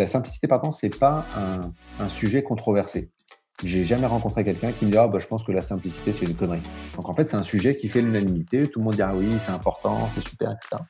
la 0.00 0.06
simplicité, 0.06 0.48
pardon, 0.48 0.72
c'est 0.72 0.98
pas 0.98 1.24
un, 2.00 2.08
sujet 2.08 2.42
controversé. 2.42 3.10
J'ai 3.62 3.84
jamais 3.84 4.06
rencontré 4.06 4.42
quelqu'un 4.42 4.72
qui 4.72 4.86
me 4.86 4.90
dit 4.90 4.96
ah, 4.96 5.06
bah, 5.06 5.18
je 5.18 5.26
pense 5.26 5.44
que 5.44 5.52
la 5.52 5.60
simplicité 5.60 6.14
c'est 6.14 6.24
une 6.24 6.34
connerie. 6.34 6.62
Donc 6.96 7.08
en 7.08 7.14
fait 7.14 7.28
c'est 7.28 7.36
un 7.36 7.42
sujet 7.42 7.76
qui 7.76 7.88
fait 7.88 8.00
l'unanimité. 8.00 8.60
Tout 8.68 8.78
le 8.78 8.86
monde 8.86 8.94
dit 8.94 9.02
ah 9.02 9.12
oui 9.14 9.28
c'est 9.40 9.52
important, 9.52 10.08
c'est 10.14 10.26
super, 10.26 10.50
etc. 10.50 10.82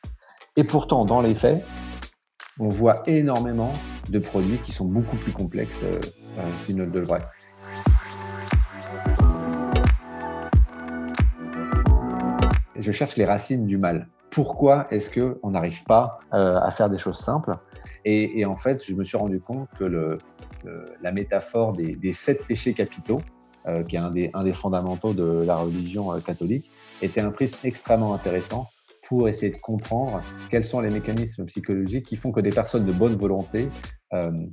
Et 0.57 0.63
pourtant 0.63 1.05
dans 1.05 1.21
les 1.21 1.35
faits, 1.35 1.65
on 2.61 2.69
voit 2.69 3.03
énormément 3.07 3.73
de 4.09 4.21
produits 4.21 4.59
qui 4.59 4.71
sont 4.71 4.85
beaucoup 4.85 5.17
plus 5.17 5.33
complexes 5.33 5.83
euh, 5.83 5.93
euh, 6.39 6.43
qu'ils 6.65 6.77
ne 6.77 6.85
le 6.85 6.91
devraient. 6.93 7.27
Je 12.77 12.93
cherche 12.93 13.17
les 13.17 13.25
racines 13.25 13.67
du 13.67 13.77
mal 13.77 14.07
pourquoi 14.31 14.87
est-ce 14.91 15.11
qu'on 15.11 15.51
n'arrive 15.51 15.85
pas 15.85 16.21
euh, 16.33 16.59
à 16.61 16.71
faire 16.71 16.89
des 16.89 16.99
choses 16.99 17.19
simples 17.19 17.57
et, 18.07 18.47
en 18.47 18.57
fait, 18.57 18.83
je 18.83 18.95
me 18.95 19.05
suis 19.05 19.19
rendu 19.19 19.41
compte 19.41 19.69
que 19.79 20.19
la 21.03 21.13
métaphore 21.13 21.75
des, 21.75 22.13
sept 22.13 22.47
péchés 22.47 22.73
capitaux, 22.73 23.21
euh, 23.67 23.83
qui 23.83 23.97
est 23.97 23.99
un 23.99 24.11
des, 24.11 24.31
un 24.33 24.43
des, 24.43 24.55
fondamentaux 24.55 25.13
de 25.13 25.45
la 25.45 25.57
religion 25.57 26.11
euh, 26.11 26.19
catholique, 26.21 26.71
était 27.03 27.21
un 27.21 27.31
prisme 27.31 27.59
extrêmement 27.65 28.15
intéressant 28.15 28.71
pour 29.07 29.29
essayer 29.29 29.53
de 29.53 29.59
comprendre 29.59 30.23
quels 30.49 30.65
sont 30.65 30.81
les 30.81 30.89
mécanismes 30.89 31.45
psychologiques 31.45 32.07
qui 32.07 32.17
font 32.17 32.33
que 32.33 32.41
des 32.41 32.51
personnes 32.51 32.87
de 32.87 32.93
bonne 32.93 33.17
volonté, 33.17 33.69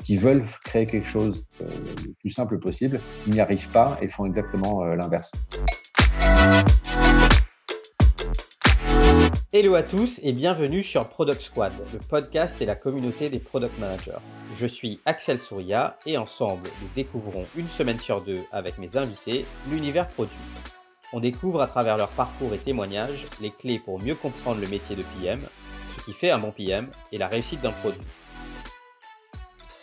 qui 0.03 0.17
veulent 0.17 0.43
créer 0.63 0.85
quelque 0.85 1.07
chose 1.07 1.45
le 1.59 2.13
plus 2.19 2.31
simple 2.31 2.59
possible, 2.59 2.99
n'y 3.27 3.39
arrivent 3.39 3.69
pas 3.69 3.97
et 4.01 4.09
font 4.09 4.25
exactement 4.25 4.83
l'inverse. 4.83 5.31
Hello 9.53 9.75
à 9.75 9.83
tous 9.83 10.19
et 10.23 10.33
bienvenue 10.33 10.83
sur 10.83 11.07
Product 11.09 11.41
Squad, 11.41 11.73
le 11.93 11.99
podcast 11.99 12.61
et 12.61 12.65
la 12.65 12.75
communauté 12.75 13.29
des 13.29 13.39
product 13.39 13.79
managers. 13.79 14.19
Je 14.53 14.67
suis 14.67 14.99
Axel 15.05 15.39
Souria 15.39 15.97
et 16.05 16.17
ensemble, 16.17 16.69
nous 16.81 16.87
découvrons 16.93 17.45
une 17.55 17.67
semaine 17.67 17.97
sur 17.97 18.21
deux 18.21 18.39
avec 18.51 18.77
mes 18.77 18.97
invités 18.97 19.45
l'univers 19.69 20.07
produit. 20.09 20.37
On 21.13 21.19
découvre 21.19 21.61
à 21.61 21.67
travers 21.67 21.97
leur 21.97 22.09
parcours 22.09 22.53
et 22.53 22.57
témoignages 22.57 23.25
les 23.41 23.51
clés 23.51 23.79
pour 23.79 24.01
mieux 24.03 24.15
comprendre 24.15 24.61
le 24.61 24.67
métier 24.67 24.95
de 24.95 25.03
PM, 25.03 25.41
ce 25.97 26.05
qui 26.05 26.13
fait 26.13 26.29
un 26.29 26.37
bon 26.37 26.51
PM 26.51 26.89
et 27.11 27.17
la 27.17 27.27
réussite 27.27 27.61
d'un 27.61 27.71
produit. 27.71 28.01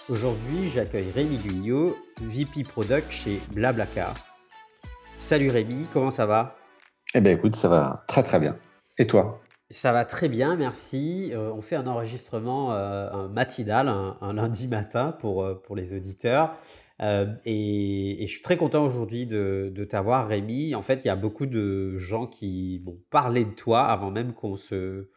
Aujourd'hui, 0.09 0.71
j'accueille 0.71 1.11
Rémi 1.11 1.39
Guyot, 1.39 1.97
VP 2.21 2.65
Product 2.65 3.11
chez 3.11 3.41
Blablacar. 3.55 4.15
Salut 5.19 5.51
Rémi, 5.51 5.87
comment 5.93 6.11
ça 6.11 6.27
va? 6.27 6.57
Eh 7.15 7.21
bien 7.21 7.33
écoute, 7.33 7.57
ça 7.57 7.69
va 7.69 8.05
très 8.07 8.23
très 8.23 8.39
bien. 8.39 8.57
Et 8.99 9.07
toi 9.07 9.41
ça 9.71 9.93
va 9.93 10.05
très 10.05 10.29
bien, 10.29 10.57
merci. 10.57 11.31
Euh, 11.33 11.51
on 11.53 11.61
fait 11.61 11.77
un 11.77 11.87
enregistrement 11.87 12.73
euh, 12.75 13.29
matinal, 13.29 13.89
un, 13.89 14.33
lundi 14.33 14.69
matin 14.69 15.13
pour, 15.13 15.43
euh, 15.43 15.55
pour 15.55 15.75
les 15.75 15.95
auditeurs. 15.95 16.57
Et, 17.01 18.17
je 18.21 18.27
suis 18.27 18.43
très 18.43 18.57
content 18.57 18.85
aujourd'hui 18.85 19.27
de, 19.27 19.73
de 19.75 19.85
t'avoir, 19.85 20.29
Rémi. 20.29 20.75
En 20.75 20.83
fait, 20.83 21.01
il 21.05 21.09
y 21.09 21.11
a 21.11 21.17
beaucoup 21.17 21.47
de 21.47 21.99
gens 21.99 22.27
qui 22.27 22.83
m'ont 22.85 23.01
parlé 23.11 23.45
de 23.45 23.51
toi 23.51 23.83
avant 23.85 24.11
même 24.11 24.33
qu'on 24.33 24.57
se 24.57 25.09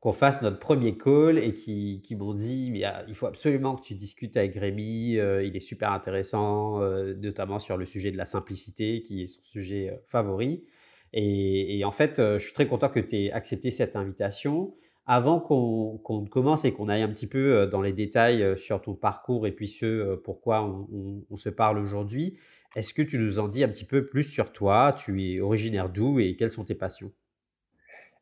qu'on 0.00 0.12
fasse 0.12 0.42
notre 0.42 0.60
premier 0.60 0.96
call 0.96 1.38
et 1.38 1.52
qui, 1.52 2.02
qui 2.02 2.14
m'ont 2.14 2.32
dit 2.32 2.70
mais 2.70 2.84
il 3.08 3.16
faut 3.16 3.26
absolument 3.26 3.74
que 3.74 3.82
tu 3.82 3.94
discutes 3.94 4.36
avec 4.36 4.54
Rémi, 4.54 5.14
il 5.14 5.56
est 5.56 5.60
super 5.60 5.90
intéressant, 5.92 6.78
notamment 7.20 7.58
sur 7.58 7.76
le 7.76 7.84
sujet 7.84 8.12
de 8.12 8.16
la 8.16 8.26
simplicité 8.26 9.02
qui 9.02 9.24
est 9.24 9.26
son 9.26 9.42
sujet 9.42 10.00
favori. 10.06 10.64
Et, 11.12 11.82
en 11.84 11.90
fait, 11.90 12.18
euh, 12.18 12.38
je 12.38 12.44
suis 12.44 12.52
très 12.52 12.66
content 12.66 12.88
que 12.88 13.00
tu 13.00 13.16
aies 13.16 13.32
accepté 13.32 13.70
cette 13.70 13.96
invitation. 13.96 14.74
Avant 15.06 15.40
qu'on 15.40 16.26
commence 16.26 16.66
et 16.66 16.72
qu'on 16.72 16.90
aille 16.90 17.00
un 17.00 17.08
petit 17.08 17.26
peu 17.26 17.54
euh, 17.54 17.66
dans 17.66 17.80
les 17.80 17.94
détails 17.94 18.42
euh, 18.42 18.56
sur 18.56 18.82
ton 18.82 18.94
parcours 18.94 19.46
et 19.46 19.52
puis 19.52 19.66
ce 19.66 20.16
pourquoi 20.16 20.62
on, 20.62 21.36
se 21.36 21.48
parle 21.48 21.78
aujourd'hui, 21.78 22.36
est-ce 22.76 22.92
que 22.92 23.00
tu 23.00 23.18
nous 23.18 23.38
en 23.38 23.48
dis 23.48 23.64
un 23.64 23.68
petit 23.68 23.86
peu 23.86 24.06
plus 24.06 24.24
sur 24.24 24.52
toi? 24.52 24.92
Tu 24.92 25.22
es 25.22 25.40
originaire 25.40 25.88
d'où 25.88 26.20
et 26.20 26.36
quelles 26.36 26.50
sont 26.50 26.64
tes 26.64 26.74
passions? 26.74 27.10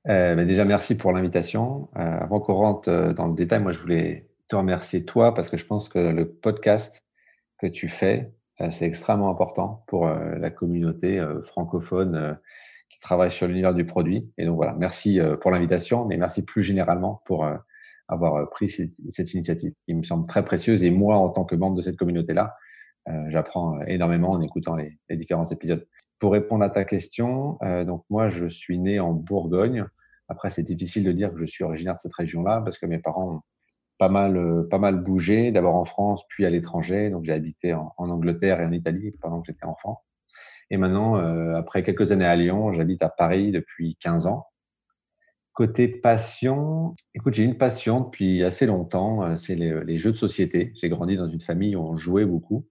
Déjà, 0.05 0.65
merci 0.65 0.95
pour 0.95 1.11
l'invitation. 1.11 1.89
avant 1.95 2.39
qu'on 2.39 2.55
rentre 2.55 3.13
dans 3.13 3.27
le 3.27 3.35
détail, 3.35 3.61
moi, 3.61 3.73
je 3.73 3.81
voulais 3.81 4.29
te 4.47 4.55
remercier 4.55 5.05
toi 5.05 5.35
parce 5.35 5.49
que 5.49 5.57
je 5.57 5.67
pense 5.67 5.89
que 5.89 5.99
le 5.99 6.31
podcast 6.31 7.05
que 7.59 7.67
tu 7.67 7.89
fais, 7.89 8.33
c'est 8.71 8.87
extrêmement 8.87 9.31
important 9.31 9.83
pour 9.89 10.07
la 10.07 10.51
communauté 10.51 11.21
francophone 11.43 12.39
qui 12.89 13.01
travaille 13.01 13.31
sur 13.31 13.47
l'univers 13.47 13.75
du 13.75 13.85
produit. 13.85 14.31
Et 14.39 14.47
donc 14.47 14.57
voilà, 14.57 14.75
merci 14.75 15.21
euh, 15.21 15.37
pour 15.37 15.51
l'invitation, 15.51 16.05
mais 16.05 16.17
merci 16.17 16.43
plus 16.43 16.63
généralement 16.63 17.23
pour 17.25 17.45
euh, 17.45 17.57
avoir 18.09 18.37
euh, 18.37 18.47
pris 18.47 18.69
cette, 18.69 19.35
initiative. 19.35 19.73
Il 19.87 19.99
me 19.99 20.03
semble 20.03 20.27
très 20.27 20.45
précieuse 20.45 20.83
et 20.83 20.91
moi, 20.91 21.17
en 21.17 21.29
tant 21.29 21.45
que 21.45 21.57
membre 21.57 21.77
de 21.77 21.83
cette 21.83 21.97
communauté-là, 21.97 22.55
j'apprends 23.29 23.81
énormément 23.83 24.33
en 24.33 24.41
écoutant 24.41 24.75
les, 24.75 24.99
différents 25.11 25.49
épisodes. 25.49 25.87
Pour 26.19 26.33
répondre 26.33 26.65
à 26.65 26.71
ta 26.71 26.85
question, 26.85 27.57
donc 27.87 28.05
moi, 28.11 28.31
je 28.31 28.49
suis 28.49 28.81
né 28.81 28.99
en 28.99 29.13
Bourgogne. 29.13 29.87
Après, 30.29 30.51
c'est 30.51 30.65
difficile 30.65 31.05
de 31.05 31.13
dire 31.13 31.33
que 31.33 31.39
je 31.39 31.45
suis 31.45 31.63
originaire 31.63 31.95
de 31.95 32.01
cette 32.01 32.15
région-là 32.17 32.63
parce 32.65 32.81
que 32.81 32.87
mes 32.87 32.99
parents 32.99 33.35
ont 33.35 33.41
pas 33.99 34.09
mal, 34.09 34.67
pas 34.69 34.79
mal 34.79 35.05
bougé, 35.05 35.53
d'abord 35.53 35.77
en 35.77 35.85
France, 35.85 36.25
puis 36.29 36.47
à 36.47 36.51
l'étranger. 36.51 37.11
Donc, 37.11 37.25
j'ai 37.25 37.33
habité 37.33 37.75
en, 37.75 37.95
en, 37.97 38.11
Angleterre 38.11 38.61
et 38.61 38.65
en 38.65 38.73
Italie 38.73 39.13
pendant 39.21 39.41
que 39.41 39.53
j'étais 39.53 39.67
enfant. 39.67 40.03
Et 40.71 40.77
maintenant, 40.77 41.17
euh, 41.17 41.55
après 41.55 41.83
quelques 41.83 42.13
années 42.13 42.25
à 42.25 42.37
Lyon, 42.37 42.73
j'habite 42.73 43.03
à 43.03 43.09
Paris 43.09 43.53
depuis 43.53 43.97
15 44.01 44.27
ans. 44.27 44.47
Côté 45.53 45.89
passion, 45.89 46.95
écoute, 47.15 47.35
j'ai 47.35 47.45
une 47.45 47.57
passion 47.57 48.01
depuis 48.01 48.43
assez 48.43 48.67
longtemps, 48.67 49.23
euh, 49.23 49.37
c'est 49.37 49.55
les, 49.55 49.99
jeux 49.99 50.13
de 50.13 50.17
société. 50.17 50.73
J'ai 50.75 50.89
grandi 50.89 51.17
dans 51.17 51.29
une 51.29 51.41
famille 51.41 51.77
où 51.77 51.81
on 51.81 51.97
jouait 51.97 52.27
beaucoup 52.27 52.69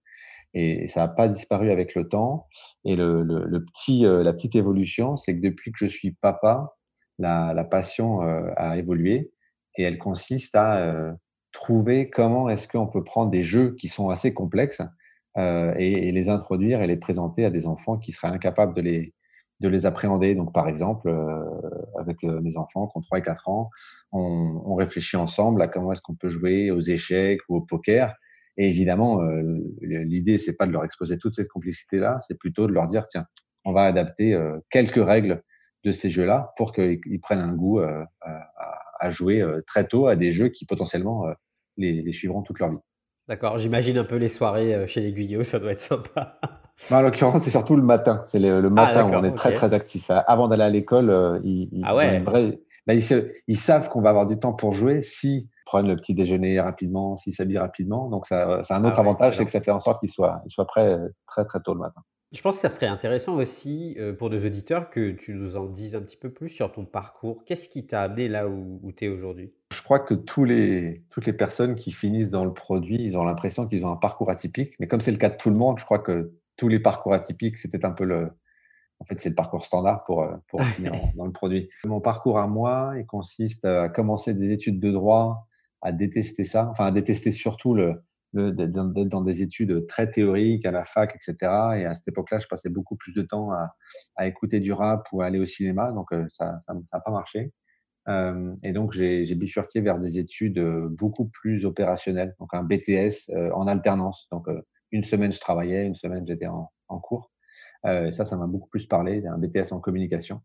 et 0.54 0.88
ça 0.88 1.00
n'a 1.00 1.08
pas 1.08 1.28
disparu 1.28 1.70
avec 1.70 1.94
le 1.94 2.08
temps. 2.08 2.46
Et 2.84 2.96
le, 2.96 3.64
petit, 3.72 4.06
euh, 4.06 4.22
la 4.22 4.32
petite 4.32 4.54
évolution, 4.54 5.16
c'est 5.16 5.34
que 5.34 5.42
depuis 5.42 5.72
que 5.72 5.78
je 5.78 5.86
suis 5.86 6.12
papa, 6.12 6.74
la, 7.18 7.54
la 7.54 7.64
passion 7.64 8.20
a 8.20 8.76
évolué 8.76 9.32
et 9.76 9.82
elle 9.82 9.96
consiste 9.96 10.54
à 10.54 11.16
trouver 11.50 12.10
comment 12.10 12.50
est-ce 12.50 12.68
qu'on 12.68 12.86
peut 12.86 13.02
prendre 13.02 13.30
des 13.30 13.42
jeux 13.42 13.74
qui 13.74 13.88
sont 13.88 14.10
assez 14.10 14.34
complexes 14.34 14.82
euh, 15.38 15.74
et, 15.76 16.12
les 16.12 16.28
introduire 16.30 16.80
et 16.80 16.86
les 16.86 16.96
présenter 16.96 17.44
à 17.44 17.50
des 17.50 17.66
enfants 17.66 17.98
qui 17.98 18.12
seraient 18.12 18.28
incapables 18.28 18.74
de 18.74 18.80
les, 18.80 19.14
de 19.60 19.68
les 19.68 19.84
appréhender. 19.84 20.34
Donc, 20.34 20.54
par 20.54 20.66
exemple, 20.66 21.08
euh, 21.08 21.44
avec 21.98 22.24
euh, 22.24 22.40
mes 22.40 22.56
enfants 22.56 22.86
qui 22.86 22.96
ont 22.96 23.02
3 23.02 23.18
et 23.18 23.22
4 23.22 23.48
ans, 23.48 23.70
on, 24.12 24.74
réfléchit 24.74 25.16
ensemble 25.16 25.60
à 25.60 25.68
comment 25.68 25.92
est-ce 25.92 26.00
qu'on 26.00 26.14
peut 26.14 26.30
jouer 26.30 26.70
aux 26.70 26.80
échecs 26.80 27.40
ou 27.48 27.56
au 27.56 27.60
poker. 27.60 28.14
Et 28.58 28.70
évidemment, 28.70 29.20
l'idée, 29.82 30.38
c'est 30.38 30.54
pas 30.54 30.66
de 30.66 30.72
leur 30.72 30.84
exposer 30.84 31.18
toute 31.18 31.34
cette 31.34 31.48
complexité-là, 31.48 32.18
c'est 32.26 32.38
plutôt 32.38 32.66
de 32.66 32.72
leur 32.72 32.86
dire, 32.86 33.06
tiens, 33.06 33.26
on 33.66 33.72
va 33.72 33.82
adapter 33.82 34.38
quelques 34.70 35.04
règles 35.04 35.42
de 35.84 35.92
ces 35.92 36.08
jeux-là 36.08 36.54
pour 36.56 36.72
qu'ils 36.72 37.20
prennent 37.20 37.40
un 37.40 37.52
goût 37.52 37.80
à, 37.80 39.10
jouer 39.10 39.44
très 39.66 39.86
tôt 39.86 40.06
à 40.06 40.16
des 40.16 40.30
jeux 40.30 40.48
qui 40.48 40.64
potentiellement 40.64 41.26
les 41.76 42.12
suivront 42.14 42.42
toute 42.42 42.58
leur 42.58 42.70
vie. 42.70 42.80
D'accord, 43.28 43.58
j'imagine 43.58 43.98
un 43.98 44.04
peu 44.04 44.16
les 44.16 44.28
soirées 44.28 44.74
euh, 44.74 44.86
chez 44.86 45.00
les 45.00 45.12
Guyot, 45.12 45.42
ça 45.42 45.58
doit 45.58 45.72
être 45.72 45.80
sympa. 45.80 46.38
en 46.92 47.02
l'occurrence, 47.02 47.42
c'est 47.42 47.50
surtout 47.50 47.74
le 47.74 47.82
matin. 47.82 48.22
C'est 48.26 48.38
le, 48.38 48.64
ah, 48.64 48.70
matin 48.70 49.08
où 49.08 49.14
on 49.14 49.24
est 49.24 49.34
très 49.34 49.52
très 49.52 49.74
actif. 49.74 50.10
Avant 50.10 50.46
d'aller 50.48 50.62
à 50.62 50.70
l'école, 50.70 51.40
ils, 51.44 51.68
ah 51.84 51.94
bah, 52.86 52.94
ils, 52.94 53.56
savent 53.56 53.88
qu'on 53.88 54.00
va 54.00 54.10
avoir 54.10 54.26
du 54.26 54.38
temps 54.38 54.52
pour 54.52 54.72
jouer 54.72 55.00
si 55.00 55.48
prennent 55.64 55.88
le 55.88 55.96
petit 55.96 56.14
déjeuner 56.14 56.60
rapidement, 56.60 57.16
s'ils 57.16 57.34
s'habillent 57.34 57.58
rapidement. 57.58 58.08
Donc 58.08 58.26
ça, 58.26 58.60
c'est 58.62 58.74
un 58.74 58.84
autre 58.84 58.96
ah 58.98 59.00
avantage, 59.00 59.36
c'est 59.36 59.44
que 59.44 59.50
ça 59.50 59.60
fait 59.60 59.72
en 59.72 59.80
sorte 59.80 59.98
qu'ils 60.00 60.10
soient, 60.10 60.36
ils 60.46 60.50
soient 60.50 60.66
prêts 60.66 60.92
euh, 60.92 61.08
très 61.26 61.44
très 61.44 61.60
tôt 61.60 61.74
le 61.74 61.80
matin. 61.80 62.00
Je 62.36 62.42
pense 62.42 62.56
que 62.56 62.60
ça 62.60 62.68
serait 62.68 62.86
intéressant 62.86 63.36
aussi 63.36 63.96
pour 64.18 64.28
nos 64.28 64.44
auditeurs 64.44 64.90
que 64.90 65.12
tu 65.12 65.32
nous 65.32 65.56
en 65.56 65.64
dises 65.64 65.94
un 65.94 66.02
petit 66.02 66.18
peu 66.18 66.30
plus 66.30 66.50
sur 66.50 66.70
ton 66.70 66.84
parcours. 66.84 67.42
Qu'est-ce 67.46 67.70
qui 67.70 67.86
t'a 67.86 68.02
amené 68.02 68.28
là 68.28 68.46
où, 68.46 68.78
où 68.82 68.92
tu 68.92 69.06
es 69.06 69.08
aujourd'hui? 69.08 69.54
Je 69.72 69.82
crois 69.82 70.00
que 70.00 70.12
tous 70.12 70.44
les, 70.44 71.02
toutes 71.08 71.24
les 71.24 71.32
personnes 71.32 71.74
qui 71.74 71.92
finissent 71.92 72.28
dans 72.28 72.44
le 72.44 72.52
produit, 72.52 73.02
ils 73.02 73.16
ont 73.16 73.24
l'impression 73.24 73.66
qu'ils 73.66 73.86
ont 73.86 73.90
un 73.90 73.96
parcours 73.96 74.30
atypique. 74.30 74.74
Mais 74.78 74.86
comme 74.86 75.00
c'est 75.00 75.12
le 75.12 75.16
cas 75.16 75.30
de 75.30 75.38
tout 75.38 75.48
le 75.48 75.56
monde, 75.56 75.78
je 75.78 75.86
crois 75.86 75.98
que 75.98 76.30
tous 76.58 76.68
les 76.68 76.78
parcours 76.78 77.14
atypiques, 77.14 77.56
c'était 77.56 77.86
un 77.86 77.92
peu 77.92 78.04
le... 78.04 78.28
En 79.00 79.06
fait, 79.06 79.18
c'est 79.18 79.30
le 79.30 79.34
parcours 79.34 79.64
standard 79.64 80.04
pour, 80.04 80.28
pour 80.48 80.62
finir 80.76 80.92
dans 81.14 81.24
le 81.24 81.32
produit. 81.32 81.70
Mon 81.86 82.02
parcours 82.02 82.38
à 82.38 82.46
moi, 82.46 82.92
il 82.98 83.06
consiste 83.06 83.64
à 83.64 83.88
commencer 83.88 84.34
des 84.34 84.52
études 84.52 84.78
de 84.78 84.90
droit, 84.90 85.48
à 85.80 85.90
détester 85.90 86.44
ça, 86.44 86.68
enfin 86.70 86.84
à 86.84 86.90
détester 86.90 87.30
surtout 87.30 87.72
le, 87.72 87.94
d'être 88.36 89.08
dans 89.08 89.22
des 89.22 89.42
études 89.42 89.86
très 89.86 90.10
théoriques 90.10 90.64
à 90.66 90.70
la 90.70 90.84
fac, 90.84 91.14
etc. 91.14 91.36
Et 91.76 91.84
à 91.84 91.94
cette 91.94 92.08
époque-là, 92.08 92.38
je 92.38 92.46
passais 92.46 92.68
beaucoup 92.68 92.96
plus 92.96 93.14
de 93.14 93.22
temps 93.22 93.50
à, 93.52 94.26
écouter 94.26 94.60
du 94.60 94.72
rap 94.72 95.06
ou 95.12 95.22
à 95.22 95.26
aller 95.26 95.38
au 95.38 95.46
cinéma, 95.46 95.92
donc 95.92 96.12
euh, 96.12 96.26
ça 96.30 96.58
n'a 96.68 97.00
pas 97.00 97.10
marché. 97.10 97.52
Euh, 98.08 98.54
et 98.62 98.72
donc, 98.72 98.92
j'ai 98.92 99.34
bifurqué 99.34 99.80
vers 99.80 99.98
des 99.98 100.18
études 100.18 100.58
euh, 100.58 100.88
beaucoup 100.90 101.26
plus 101.26 101.64
opérationnelles, 101.64 102.34
donc 102.38 102.54
un 102.54 102.62
BTS 102.62 103.30
en 103.54 103.66
alternance. 103.66 104.28
Donc, 104.30 104.46
une 104.92 105.04
semaine, 105.04 105.32
je 105.32 105.40
travaillais, 105.40 105.84
une 105.86 105.96
semaine, 105.96 106.26
j'étais 106.26 106.46
en, 106.46 106.70
en, 106.88 106.98
cours. 107.00 107.32
Ça, 107.84 108.24
ça 108.24 108.36
m'a 108.36 108.46
beaucoup 108.46 108.68
plus 108.68 108.86
parlé, 108.86 109.24
un 109.26 109.38
BTS 109.38 109.72
en 109.72 109.80
communication. 109.80 110.40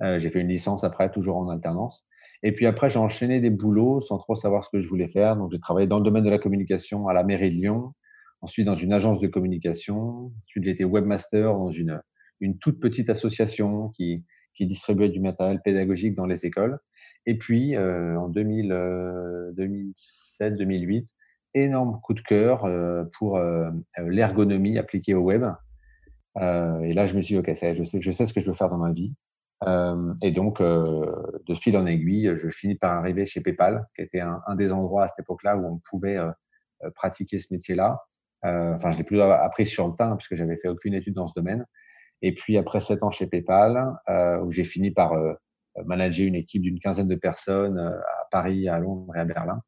j'ai 0.00 0.30
fait 0.30 0.40
une 0.40 0.48
licence 0.48 0.84
après, 0.84 1.10
toujours 1.10 1.36
en 1.36 1.48
alternance. 1.48 2.06
Et 2.42 2.52
puis 2.52 2.66
après, 2.66 2.88
j'ai 2.88 2.98
enchaîné 2.98 3.40
des 3.40 3.50
boulots 3.50 4.00
sans 4.00 4.18
trop 4.18 4.34
savoir 4.34 4.64
ce 4.64 4.70
que 4.70 4.78
je 4.78 4.88
voulais 4.88 5.08
faire. 5.08 5.36
Donc, 5.36 5.50
j'ai 5.52 5.58
travaillé 5.58 5.86
dans 5.86 5.98
le 5.98 6.04
domaine 6.04 6.24
de 6.24 6.30
la 6.30 6.38
communication 6.38 7.08
à 7.08 7.12
la 7.12 7.24
mairie 7.24 7.50
de 7.50 7.54
Lyon, 7.54 7.92
ensuite 8.40 8.66
dans 8.66 8.76
une 8.76 8.92
agence 8.92 9.20
de 9.20 9.26
communication. 9.26 10.32
Ensuite, 10.44 10.64
j'ai 10.64 10.70
été 10.70 10.84
webmaster 10.84 11.52
dans 11.52 11.70
une, 11.70 12.00
une 12.40 12.58
toute 12.58 12.80
petite 12.80 13.10
association 13.10 13.88
qui, 13.88 14.24
qui 14.58 14.66
distribuait 14.66 15.08
du 15.08 15.20
matériel 15.20 15.60
pédagogique 15.64 16.14
dans 16.14 16.26
les 16.26 16.44
écoles. 16.44 16.78
Et 17.26 17.38
puis, 17.38 17.76
euh, 17.76 18.18
en 18.18 18.28
2007-2008, 18.30 21.06
énorme 21.54 22.00
coup 22.02 22.14
de 22.14 22.20
cœur 22.20 22.64
euh, 22.64 23.04
pour 23.18 23.36
euh, 23.36 23.70
l'ergonomie 23.98 24.78
appliquée 24.78 25.14
au 25.14 25.22
web. 25.22 25.44
et 26.36 26.92
là, 26.92 27.06
je 27.06 27.14
me 27.14 27.22
suis 27.22 27.34
dit, 27.34 27.38
OK, 27.38 27.48
je 27.48 27.84
sais, 27.84 28.00
je 28.00 28.10
sais 28.10 28.26
ce 28.26 28.32
que 28.32 28.40
je 28.40 28.46
veux 28.46 28.56
faire 28.56 28.68
dans 28.68 28.78
ma 28.78 28.90
vie. 28.92 29.14
Et 29.66 30.30
donc, 30.30 30.60
de 30.60 31.54
fil 31.54 31.76
en 31.76 31.86
aiguille, 31.86 32.32
je 32.36 32.48
finis 32.48 32.76
par 32.76 32.92
arriver 32.92 33.26
chez 33.26 33.40
PayPal, 33.40 33.86
qui 33.96 34.02
était 34.02 34.20
un, 34.20 34.54
des 34.54 34.72
endroits 34.72 35.04
à 35.04 35.08
cette 35.08 35.20
époque-là 35.20 35.56
où 35.56 35.66
on 35.66 35.80
pouvait 35.90 36.18
pratiquer 36.94 37.38
ce 37.38 37.52
métier-là. 37.52 38.04
Enfin, 38.44 38.92
je 38.92 38.98
l'ai 38.98 39.04
plus 39.04 39.20
appris 39.20 39.66
sur 39.66 39.88
le 39.88 39.94
temps, 39.94 40.16
puisque 40.16 40.36
j'avais 40.36 40.56
fait 40.58 40.68
aucune 40.68 40.94
étude 40.94 41.14
dans 41.14 41.26
ce 41.26 41.34
domaine. 41.34 41.66
Et 42.22 42.34
puis, 42.34 42.56
après 42.56 42.80
sept 42.80 43.02
ans 43.02 43.10
chez 43.10 43.26
PayPal, 43.26 43.96
où 44.44 44.50
j'ai 44.50 44.64
fini 44.64 44.90
par 44.90 45.12
manager 45.84 46.26
une 46.26 46.36
équipe 46.36 46.62
d'une 46.62 46.78
quinzaine 46.78 47.08
de 47.08 47.16
personnes 47.16 47.78
à 47.78 48.26
Paris, 48.30 48.68
à 48.68 48.78
Londres 48.78 49.14
et 49.16 49.20
à 49.20 49.24
Berlin, 49.24 49.60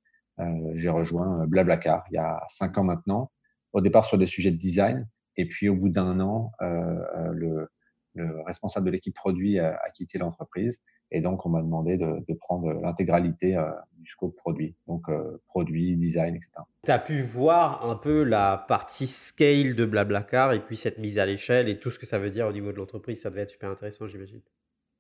j'ai 0.75 0.89
rejoint 0.89 1.47
Blablacar 1.47 2.05
il 2.11 2.15
y 2.15 2.19
a 2.19 2.43
cinq 2.49 2.79
ans 2.79 2.85
maintenant. 2.85 3.31
Au 3.73 3.81
départ 3.81 4.05
sur 4.05 4.19
des 4.19 4.27
sujets 4.27 4.51
de 4.51 4.57
design, 4.57 5.07
et 5.37 5.47
puis 5.47 5.69
au 5.69 5.77
bout 5.77 5.89
d'un 5.89 6.21
an, 6.21 6.53
le, 6.61 7.69
le 8.15 8.43
responsable 8.43 8.87
de 8.87 8.91
l'équipe 8.91 9.15
produit 9.15 9.59
a, 9.59 9.79
quitté 9.95 10.19
l'entreprise. 10.19 10.81
Et 11.13 11.21
donc, 11.21 11.45
on 11.45 11.49
m'a 11.49 11.61
demandé 11.61 11.97
de, 11.97 12.35
prendre 12.35 12.73
l'intégralité 12.73 13.57
euh, 13.57 13.69
du 13.99 14.09
scope 14.09 14.37
produit. 14.37 14.77
Donc, 14.87 15.09
euh, 15.09 15.43
produit, 15.49 15.97
design, 15.97 16.37
etc. 16.37 16.51
Tu 16.85 16.93
as 16.93 16.99
pu 16.99 17.21
voir 17.21 17.89
un 17.89 17.97
peu 17.97 18.23
la 18.23 18.65
partie 18.69 19.09
scale 19.09 19.75
de 19.75 19.85
Blablacar 19.85 20.53
et 20.53 20.61
puis 20.61 20.77
cette 20.77 20.99
mise 20.99 21.19
à 21.19 21.27
l'échelle 21.27 21.69
et 21.69 21.79
tout 21.79 21.91
ce 21.91 21.99
que 21.99 22.07
ça 22.07 22.19
veut 22.19 22.31
dire 22.31 22.47
au 22.47 22.53
niveau 22.53 22.71
de 22.71 22.77
l'entreprise. 22.77 23.21
Ça 23.21 23.31
devait 23.31 23.43
être 23.43 23.51
super 23.51 23.71
intéressant, 23.71 24.07
j'imagine. 24.07 24.41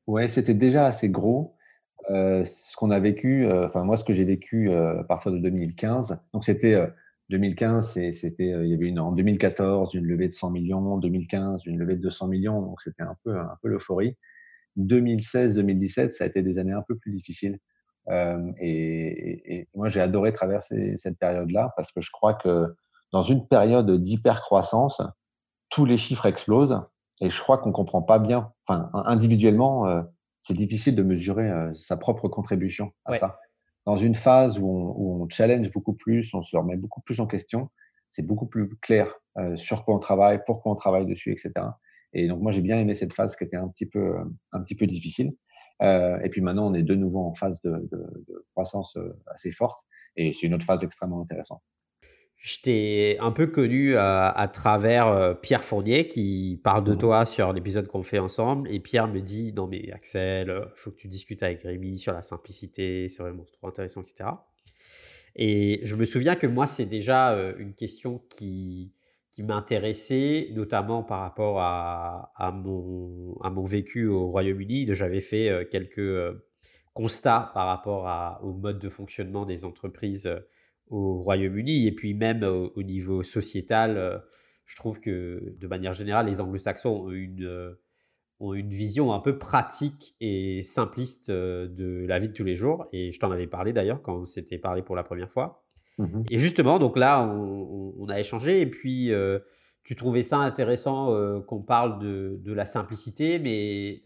Ouais, 0.06 0.26
c'était 0.26 0.54
déjà 0.54 0.86
assez 0.86 1.08
gros. 1.08 1.54
Euh, 2.10 2.44
ce 2.44 2.76
qu'on 2.76 2.90
a 2.90 2.98
vécu, 2.98 3.46
enfin, 3.52 3.84
moi, 3.84 3.96
ce 3.96 4.04
que 4.04 4.12
j'ai 4.12 4.24
vécu 4.24 4.72
à 4.72 5.04
partir 5.04 5.30
de 5.30 5.38
2015, 5.38 6.18
donc 6.32 6.44
c'était 6.44 6.88
2015, 7.30 7.92
c'était, 8.12 8.52
euh, 8.52 8.66
il 8.66 8.70
y 8.70 8.74
avait 8.74 8.86
une, 8.86 8.98
en 8.98 9.12
2014 9.12 9.94
une 9.94 10.04
levée 10.04 10.26
de 10.26 10.32
100 10.32 10.50
millions, 10.50 10.98
2015 10.98 11.64
une 11.66 11.78
levée 11.78 11.96
de 11.96 12.02
200 12.02 12.26
millions, 12.26 12.60
donc 12.60 12.82
c'était 12.82 13.04
un 13.04 13.16
peu, 13.24 13.38
un 13.38 13.56
peu 13.62 13.68
l'euphorie. 13.68 14.16
2016, 14.76 15.54
2017, 15.54 16.12
ça 16.12 16.24
a 16.24 16.26
été 16.26 16.42
des 16.42 16.58
années 16.58 16.72
un 16.72 16.82
peu 16.86 16.96
plus 16.96 17.12
difficiles. 17.12 17.58
Euh, 18.08 18.52
et, 18.60 19.68
moi, 19.74 19.88
j'ai 19.88 20.00
adoré 20.00 20.32
traverser 20.32 20.94
cette 20.96 21.18
période-là 21.18 21.72
parce 21.76 21.92
que 21.92 22.00
je 22.00 22.10
crois 22.10 22.34
que 22.34 22.74
dans 23.12 23.22
une 23.22 23.46
période 23.46 23.90
d'hyper-croissance, 24.02 25.00
tous 25.68 25.84
les 25.84 25.96
chiffres 25.96 26.26
explosent 26.26 26.80
et 27.20 27.30
je 27.30 27.40
crois 27.40 27.58
qu'on 27.58 27.72
comprend 27.72 28.02
pas 28.02 28.18
bien. 28.18 28.52
Enfin, 28.66 28.90
individuellement, 28.92 29.86
euh, 29.86 30.02
c'est 30.40 30.54
difficile 30.54 30.96
de 30.96 31.02
mesurer 31.02 31.50
sa 31.74 31.96
propre 31.96 32.28
contribution 32.28 32.92
à 33.04 33.14
ça 33.14 33.38
dans 33.86 33.96
une 33.96 34.14
phase 34.14 34.58
où 34.58 34.66
on, 34.66 35.28
challenge 35.28 35.70
beaucoup 35.70 35.94
plus, 35.94 36.32
on 36.34 36.42
se 36.42 36.56
remet 36.56 36.76
beaucoup 36.76 37.00
plus 37.00 37.20
en 37.20 37.26
question, 37.26 37.70
c'est 38.10 38.26
beaucoup 38.26 38.46
plus 38.46 38.68
clair 38.80 39.14
euh, 39.38 39.56
sur 39.56 39.84
quoi 39.84 39.94
on 39.94 39.98
travaille, 39.98 40.40
pourquoi 40.44 40.72
on 40.72 40.76
travaille 40.76 41.06
dessus, 41.06 41.32
etc. 41.32 41.52
Et 42.12 42.26
donc 42.28 42.40
moi 42.40 42.52
j'ai 42.52 42.60
bien 42.60 42.78
aimé 42.78 42.94
cette 42.94 43.14
phase 43.14 43.36
qui 43.36 43.44
était 43.44 43.56
un 43.56 43.68
petit 43.68 43.86
peu, 43.86 44.16
euh, 44.16 44.24
un 44.52 44.60
petit 44.62 44.74
peu 44.74 44.86
difficile. 44.86 45.32
Euh, 45.82 46.18
et 46.20 46.28
puis 46.28 46.40
maintenant 46.40 46.70
on 46.70 46.74
est 46.74 46.82
de 46.82 46.94
nouveau 46.94 47.20
en 47.20 47.34
phase 47.34 47.60
de 47.62 47.88
croissance 48.52 48.98
assez 49.26 49.50
forte 49.50 49.80
et 50.16 50.32
c'est 50.32 50.46
une 50.46 50.54
autre 50.54 50.66
phase 50.66 50.84
extrêmement 50.84 51.22
intéressante. 51.22 51.62
Je 52.40 52.58
t'ai 52.62 53.18
un 53.18 53.32
peu 53.32 53.48
connu 53.48 53.96
à, 53.98 54.50
travers 54.50 55.08
euh, 55.08 55.34
Pierre 55.34 55.62
Fournier 55.62 56.08
qui 56.08 56.58
parle 56.64 56.84
de 56.84 56.94
mmh. 56.94 56.98
toi 56.98 57.26
sur 57.26 57.52
l'épisode 57.52 57.86
qu'on 57.86 58.02
fait 58.02 58.18
ensemble. 58.18 58.72
Et 58.72 58.80
Pierre 58.80 59.08
me 59.08 59.20
dit 59.20 59.52
Non, 59.52 59.66
mais 59.66 59.92
Axel, 59.92 60.46
il 60.46 60.50
euh, 60.50 60.64
faut 60.74 60.90
que 60.90 60.96
tu 60.96 61.06
discutes 61.06 61.42
avec 61.42 61.62
Rémi 61.64 61.98
sur 61.98 62.14
la 62.14 62.22
simplicité, 62.22 63.10
c'est 63.10 63.22
vraiment 63.22 63.44
trop 63.44 63.68
intéressant, 63.68 64.00
etc. 64.00 64.30
Et 65.36 65.80
je 65.82 65.94
me 65.96 66.06
souviens 66.06 66.34
que 66.34 66.46
moi, 66.46 66.66
c'est 66.66 66.86
déjà 66.86 67.32
euh, 67.32 67.52
une 67.58 67.74
question 67.74 68.22
qui, 68.30 68.94
qui 69.30 69.42
m'intéressait, 69.42 70.48
notamment 70.54 71.02
par 71.02 71.20
rapport 71.20 71.60
à, 71.60 72.32
à, 72.36 72.52
mon, 72.52 73.36
à 73.42 73.50
mon 73.50 73.64
vécu 73.64 74.06
au 74.06 74.30
Royaume-Uni. 74.30 74.86
J'avais 74.94 75.20
fait 75.20 75.68
quelques 75.70 76.34
constats 76.94 77.50
par 77.52 77.66
rapport 77.66 78.08
à, 78.08 78.40
au 78.42 78.54
mode 78.54 78.78
de 78.78 78.88
fonctionnement 78.88 79.44
des 79.44 79.66
entreprises 79.66 80.26
au 80.90 81.22
Royaume-Uni 81.22 81.86
et 81.86 81.92
puis 81.92 82.14
même 82.14 82.42
au, 82.42 82.82
niveau 82.82 83.22
sociétal, 83.22 83.96
euh, 83.96 84.18
je 84.66 84.76
trouve 84.76 85.00
que 85.00 85.54
de 85.58 85.66
manière 85.66 85.92
générale, 85.92 86.26
les 86.26 86.40
anglo-saxons 86.40 87.06
ont 87.06 87.10
une, 87.10 87.44
euh, 87.44 87.80
ont 88.40 88.54
une 88.54 88.70
vision 88.70 89.12
un 89.12 89.20
peu 89.20 89.38
pratique 89.38 90.14
et 90.20 90.62
simpliste 90.62 91.30
euh, 91.30 91.68
de 91.68 92.06
la 92.06 92.18
vie 92.18 92.28
de 92.28 92.34
tous 92.34 92.44
les 92.44 92.56
jours. 92.56 92.86
Et 92.92 93.12
je 93.12 93.20
t'en 93.20 93.30
avais 93.30 93.46
parlé 93.46 93.72
d'ailleurs 93.72 94.02
quand 94.02 94.16
on 94.16 94.26
s'était 94.26 94.58
parlé 94.58 94.82
pour 94.82 94.96
la 94.96 95.04
première 95.04 95.30
fois. 95.30 95.64
Mmh 95.98 96.24
et 96.30 96.38
justement, 96.38 96.78
donc 96.78 96.98
là, 96.98 97.26
on, 97.26 98.06
a 98.08 98.18
échangé 98.18 98.60
et 98.62 98.66
puis 98.66 99.12
tu 99.84 99.94
trouvais 99.94 100.22
ça 100.22 100.38
intéressant 100.38 101.42
qu'on 101.42 101.62
parle 101.62 101.98
de, 101.98 102.40
de, 102.42 102.52
la 102.54 102.64
simplicité, 102.64 103.38
mais 103.38 104.02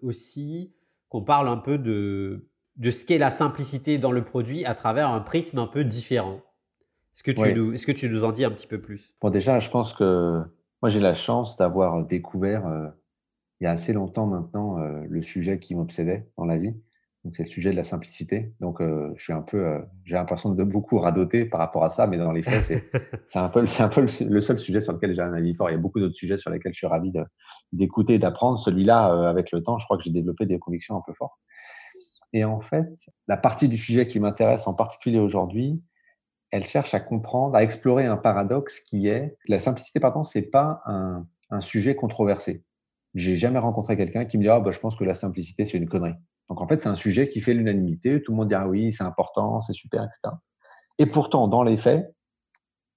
aussi 0.00 0.72
qu'on 1.08 1.24
parle 1.24 1.48
un 1.48 1.56
peu 1.56 1.76
de 1.76 2.48
de 2.76 2.90
ce 2.90 3.04
qu'est 3.04 3.18
la 3.18 3.30
simplicité 3.30 3.98
dans 3.98 4.12
le 4.12 4.24
produit 4.24 4.64
à 4.64 4.74
travers 4.74 5.10
un 5.10 5.20
prisme 5.20 5.58
un 5.58 5.66
peu 5.66 5.84
différent. 5.84 6.40
Est-ce 7.14 7.22
que, 7.22 7.30
tu 7.30 7.54
nous, 7.54 7.72
est-ce 7.72 7.86
que 7.86 7.92
tu 7.92 8.08
nous 8.08 8.24
en 8.24 8.32
dis 8.32 8.44
un 8.44 8.50
petit 8.50 8.66
peu 8.66 8.80
plus? 8.80 9.16
Bon, 9.20 9.30
déjà, 9.30 9.60
je 9.60 9.70
pense 9.70 9.94
que 9.94 10.42
moi, 10.82 10.88
j'ai 10.88 11.00
la 11.00 11.14
chance 11.14 11.56
d'avoir 11.56 12.04
découvert 12.04 12.66
euh, 12.66 12.88
il 13.60 13.64
y 13.64 13.66
a 13.68 13.70
assez 13.70 13.92
longtemps 13.92 14.26
maintenant 14.26 14.78
euh, 14.80 15.04
le 15.08 15.22
sujet 15.22 15.60
qui 15.60 15.76
m'obsédait 15.76 16.28
dans 16.36 16.44
la 16.44 16.58
vie. 16.58 16.74
Donc, 17.24 17.36
c'est 17.36 17.44
le 17.44 17.48
sujet 17.48 17.70
de 17.70 17.76
la 17.76 17.84
simplicité. 17.84 18.52
Donc, 18.58 18.80
euh, 18.80 19.12
je 19.14 19.22
suis 19.22 19.32
un 19.32 19.40
peu, 19.40 19.80
j'ai 20.04 20.16
l'impression 20.16 20.50
de 20.50 20.64
beaucoup 20.64 20.98
radoter 20.98 21.44
par 21.46 21.60
rapport 21.60 21.84
à 21.84 21.90
ça, 21.90 22.08
mais 22.08 22.18
dans 22.18 22.32
les 22.32 22.42
faits, 22.42 22.64
c'est, 22.64 22.90
c'est 23.28 23.38
un 23.38 23.48
peu, 23.48 23.64
c'est 23.64 23.84
un 23.84 23.88
peu 23.88 24.02
le, 24.02 24.40
seul 24.40 24.58
sujet 24.58 24.80
sur 24.80 24.92
lequel 24.92 25.14
j'ai 25.14 25.22
un 25.22 25.32
avis 25.32 25.54
fort. 25.54 25.70
Il 25.70 25.74
y 25.74 25.76
a 25.76 25.78
beaucoup 25.78 26.00
d'autres 26.00 26.16
sujets 26.16 26.36
sur 26.36 26.50
lesquels 26.50 26.74
je 26.74 26.78
suis 26.78 26.86
ravi 26.88 27.12
d'écouter 27.72 28.14
et 28.14 28.18
d'apprendre. 28.18 28.58
Celui-là, 28.58 29.30
avec 29.30 29.52
le 29.52 29.62
temps, 29.62 29.78
je 29.78 29.84
crois 29.84 29.96
que 29.96 30.02
j'ai 30.02 30.10
développé 30.10 30.46
des 30.46 30.58
convictions 30.58 30.96
un 30.96 31.02
peu 31.06 31.14
fortes. 31.14 31.38
Et 32.34 32.44
en 32.44 32.60
fait, 32.60 32.92
la 33.28 33.36
partie 33.36 33.68
du 33.68 33.78
sujet 33.78 34.08
qui 34.08 34.18
m'intéresse 34.18 34.66
en 34.66 34.74
particulier 34.74 35.20
aujourd'hui, 35.20 35.80
elle 36.50 36.64
cherche 36.64 36.92
à 36.92 36.98
comprendre, 36.98 37.54
à 37.54 37.62
explorer 37.62 38.06
un 38.06 38.16
paradoxe 38.16 38.80
qui 38.80 39.06
est 39.06 39.36
la 39.46 39.60
simplicité, 39.60 40.00
pardon, 40.00 40.24
c'est 40.24 40.42
pas 40.42 40.82
un, 40.84 41.26
sujet 41.60 41.94
controversé. 41.94 42.64
J'ai 43.14 43.36
jamais 43.36 43.60
rencontré 43.60 43.96
quelqu'un 43.96 44.24
qui 44.24 44.38
me 44.38 44.42
dit 44.42 44.48
ah 44.48 44.58
bah, 44.58 44.72
je 44.72 44.80
pense 44.80 44.96
que 44.96 45.04
la 45.04 45.14
simplicité 45.14 45.64
c'est 45.64 45.78
une 45.78 45.88
connerie. 45.88 46.16
Donc 46.48 46.60
en 46.60 46.66
fait 46.66 46.80
c'est 46.80 46.88
un 46.88 46.96
sujet 46.96 47.28
qui 47.28 47.40
fait 47.40 47.54
l'unanimité. 47.54 48.20
Tout 48.20 48.32
le 48.32 48.38
monde 48.38 48.48
dit 48.48 48.56
ah 48.56 48.66
oui 48.66 48.92
c'est 48.92 49.04
important, 49.04 49.60
c'est 49.60 49.72
super, 49.72 50.02
etc. 50.02 50.34
Et 50.98 51.06
pourtant 51.06 51.46
dans 51.46 51.62
les 51.62 51.76
faits, 51.76 52.12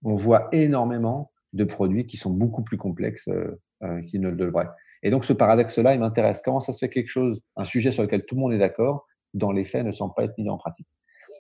on 0.03 0.15
voit 0.15 0.47
énormément 0.51 1.31
de 1.53 1.63
produits 1.63 2.07
qui 2.07 2.17
sont 2.17 2.31
beaucoup 2.31 2.63
plus 2.63 2.77
complexes 2.77 3.27
euh, 3.27 3.61
euh, 3.83 4.01
qu'ils 4.01 4.21
ne 4.21 4.29
le 4.29 4.35
devraient. 4.35 4.69
Et 5.03 5.11
donc 5.11 5.23
ce 5.23 5.33
paradoxe-là, 5.33 5.93
il 5.93 5.99
m'intéresse. 5.99 6.41
Comment 6.43 6.59
ça 6.59 6.73
se 6.73 6.79
fait 6.79 6.89
quelque 6.89 7.09
chose, 7.09 7.43
un 7.55 7.65
sujet 7.65 7.91
sur 7.91 8.01
lequel 8.01 8.25
tout 8.25 8.33
le 8.33 8.41
monde 8.41 8.53
est 8.53 8.57
d'accord, 8.57 9.05
dans 9.37 9.51
les 9.51 9.65
faits, 9.65 9.85
ne 9.85 9.91
semble 9.91 10.13
pas 10.15 10.23
être 10.23 10.37
mis 10.37 10.49
en 10.49 10.57
pratique. 10.57 10.87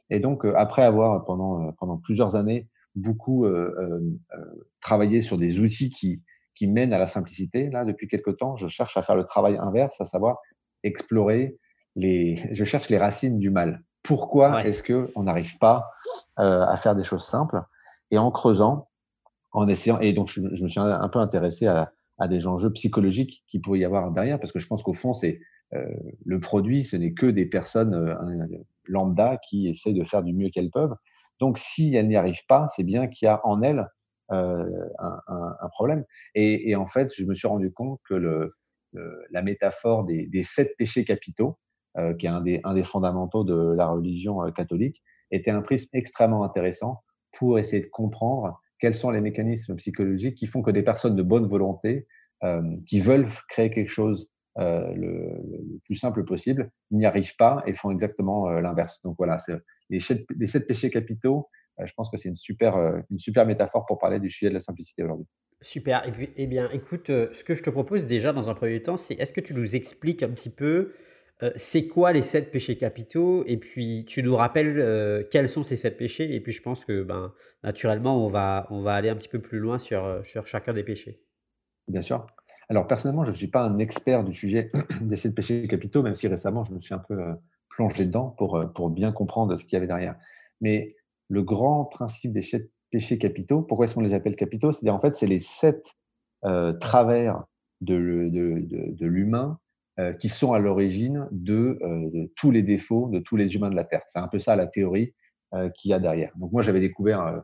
Et 0.09 0.19
donc, 0.19 0.45
euh, 0.45 0.53
après 0.55 0.83
avoir 0.83 1.23
pendant, 1.25 1.67
euh, 1.67 1.71
pendant 1.77 1.97
plusieurs 1.97 2.35
années 2.35 2.67
beaucoup 2.95 3.45
euh, 3.45 4.01
travaillé 4.81 5.21
sur 5.21 5.37
des 5.37 5.59
outils 5.59 5.91
qui, 5.91 6.23
qui 6.55 6.67
mènent 6.67 6.93
à 6.93 6.97
la 6.97 7.05
simplicité, 7.05 7.69
là, 7.69 7.85
depuis 7.85 8.07
quelques 8.07 8.37
temps, 8.37 8.55
je 8.55 8.67
cherche 8.67 8.97
à 8.97 9.03
faire 9.03 9.15
le 9.15 9.23
travail 9.23 9.55
inverse, 9.57 10.01
à 10.01 10.05
savoir 10.05 10.37
explorer 10.81 11.59
les, 11.95 12.35
je 12.51 12.63
cherche 12.63 12.89
les 12.89 12.97
racines 12.97 13.37
du 13.37 13.51
mal. 13.51 13.83
Pourquoi 14.01 14.65
est-ce 14.65 14.81
que 14.81 15.11
on 15.15 15.23
n'arrive 15.23 15.59
pas 15.59 15.91
à 16.37 16.75
faire 16.77 16.95
des 16.95 17.03
choses 17.03 17.25
simples? 17.25 17.61
Et 18.09 18.17
en 18.17 18.31
creusant, 18.31 18.89
en 19.51 19.67
essayant, 19.67 19.99
et 19.99 20.13
donc 20.13 20.27
je, 20.29 20.41
me 20.41 20.67
suis 20.67 20.79
un 20.79 21.09
peu 21.09 21.19
intéressé 21.19 21.67
à, 21.67 21.91
à 22.17 22.27
des 22.27 22.47
enjeux 22.47 22.71
psychologiques 22.73 23.43
qui 23.47 23.59
pourrait 23.59 23.79
y 23.79 23.85
avoir 23.85 24.11
derrière, 24.11 24.39
parce 24.39 24.51
que 24.51 24.59
je 24.59 24.67
pense 24.67 24.83
qu'au 24.83 24.93
fond, 24.93 25.13
c'est 25.13 25.39
euh, 25.73 25.85
le 26.25 26.39
produit, 26.39 26.83
ce 26.83 26.95
n'est 26.95 27.13
que 27.13 27.25
des 27.25 27.45
personnes 27.45 27.93
euh, 27.93 28.45
lambda 28.85 29.37
qui 29.37 29.67
essaient 29.67 29.93
de 29.93 30.03
faire 30.03 30.23
du 30.23 30.33
mieux 30.33 30.49
qu'elles 30.49 30.71
peuvent. 30.71 30.95
Donc, 31.39 31.57
si 31.59 31.93
elles 31.93 32.07
n'y 32.07 32.15
arrivent 32.15 32.45
pas, 32.47 32.67
c'est 32.75 32.83
bien 32.83 33.07
qu'il 33.07 33.25
y 33.25 33.29
a 33.29 33.45
en 33.45 33.61
elles 33.61 33.87
euh, 34.31 34.65
un, 34.99 35.69
problème. 35.69 36.03
Et, 36.33 36.75
en 36.75 36.87
fait, 36.87 37.13
je 37.15 37.23
me 37.25 37.33
suis 37.33 37.47
rendu 37.47 37.71
compte 37.71 37.99
que 38.09 38.15
le, 38.15 38.53
la 39.29 39.41
métaphore 39.43 40.05
des, 40.05 40.41
sept 40.41 40.75
péchés 40.77 41.05
capitaux, 41.05 41.59
qui 42.17 42.25
est 42.25 42.29
un 42.29 42.41
des, 42.41 42.59
un 42.63 42.73
des, 42.73 42.83
fondamentaux 42.83 43.43
de 43.43 43.75
la 43.75 43.87
religion 43.87 44.39
catholique, 44.51 45.03
était 45.29 45.51
un 45.51 45.61
prisme 45.61 45.89
extrêmement 45.93 46.43
intéressant 46.43 47.03
pour 47.37 47.59
essayer 47.59 47.83
de 47.83 47.89
comprendre 47.89 48.59
quels 48.79 48.95
sont 48.95 49.11
les 49.11 49.21
mécanismes 49.21 49.75
psychologiques 49.75 50.35
qui 50.35 50.45
font 50.45 50.61
que 50.61 50.71
des 50.71 50.83
personnes 50.83 51.15
de 51.15 51.23
bonne 51.23 51.47
volonté, 51.47 52.07
qui 52.85 52.99
veulent 52.99 53.27
créer 53.49 53.71
quelque 53.71 53.89
chose 53.89 54.29
le, 54.57 54.93
le, 54.95 55.79
plus 55.83 55.95
simple 55.95 56.23
possible, 56.23 56.71
n'y 56.91 57.05
arrivent 57.05 57.35
pas 57.35 57.63
et 57.65 57.73
font 57.73 57.89
exactement 57.89 58.49
l'inverse. 58.49 59.01
Donc 59.03 59.15
voilà, 59.17 59.37
les, 59.89 59.99
les 60.37 60.47
sept 60.47 60.67
péchés 60.67 60.91
capitaux, 60.91 61.49
je 61.83 61.91
pense 61.93 62.09
que 62.09 62.17
c'est 62.17 62.29
une 62.29 62.35
super, 62.35 62.77
une 63.09 63.19
super 63.19 63.45
métaphore 63.45 63.85
pour 63.85 63.97
parler 63.97 64.19
du 64.19 64.29
sujet 64.29 64.49
de 64.49 64.53
la 64.53 64.59
simplicité 64.59 65.03
aujourd'hui. 65.03 65.25
Super. 65.61 66.07
Et 66.07 66.31
eh 66.35 66.47
bien, 66.47 66.69
écoute, 66.69 67.09
euh, 67.09 67.29
ce 67.33 67.43
que 67.43 67.55
je 67.55 67.63
te 67.63 67.71
propose 67.71 68.05
déjà 68.05 68.31
dans 68.31 68.49
un 68.49 68.53
premier 68.53 68.81
temps, 68.81 68.97
c'est 68.97 69.15
est-ce 69.15 69.33
que 69.33 69.41
tu 69.41 69.55
nous 69.55 69.75
expliques 69.75 70.21
un 70.21 70.29
petit 70.29 70.51
peu 70.51 70.93
euh, 71.43 71.51
c'est 71.55 71.87
quoi 71.87 72.13
les 72.13 72.21
sept 72.21 72.51
péchés 72.51 72.77
capitaux? 72.77 73.43
Et 73.45 73.57
puis 73.57 74.05
tu 74.05 74.23
nous 74.23 74.35
rappelles 74.35 74.77
euh, 74.79 75.23
quels 75.29 75.49
sont 75.49 75.63
ces 75.63 75.75
sept 75.75 75.97
péchés? 75.97 76.33
Et 76.33 76.39
puis 76.41 76.51
je 76.51 76.61
pense 76.61 76.85
que 76.85 77.03
ben, 77.03 77.33
naturellement 77.63 78.25
on 78.25 78.29
va, 78.29 78.67
on 78.69 78.81
va 78.81 78.93
aller 78.93 79.09
un 79.09 79.15
petit 79.15 79.29
peu 79.29 79.41
plus 79.41 79.59
loin 79.59 79.77
sur, 79.77 80.21
sur 80.25 80.47
chacun 80.47 80.73
des 80.73 80.83
péchés. 80.83 81.21
Bien 81.87 82.01
sûr. 82.01 82.27
Alors 82.69 82.87
personnellement, 82.87 83.23
je 83.23 83.31
ne 83.31 83.35
suis 83.35 83.47
pas 83.47 83.63
un 83.63 83.77
expert 83.79 84.23
du 84.23 84.33
sujet 84.33 84.71
des 85.01 85.15
sept 85.15 85.33
péchés 85.35 85.67
capitaux, 85.67 86.03
même 86.03 86.15
si 86.15 86.27
récemment 86.27 86.63
je 86.63 86.73
me 86.73 86.81
suis 86.81 86.93
un 86.93 86.99
peu 86.99 87.17
plongé 87.69 88.05
dedans 88.05 88.35
pour, 88.37 88.63
pour 88.73 88.89
bien 88.89 89.11
comprendre 89.11 89.55
ce 89.57 89.63
qu'il 89.63 89.73
y 89.73 89.77
avait 89.77 89.87
derrière. 89.87 90.15
Mais 90.61 90.95
le 91.29 91.43
grand 91.43 91.85
principe 91.85 92.33
des 92.33 92.41
sept 92.41 92.71
péchés 92.91 93.17
capitaux. 93.17 93.61
Pourquoi 93.61 93.85
est-ce 93.85 93.95
qu'on 93.95 94.01
les 94.01 94.13
appelle 94.13 94.35
capitaux? 94.35 94.71
C'est-à-dire, 94.71 94.95
en 94.95 94.99
fait, 94.99 95.15
c'est 95.15 95.27
les 95.27 95.39
sept 95.39 95.95
euh, 96.45 96.73
travers 96.73 97.43
de, 97.81 98.29
de, 98.29 99.05
l'humain 99.05 99.59
euh, 99.99 100.13
qui 100.13 100.29
sont 100.29 100.53
à 100.53 100.59
l'origine 100.59 101.27
euh, 101.27 101.27
de, 101.31 102.31
tous 102.35 102.51
les 102.51 102.63
défauts 102.63 103.09
de 103.09 103.19
tous 103.19 103.35
les 103.35 103.55
humains 103.55 103.69
de 103.69 103.75
la 103.75 103.83
Terre. 103.83 104.03
C'est 104.07 104.19
un 104.19 104.27
peu 104.27 104.39
ça 104.39 104.55
la 104.55 104.67
théorie 104.67 105.13
qu'il 105.75 105.91
y 105.91 105.93
a 105.93 105.99
derrière. 105.99 106.33
Donc, 106.35 106.51
moi, 106.51 106.61
j'avais 106.61 106.81
découvert 106.81 107.41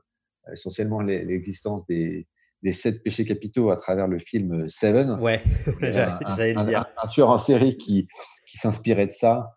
essentiellement 0.51 1.00
l'existence 1.00 1.86
des, 1.88 2.27
sept 2.69 3.01
péchés 3.01 3.24
capitaux 3.24 3.72
à 3.72 3.77
travers 3.77 4.10
le 4.10 4.19
film 4.19 4.67
Seven. 4.67 5.22
Ouais, 5.22 5.39
j'allais 5.79 6.53
le 6.53 6.65
dire. 6.65 6.86
Un, 7.01 7.07
tueur 7.07 7.29
en 7.29 7.38
série 7.38 7.77
qui, 7.77 8.10
qui 8.45 8.57
s'inspirait 8.57 9.07
de 9.07 9.13
ça 9.13 9.53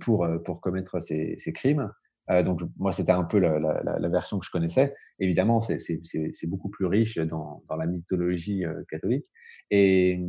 pour, 0.00 0.26
pour 0.44 0.60
commettre 0.60 1.00
ces 1.00 1.52
crimes. 1.54 1.88
Euh, 2.30 2.42
donc, 2.42 2.60
moi, 2.76 2.92
c'était 2.92 3.12
un 3.12 3.24
peu 3.24 3.38
la, 3.38 4.08
version 4.08 4.38
que 4.38 4.46
je 4.46 4.50
connaissais. 4.50 4.94
Évidemment, 5.18 5.60
c'est 5.60 6.46
beaucoup 6.46 6.70
plus 6.70 6.86
riche 6.86 7.18
dans, 7.18 7.62
la 7.76 7.86
mythologie 7.86 8.64
euh, 8.64 8.82
catholique. 8.88 9.26
Et, 9.70 10.20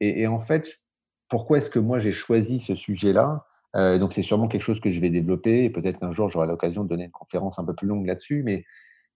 et, 0.00 0.26
en 0.26 0.40
fait, 0.40 0.68
pourquoi 1.28 1.58
est-ce 1.58 1.70
que 1.70 1.78
moi 1.78 2.00
j'ai 2.00 2.12
choisi 2.12 2.60
ce 2.60 2.74
sujet-là? 2.74 3.46
Euh, 3.76 3.98
Donc, 3.98 4.12
c'est 4.12 4.22
sûrement 4.22 4.48
quelque 4.48 4.62
chose 4.62 4.80
que 4.80 4.88
je 4.88 5.00
vais 5.00 5.10
développer. 5.10 5.64
Et 5.64 5.70
peut-être 5.70 5.98
qu'un 5.98 6.10
jour, 6.10 6.28
j'aurai 6.28 6.46
l'occasion 6.46 6.84
de 6.84 6.88
donner 6.88 7.04
une 7.04 7.10
conférence 7.10 7.58
un 7.58 7.64
peu 7.64 7.74
plus 7.74 7.86
longue 7.86 8.06
là-dessus. 8.06 8.42
Mais 8.42 8.64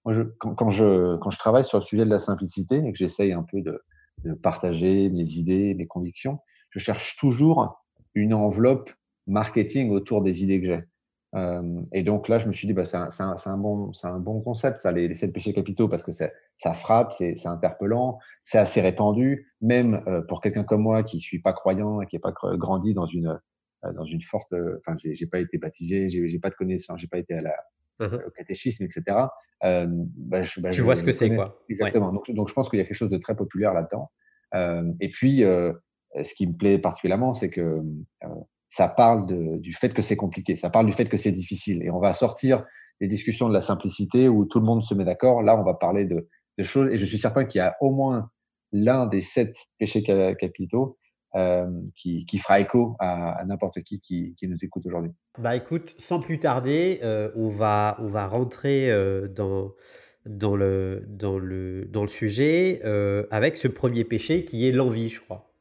moi, 0.04 0.14
quand, 0.38 0.70
je, 0.70 1.16
travaille 1.38 1.64
sur 1.64 1.78
le 1.78 1.82
sujet 1.84 2.04
de 2.04 2.10
la 2.10 2.18
simplicité 2.18 2.76
et 2.76 2.92
que 2.92 2.98
j'essaye 2.98 3.32
un 3.32 3.42
peu 3.42 3.62
de 3.62 3.82
partager 4.42 5.08
mes 5.10 5.28
idées, 5.34 5.74
mes 5.74 5.86
convictions, 5.86 6.38
je 6.70 6.78
cherche 6.78 7.16
toujours 7.16 7.82
une 8.14 8.34
enveloppe 8.34 8.90
marketing 9.26 9.90
autour 9.90 10.22
des 10.22 10.42
idées 10.42 10.60
que 10.60 10.66
j'ai 10.66 10.84
et 11.92 12.02
donc 12.02 12.28
là, 12.28 12.38
je 12.38 12.46
me 12.46 12.52
suis 12.52 12.66
dit, 12.66 12.74
bah, 12.74 12.84
c'est 12.84 12.96
un, 12.96 13.08
un, 13.18 13.36
un, 13.44 13.56
bon, 13.56 13.90
un 14.02 14.18
bon 14.18 14.40
concept, 14.40 14.78
ça, 14.78 14.92
les, 14.92 15.08
les 15.08 15.14
sept 15.14 15.32
péchés 15.32 15.54
capitaux, 15.54 15.88
parce 15.88 16.02
que 16.02 16.12
ça 16.12 16.74
frappe, 16.74 17.12
c'est 17.12 17.46
interpellant, 17.46 18.18
c'est 18.44 18.58
assez 18.58 18.80
répandu, 18.80 19.50
même 19.60 20.04
pour 20.28 20.40
quelqu'un 20.40 20.64
comme 20.64 20.82
moi 20.82 21.02
qui 21.02 21.16
ne 21.16 21.22
suis 21.22 21.40
pas 21.40 21.52
croyant 21.52 22.02
et 22.02 22.06
qui 22.06 22.16
n'a 22.16 22.20
pas 22.20 22.34
grandi 22.56 22.92
dans 22.92 23.06
une, 23.06 23.40
dans 23.94 24.04
une 24.04 24.22
forte. 24.22 24.52
Enfin, 24.78 24.96
j'ai 25.02 25.26
pas 25.26 25.40
été 25.40 25.56
baptisé, 25.56 26.08
j'ai 26.08 26.38
pas 26.38 26.50
de 26.50 26.54
connaissances, 26.54 27.00
j'ai 27.00 27.08
pas 27.08 27.18
été 27.18 27.34
à 27.34 27.42
la, 27.42 27.54
mmh 28.00 28.16
au 28.26 28.30
catéchisme, 28.30 28.84
etc. 28.84 29.02
bah, 29.62 29.86
bah, 30.20 30.70
tu 30.70 30.80
vois 30.82 30.96
ce 30.96 31.04
que 31.04 31.12
c'est, 31.12 31.34
quoi. 31.34 31.62
Exactement. 31.68 32.12
Donc, 32.12 32.30
donc, 32.30 32.48
je 32.48 32.54
pense 32.54 32.68
qu'il 32.68 32.78
y 32.78 32.82
a 32.82 32.84
quelque 32.84 32.94
chose 32.96 33.10
de 33.10 33.18
très 33.18 33.36
populaire 33.36 33.72
là-dedans. 33.72 34.10
et 35.00 35.08
puis, 35.08 35.38
ce 35.40 36.34
qui 36.34 36.46
me 36.46 36.52
plaît 36.52 36.78
particulièrement, 36.78 37.32
c'est 37.32 37.48
que 37.48 37.80
ça 38.72 38.88
parle 38.88 39.26
du 39.60 39.74
fait 39.74 39.92
que 39.92 40.00
c'est 40.00 40.16
compliqué, 40.16 40.56
ça 40.56 40.70
parle 40.70 40.86
du 40.86 40.92
fait 40.92 41.04
que 41.04 41.18
c'est 41.18 41.30
difficile. 41.30 41.82
Et 41.82 41.90
on 41.90 42.00
va 42.00 42.14
sortir 42.14 42.64
des 43.02 43.06
discussions 43.06 43.46
de 43.50 43.52
la 43.52 43.60
simplicité 43.60 44.30
où 44.30 44.46
tout 44.46 44.60
le 44.60 44.64
monde 44.64 44.82
se 44.82 44.94
met 44.94 45.04
d'accord. 45.04 45.42
Là, 45.42 45.60
on 45.60 45.62
va 45.62 45.74
parler 45.74 46.06
de, 46.06 46.26
choses. 46.62 46.88
Et 46.90 46.96
je 46.96 47.04
suis 47.04 47.18
certain 47.18 47.44
qu'il 47.44 47.58
y 47.58 47.62
a 47.62 47.76
au 47.82 47.90
moins 47.90 48.30
l'un 48.72 49.04
des 49.04 49.20
sept 49.20 49.54
péchés 49.78 50.02
capitaux 50.02 50.96
euh, 51.34 51.66
qui, 51.94 52.38
fera 52.38 52.60
écho 52.60 52.96
à, 52.98 53.44
n'importe 53.46 53.82
qui, 53.82 54.00
qui, 54.00 54.48
nous 54.48 54.56
écoute 54.62 54.86
aujourd'hui. 54.86 55.12
Bah 55.38 55.54
écoute, 55.54 55.94
sans 55.98 56.20
plus 56.20 56.38
tarder, 56.38 57.00
euh, 57.02 57.30
on, 57.36 57.48
va, 57.48 57.98
on 58.00 58.06
va 58.06 58.26
rentrer 58.26 58.90
euh, 58.90 59.28
dans, 59.28 59.74
dans, 60.24 60.56
le, 60.56 61.04
dans, 61.08 61.38
le, 61.38 61.84
dans 61.90 62.02
le 62.02 62.08
sujet 62.08 62.80
avec 63.30 63.56
ce 63.56 63.68
premier 63.68 64.04
péché 64.04 64.46
qui 64.46 64.66
est 64.66 64.72
l'envie, 64.72 65.10
je 65.10 65.20
crois. 65.20 65.51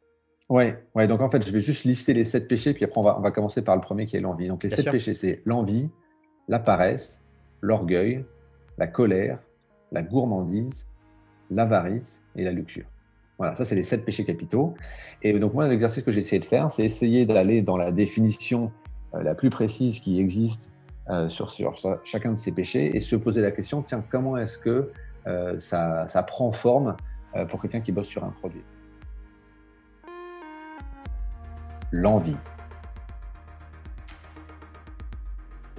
Ouais, 0.52 0.84
ouais, 0.96 1.08
donc 1.08 1.22
en 1.22 1.30
fait, 1.30 1.48
je 1.48 1.50
vais 1.54 1.62
juste 1.62 1.86
lister 1.86 2.14
les 2.14 2.26
sept 2.26 2.46
péchés, 2.46 2.74
puis 2.74 2.84
après, 2.84 3.00
on 3.00 3.04
va, 3.04 3.18
on 3.18 3.22
va 3.22 3.32
commencer 3.32 3.62
par 3.62 3.74
le 3.74 3.82
premier 3.82 4.06
qui 4.06 4.18
est 4.18 4.20
l'envie. 4.20 4.50
Donc, 4.50 4.64
les 4.64 4.70
sept 4.70 4.92
péchés, 4.92 5.14
c'est 5.14 5.42
l'envie, 5.46 5.88
la 6.50 6.60
paresse, 6.60 7.24
l'orgueil, 7.62 8.26
la 8.78 8.88
colère, 8.88 9.40
la 9.94 10.04
gourmandise, 10.04 10.86
l'avarice 11.52 12.22
et 12.36 12.44
la 12.44 12.52
luxure. 12.52 12.84
Voilà, 13.38 13.56
ça, 13.56 13.64
c'est 13.64 13.76
les 13.76 13.84
sept 13.84 14.04
péchés 14.04 14.26
capitaux. 14.26 14.74
Et 15.22 15.40
donc, 15.40 15.54
moi, 15.54 15.70
l'exercice 15.70 16.04
que 16.04 16.12
j'ai 16.12 16.20
essayé 16.20 16.42
de 16.42 16.46
faire, 16.46 16.70
c'est 16.70 16.84
essayer 16.84 17.26
d'aller 17.26 17.62
dans 17.62 17.78
la 17.78 17.92
définition 17.92 18.74
euh, 19.14 19.24
la 19.24 19.36
plus 19.36 19.52
précise 19.52 20.02
qui 20.02 20.20
existe 20.20 20.70
euh, 21.10 21.30
sur, 21.30 21.50
sur, 21.50 21.76
chacun 22.04 22.34
de 22.34 22.38
ces 22.38 22.52
péchés 22.52 22.94
et 22.94 23.00
se 23.00 23.16
poser 23.16 23.40
la 23.40 23.52
question 23.52 23.84
tiens, 23.84 24.04
comment 24.12 24.36
est-ce 24.36 24.58
que 24.58 24.92
euh, 25.28 25.58
ça, 25.60 26.10
ça, 26.10 26.24
prend 26.24 26.52
forme 26.52 26.98
pour 27.48 27.62
quelqu'un 27.62 27.80
qui 27.80 27.94
bosse 27.94 28.08
sur 28.08 28.26
un 28.26 28.32
produit? 28.32 28.64
L'envie. 31.92 32.38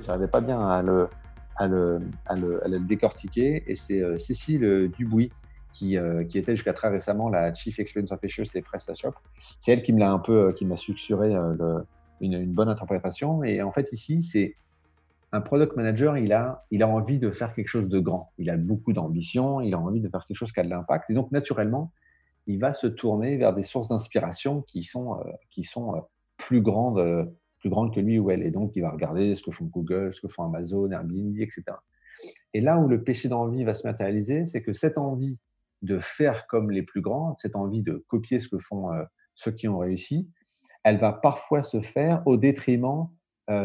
J'arrivais 0.02 0.28
pas 0.28 0.40
bien 0.40 0.60
à 0.60 0.82
le, 0.82 1.08
à 1.56 1.66
le, 1.66 2.00
à 2.26 2.34
le, 2.34 2.80
décortiquer 2.80 3.64
et 3.66 3.74
c'est 3.74 4.02
euh, 4.02 4.16
Cécile 4.16 4.90
Dubuis 4.96 5.30
qui, 5.72 5.96
euh, 5.96 6.24
qui 6.24 6.38
était 6.38 6.54
jusqu'à 6.54 6.72
très 6.72 6.88
récemment 6.88 7.28
la 7.28 7.52
Chief 7.54 7.78
Experience 7.78 8.12
Officer 8.12 8.44
chez 8.44 8.62
PrestaShop. 8.62 9.14
C'est 9.58 9.72
elle 9.72 9.82
qui 9.82 9.92
me 9.92 10.00
l'a 10.00 10.10
un 10.10 10.18
peu, 10.18 10.48
euh, 10.48 10.52
qui 10.52 10.66
m'a 10.66 10.76
suggéré 10.76 11.34
une, 11.34 11.84
une, 12.20 12.52
bonne 12.52 12.68
interprétation. 12.68 13.42
Et 13.42 13.62
en 13.62 13.72
fait, 13.72 13.92
ici, 13.92 14.22
c'est 14.22 14.54
un 15.32 15.40
product 15.40 15.76
manager, 15.76 16.18
il 16.18 16.32
a, 16.32 16.66
il 16.70 16.82
a 16.82 16.88
envie 16.88 17.18
de 17.18 17.30
faire 17.30 17.54
quelque 17.54 17.68
chose 17.68 17.88
de 17.88 17.98
grand. 18.00 18.32
Il 18.38 18.50
a 18.50 18.56
beaucoup 18.56 18.92
d'ambition, 18.92 19.62
il 19.62 19.72
a 19.72 19.78
envie 19.78 20.02
de 20.02 20.08
faire 20.08 20.24
quelque 20.26 20.36
chose 20.36 20.52
qui 20.52 20.60
a 20.60 20.62
de 20.62 20.68
l'impact. 20.68 21.08
Et 21.08 21.14
donc, 21.14 21.32
naturellement, 21.32 21.90
il 22.46 22.58
va 22.58 22.72
se 22.72 22.86
tourner 22.86 23.36
vers 23.36 23.54
des 23.54 23.62
sources 23.62 23.88
d'inspiration 23.88 24.62
qui 24.62 24.82
sont, 24.82 25.18
euh, 25.18 25.32
qui 25.50 25.62
sont 25.62 25.94
euh, 25.94 26.00
plus, 26.36 26.60
grandes, 26.60 26.98
euh, 26.98 27.24
plus 27.60 27.70
grandes 27.70 27.94
que 27.94 28.00
lui 28.00 28.18
ou 28.18 28.30
elle. 28.30 28.42
Et 28.42 28.50
donc, 28.50 28.74
il 28.74 28.82
va 28.82 28.90
regarder 28.90 29.34
ce 29.34 29.42
que 29.42 29.50
font 29.50 29.66
Google, 29.66 30.12
ce 30.12 30.20
que 30.20 30.28
font 30.28 30.44
Amazon, 30.44 30.90
Airbnb, 30.90 31.38
etc. 31.38 31.64
Et 32.52 32.60
là 32.60 32.78
où 32.78 32.88
le 32.88 33.02
péché 33.02 33.28
d'envie 33.28 33.64
va 33.64 33.74
se 33.74 33.86
matérialiser, 33.86 34.44
c'est 34.44 34.62
que 34.62 34.72
cette 34.72 34.98
envie 34.98 35.38
de 35.82 35.98
faire 35.98 36.46
comme 36.46 36.70
les 36.70 36.82
plus 36.82 37.00
grands, 37.00 37.36
cette 37.38 37.56
envie 37.56 37.82
de 37.82 38.04
copier 38.06 38.38
ce 38.38 38.48
que 38.48 38.58
font 38.58 38.90
ceux 39.34 39.50
qui 39.50 39.66
ont 39.66 39.78
réussi, 39.78 40.30
elle 40.84 40.98
va 40.98 41.12
parfois 41.12 41.64
se 41.64 41.80
faire 41.80 42.22
au 42.26 42.36
détriment 42.36 43.08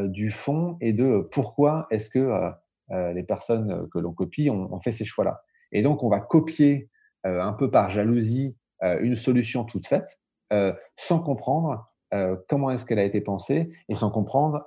du 0.06 0.32
fond 0.32 0.78
et 0.82 0.94
de 0.94 1.20
pourquoi 1.32 1.86
est-ce 1.92 2.10
que 2.10 2.52
les 2.90 3.22
personnes 3.22 3.88
que 3.90 4.00
l'on 4.00 4.14
copie 4.14 4.50
ont, 4.50 4.80
fait 4.80 4.92
ces 4.92 5.06
choix-là. 5.06 5.44
Et 5.72 5.84
donc, 5.84 6.02
on 6.02 6.10
va 6.10 6.20
copier 6.20 6.90
un 7.24 7.54
peu 7.54 7.70
par 7.70 7.92
jalousie 7.92 8.56
une 8.82 9.16
solution 9.16 9.64
toute 9.64 9.88
faite, 9.88 10.20
euh, 10.54 10.74
sans 10.96 11.20
comprendre 11.20 11.92
euh, 12.14 12.38
comment 12.48 12.72
est-ce 12.72 12.86
qu'elle 12.86 13.00
a 13.00 13.04
été 13.04 13.22
pensée 13.22 13.70
et 13.90 13.96
sans 13.96 14.10
comprendre 14.10 14.66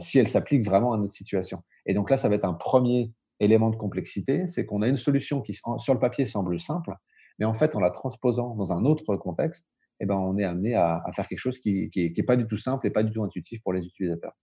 si 0.00 0.18
elle 0.18 0.28
s'applique 0.28 0.64
vraiment 0.64 0.92
à 0.92 0.98
notre 0.98 1.14
situation. 1.14 1.62
Et 1.86 1.94
donc 1.94 2.10
là, 2.10 2.16
ça 2.16 2.28
va 2.28 2.34
être 2.34 2.44
un 2.44 2.54
premier 2.54 3.12
élément 3.40 3.70
de 3.70 3.76
complexité, 3.76 4.46
c'est 4.48 4.66
qu'on 4.66 4.82
a 4.82 4.88
une 4.88 4.96
solution 4.96 5.40
qui, 5.40 5.54
sur 5.54 5.94
le 5.94 6.00
papier, 6.00 6.24
semble 6.24 6.58
simple, 6.58 6.94
mais 7.38 7.44
en 7.44 7.54
fait, 7.54 7.76
en 7.76 7.80
la 7.80 7.90
transposant 7.90 8.54
dans 8.56 8.72
un 8.72 8.84
autre 8.84 9.16
contexte, 9.16 9.70
eh 10.00 10.06
ben, 10.06 10.16
on 10.16 10.36
est 10.38 10.44
amené 10.44 10.74
à, 10.74 11.02
faire 11.14 11.26
quelque 11.26 11.38
chose 11.38 11.58
qui 11.58 11.90
n'est 11.94 12.22
pas 12.24 12.36
du 12.36 12.46
tout 12.46 12.56
simple 12.56 12.86
et 12.86 12.90
pas 12.90 13.02
du 13.02 13.12
tout 13.12 13.22
intuitif 13.22 13.62
pour 13.62 13.72
les 13.72 13.84
utilisateurs. 13.84 14.36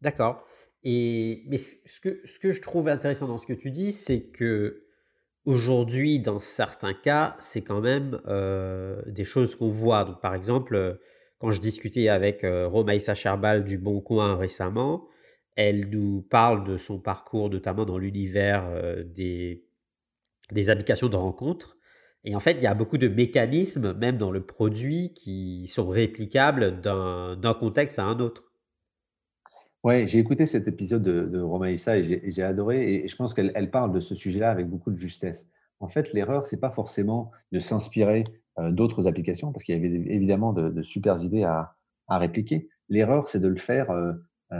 D'accord. 0.00 0.44
Et 0.84 1.44
mais 1.48 1.56
ce 1.56 2.00
que, 2.00 2.20
ce 2.26 2.38
que 2.38 2.50
je 2.50 2.60
trouve 2.60 2.88
intéressant 2.88 3.26
dans 3.26 3.38
ce 3.38 3.46
que 3.46 3.54
tu 3.54 3.70
dis, 3.70 3.92
c'est 3.92 4.30
que 4.30 4.83
Aujourd'hui, 5.44 6.20
dans 6.20 6.38
certains 6.40 6.94
cas, 6.94 7.36
c'est 7.38 7.62
quand 7.62 7.82
même 7.82 8.18
euh, 8.26 9.02
des 9.06 9.24
choses 9.24 9.54
qu'on 9.54 9.68
voit. 9.68 10.04
Donc, 10.04 10.22
par 10.22 10.34
exemple, 10.34 10.74
euh, 10.74 10.94
quand 11.38 11.50
je 11.50 11.60
discutais 11.60 12.08
avec 12.08 12.44
euh, 12.44 12.66
Romaïssa 12.66 13.14
Cherbal 13.14 13.64
du 13.64 13.76
Bon 13.76 14.00
Coin 14.00 14.36
récemment, 14.36 15.06
elle 15.54 15.90
nous 15.90 16.22
parle 16.22 16.64
de 16.64 16.78
son 16.78 16.98
parcours, 16.98 17.50
notamment 17.50 17.84
dans 17.84 17.98
l'univers 17.98 18.66
des, 19.04 19.64
des 20.50 20.70
applications 20.70 21.08
de 21.08 21.16
rencontres. 21.16 21.76
Et 22.24 22.34
en 22.34 22.40
fait, 22.40 22.52
il 22.52 22.62
y 22.62 22.66
a 22.66 22.74
beaucoup 22.74 22.98
de 22.98 23.06
mécanismes, 23.06 23.92
même 23.92 24.18
dans 24.18 24.32
le 24.32 24.44
produit, 24.44 25.12
qui 25.12 25.68
sont 25.68 25.86
réplicables 25.86 26.80
d'un 26.80 27.56
contexte 27.60 28.00
à 28.00 28.04
un 28.04 28.18
autre. 28.18 28.53
Ouais, 29.84 30.06
j'ai 30.06 30.18
écouté 30.18 30.46
cet 30.46 30.66
épisode 30.66 31.02
de, 31.02 31.26
de 31.26 31.40
Romaïssa 31.40 31.98
et 31.98 32.32
j'ai 32.32 32.42
adoré. 32.42 32.94
Et 32.94 33.06
je 33.06 33.14
pense 33.16 33.34
qu'elle 33.34 33.70
parle 33.70 33.92
de 33.92 34.00
ce 34.00 34.14
sujet-là 34.14 34.50
avec 34.50 34.66
beaucoup 34.66 34.90
de 34.90 34.96
justesse. 34.96 35.46
En 35.78 35.88
fait, 35.88 36.14
l'erreur, 36.14 36.46
c'est 36.46 36.58
pas 36.58 36.70
forcément 36.70 37.30
de 37.52 37.58
s'inspirer 37.58 38.24
d'autres 38.70 39.06
applications, 39.06 39.52
parce 39.52 39.62
qu'il 39.62 39.74
y 39.74 39.78
avait 39.78 39.94
évidemment 39.94 40.54
de, 40.54 40.70
de 40.70 40.82
super 40.82 41.22
idées 41.22 41.42
à, 41.42 41.74
à 42.08 42.16
répliquer. 42.16 42.70
L'erreur, 42.88 43.28
c'est 43.28 43.40
de 43.40 43.48
le 43.48 43.56
faire 43.56 43.88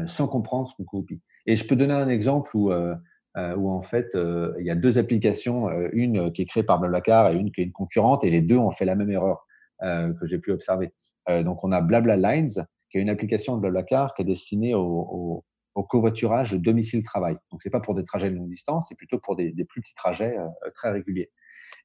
sans 0.06 0.28
comprendre 0.28 0.68
ce 0.68 0.74
qu'on 0.74 0.84
copie. 0.84 1.22
Et 1.46 1.56
je 1.56 1.66
peux 1.66 1.76
donner 1.76 1.94
un 1.94 2.08
exemple 2.08 2.54
où, 2.54 2.70
où 2.70 3.70
en 3.70 3.82
fait, 3.82 4.10
il 4.14 4.66
y 4.66 4.70
a 4.70 4.74
deux 4.74 4.98
applications, 4.98 5.70
une 5.92 6.32
qui 6.32 6.42
est 6.42 6.46
créée 6.46 6.64
par 6.64 6.80
Blablacar 6.80 7.30
et 7.30 7.36
une 7.36 7.50
qui 7.50 7.62
est 7.62 7.64
une 7.64 7.72
concurrente, 7.72 8.24
et 8.24 8.30
les 8.30 8.42
deux 8.42 8.58
ont 8.58 8.72
fait 8.72 8.84
la 8.84 8.94
même 8.94 9.10
erreur 9.10 9.46
que 9.80 10.26
j'ai 10.26 10.38
pu 10.38 10.52
observer. 10.52 10.92
donc, 11.28 11.64
on 11.64 11.72
a 11.72 11.80
Blabla 11.80 12.16
Lines, 12.16 12.66
qui 12.94 12.98
est 12.98 13.02
une 13.02 13.10
application 13.10 13.56
de 13.56 13.60
Blablacar 13.60 14.14
qui 14.14 14.22
est 14.22 14.24
destinée 14.24 14.72
au, 14.72 15.42
au 15.74 15.82
covoiturage 15.82 16.54
domicile-travail. 16.54 17.36
Donc, 17.50 17.60
c'est 17.60 17.70
pas 17.70 17.80
pour 17.80 17.94
des 17.94 18.04
trajets 18.04 18.30
de 18.30 18.36
longue 18.36 18.48
distance, 18.48 18.86
c'est 18.88 18.94
plutôt 18.94 19.18
pour 19.18 19.34
des, 19.36 19.52
plus 19.68 19.82
petits 19.82 19.94
trajets 19.94 20.38
euh, 20.38 20.70
très 20.74 20.90
réguliers. 20.90 21.30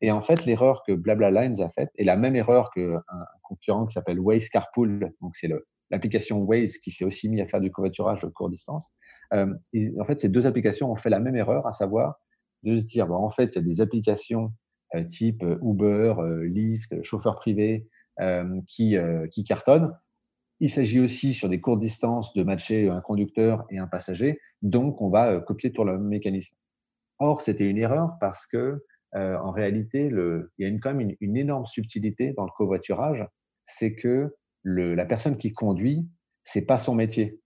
Et 0.02 0.12
en 0.12 0.22
fait, 0.22 0.46
l'erreur 0.46 0.84
que 0.86 0.94
Blabla 0.94 1.32
Lines 1.32 1.62
a 1.62 1.70
faite 1.70 1.90
est 1.98 2.04
la 2.04 2.16
même 2.16 2.36
erreur 2.36 2.70
qu'un 2.72 3.02
concurrent 3.42 3.86
qui 3.86 3.94
s'appelle 3.94 4.20
Waze 4.20 4.50
Carpool. 4.50 5.12
Donc, 5.22 5.36
c'est 5.36 5.50
l'application 5.90 6.40
Waze 6.42 6.78
qui 6.78 6.92
s'est 6.92 7.06
aussi 7.06 7.28
mis 7.30 7.42
à 7.42 7.48
faire 7.48 7.60
du 7.60 7.72
covoiturage 7.72 8.22
de 8.22 8.28
courte 8.28 8.52
distance. 8.52 8.88
Euh, 9.34 9.54
en 10.00 10.06
fait, 10.06 10.20
ces 10.20 10.30
deux 10.30 10.46
applications 10.46 10.92
ont 10.92 10.96
fait 10.96 11.10
la 11.10 11.20
même 11.20 11.36
erreur, 11.36 11.66
à 11.66 11.74
savoir 11.74 12.16
de 12.64 12.78
se 12.78 12.84
dire, 12.84 13.08
bon, 13.08 13.16
en 13.16 13.30
fait, 13.30 13.56
il 13.56 13.56
y 13.56 13.60
a 13.60 13.62
des 13.62 13.82
applications 13.82 14.52
euh, 14.94 15.04
type 15.04 15.44
Uber, 15.64 16.14
Lyft, 16.44 17.02
chauffeur 17.02 17.36
privé 17.36 17.88
qui, 18.68 18.98
qui 19.32 19.44
cartonnent. 19.46 19.94
Il 20.60 20.70
s'agit 20.70 21.00
aussi 21.00 21.34
sur 21.34 21.50
des 21.50 21.62
courtes 21.62 21.80
distances 21.80 22.34
de 22.34 22.44
matcher 22.44 22.90
un 22.90 23.02
conducteur 23.02 23.66
et 23.70 23.78
un 23.78 23.88
passager, 23.88 24.40
donc 24.62 25.02
on 25.02 25.10
va 25.10 25.32
euh, 25.32 25.40
copier 25.40 25.72
tout 25.72 25.84
le 25.84 25.94
même 25.94 26.08
mécanisme. 26.08 26.56
Or, 27.20 27.42
c'était 27.42 27.66
une 27.66 27.78
erreur 27.78 28.18
parce 28.20 28.46
que 28.46 28.84
euh, 29.16 29.38
en 29.38 29.52
réalité, 29.52 30.10
il 30.12 30.48
y 30.60 30.66
a 30.66 30.68
une, 30.68 30.80
quand 30.80 30.94
même 30.94 31.16
une, 31.20 31.38
énorme 31.38 31.66
subtilité 31.66 32.34
dans 32.34 32.46
le 32.46 32.52
covoiturage, 32.56 33.26
c'est 33.66 33.96
que 33.96 34.36
la 34.64 35.06
personne 35.06 35.38
qui 35.38 35.52
conduit, 35.52 36.08
c'est 36.44 36.66
pas 36.66 36.78
son 36.78 36.94
métier. 36.96 37.42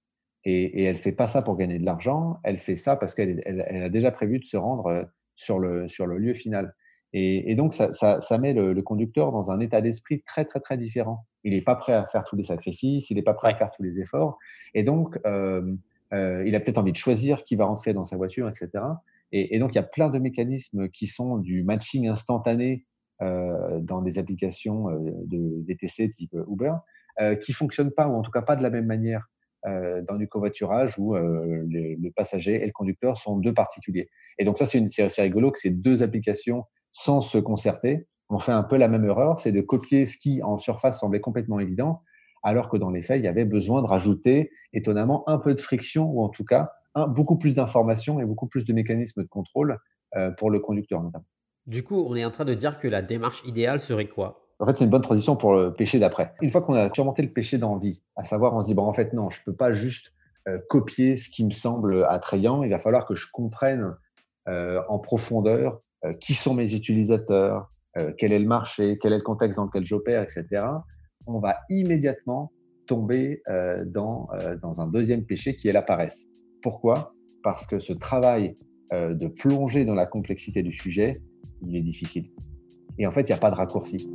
Et, 0.45 0.81
et 0.81 0.83
elle 0.83 0.97
fait 0.97 1.13
pas 1.13 1.27
ça 1.27 1.41
pour 1.41 1.55
gagner 1.55 1.79
de 1.79 1.85
l'argent, 1.85 2.39
elle 2.43 2.59
fait 2.59 2.75
ça 2.75 2.97
parce 2.97 3.13
qu'elle 3.15 3.41
elle, 3.45 3.63
elle 3.67 3.83
a 3.83 3.89
déjà 3.89 4.11
prévu 4.11 4.39
de 4.39 4.43
se 4.43 4.57
rendre 4.57 4.87
euh, 4.87 5.05
sur 5.35 5.59
le 5.59 6.17
lieu 6.17 6.33
final. 6.33 6.75
Et, 7.13 7.51
et 7.51 7.55
donc, 7.55 7.73
ça, 7.73 7.93
ça, 7.93 8.21
ça 8.21 8.37
met 8.37 8.53
le, 8.53 8.73
le, 8.73 8.81
conducteur 8.81 9.31
dans 9.31 9.51
un 9.51 9.59
état 9.59 9.81
d'esprit 9.81 10.23
très, 10.23 10.45
très, 10.45 10.59
très 10.59 10.77
différent 10.77 11.25
il 11.43 11.53
n'est 11.53 11.61
pas 11.61 11.75
prêt 11.75 11.93
à 11.93 12.05
faire 12.07 12.23
tous 12.23 12.35
les 12.35 12.43
sacrifices, 12.43 13.09
il 13.09 13.15
n'est 13.15 13.23
pas 13.23 13.33
prêt 13.33 13.53
à 13.53 13.55
faire 13.55 13.71
tous 13.71 13.83
les 13.83 13.99
efforts. 13.99 14.37
Et 14.73 14.83
donc, 14.83 15.19
euh, 15.25 15.75
euh, 16.13 16.43
il 16.45 16.55
a 16.55 16.59
peut-être 16.59 16.77
envie 16.77 16.91
de 16.91 16.97
choisir 16.97 17.43
qui 17.43 17.55
va 17.55 17.65
rentrer 17.65 17.93
dans 17.93 18.05
sa 18.05 18.17
voiture, 18.17 18.49
etc. 18.49 18.83
Et, 19.35 19.57
donc, 19.57 19.73
il 19.73 19.77
y 19.77 19.79
a 19.79 19.83
plein 19.83 20.09
de 20.09 20.19
mécanismes 20.19 20.89
qui 20.89 21.07
sont 21.07 21.37
du 21.37 21.63
matching 21.63 22.07
instantané 22.07 22.85
euh, 23.23 23.79
dans 23.79 24.03
des 24.03 24.19
applications 24.19 24.85
de 25.25 25.63
DTC 25.63 26.11
type 26.11 26.35
Uber, 26.47 26.73
qui 27.41 27.51
ne 27.51 27.55
fonctionnent 27.55 27.91
pas, 27.91 28.07
ou 28.07 28.15
en 28.15 28.21
tout 28.21 28.29
cas 28.29 28.43
pas 28.43 28.55
de 28.55 28.61
la 28.61 28.69
même 28.69 28.85
manière 28.85 29.27
dans 29.65 30.17
du 30.17 30.27
covoiturage 30.27 30.99
où 30.99 31.15
le, 31.15 32.09
passager 32.11 32.61
et 32.61 32.65
le 32.65 32.71
conducteur 32.71 33.17
sont 33.17 33.37
deux 33.37 33.53
particuliers. 33.53 34.09
Et 34.37 34.45
donc 34.45 34.59
ça, 34.59 34.67
c'est 34.67 35.21
rigolo 35.21 35.51
que 35.51 35.57
ces 35.57 35.71
deux 35.71 36.03
applications, 36.03 36.65
sans 36.93 37.19
se 37.19 37.37
concerter, 37.37 38.07
on 38.29 38.39
fait 38.39 38.53
un 38.53 38.63
peu 38.63 38.77
la 38.77 38.87
même 38.87 39.03
erreur, 39.03 39.39
c'est 39.39 39.51
de 39.51 39.59
copier 39.59 40.05
ce 40.05 40.17
qui 40.17 40.41
en 40.41 40.57
surface 40.57 41.01
semblait 41.01 41.19
complètement 41.19 41.59
évident, 41.59 42.01
alors 42.43 42.69
que 42.69 42.77
dans 42.77 42.89
les 42.89 43.01
faits, 43.01 43.19
il 43.19 43.25
y 43.25 43.27
avait 43.27 43.45
besoin 43.45 43.81
de 43.81 43.87
rajouter 43.87 44.51
étonnamment 44.71 45.27
un 45.27 45.37
peu 45.37 45.53
de 45.53 45.59
friction, 45.59 46.09
ou 46.09 46.23
en 46.23 46.29
tout 46.29 46.45
cas 46.45 46.71
beaucoup 47.09 47.37
plus 47.37 47.55
d'informations 47.55 48.19
et 48.19 48.25
beaucoup 48.25 48.47
plus 48.47 48.65
de 48.65 48.73
mécanismes 48.73 49.23
de 49.23 49.27
contrôle 49.27 49.79
euh, 50.15 50.31
pour 50.31 50.51
le 50.51 50.59
conducteur 50.59 51.01
notamment. 51.01 51.25
Du 51.65 51.83
coup, 51.83 52.05
on 52.07 52.15
est 52.15 52.23
en 52.23 52.31
train 52.31 52.45
de 52.45 52.53
dire 52.53 52.77
que 52.77 52.87
la 52.87 53.01
démarche 53.01 53.43
idéale 53.45 53.79
serait 53.79 54.07
quoi? 54.07 54.47
En 54.59 54.67
fait, 54.67 54.77
c'est 54.77 54.83
une 54.83 54.89
bonne 54.91 55.01
transition 55.01 55.35
pour 55.35 55.55
le 55.55 55.73
péché 55.73 55.97
d'après. 55.97 56.33
Une 56.41 56.49
fois 56.49 56.61
qu'on 56.61 56.75
a 56.75 56.93
surmonté 56.93 57.23
le 57.23 57.31
péché 57.31 57.57
d'envie, 57.57 58.01
à 58.15 58.23
savoir, 58.23 58.53
on 58.53 58.61
se 58.61 58.67
dit, 58.67 58.75
bon, 58.75 58.83
en 58.83 58.93
fait, 58.93 59.13
non, 59.13 59.29
je 59.29 59.39
ne 59.39 59.45
peux 59.45 59.55
pas 59.55 59.71
juste 59.71 60.13
euh, 60.47 60.59
copier 60.69 61.15
ce 61.15 61.29
qui 61.29 61.43
me 61.43 61.51
semble 61.51 62.05
attrayant, 62.05 62.63
il 62.63 62.69
va 62.69 62.79
falloir 62.79 63.05
que 63.05 63.15
je 63.15 63.27
comprenne 63.31 63.95
euh, 64.47 64.81
en 64.89 64.99
profondeur 64.99 65.81
qui 66.19 66.33
sont 66.33 66.53
mes 66.53 66.73
utilisateurs, 66.73 67.73
euh, 67.95 68.11
quel 68.17 68.33
est 68.33 68.39
le 68.39 68.47
marché, 68.47 68.97
quel 68.99 69.13
est 69.13 69.17
le 69.17 69.23
contexte 69.23 69.57
dans 69.57 69.65
lequel 69.65 69.85
j'opère, 69.85 70.23
etc., 70.23 70.63
on 71.27 71.39
va 71.39 71.59
immédiatement 71.69 72.51
tomber 72.87 73.41
euh, 73.47 73.85
dans, 73.85 74.27
euh, 74.33 74.57
dans 74.57 74.81
un 74.81 74.87
deuxième 74.87 75.25
péché 75.25 75.55
qui 75.55 75.67
est 75.67 75.73
la 75.73 75.83
paresse. 75.83 76.27
Pourquoi? 76.61 77.13
Parce 77.43 77.65
que 77.67 77.79
ce 77.79 77.93
travail 77.93 78.55
de 78.91 79.27
plonger 79.27 79.85
dans 79.85 79.95
la 79.95 80.05
complexité 80.05 80.61
du 80.61 80.71
sujet, 80.71 81.19
il 81.63 81.75
est 81.75 81.81
difficile. 81.81 82.29
Et 82.99 83.07
en 83.07 83.11
fait, 83.11 83.21
il 83.21 83.27
n'y 83.27 83.31
a 83.31 83.37
pas 83.37 83.49
de 83.49 83.55
raccourci. 83.55 84.07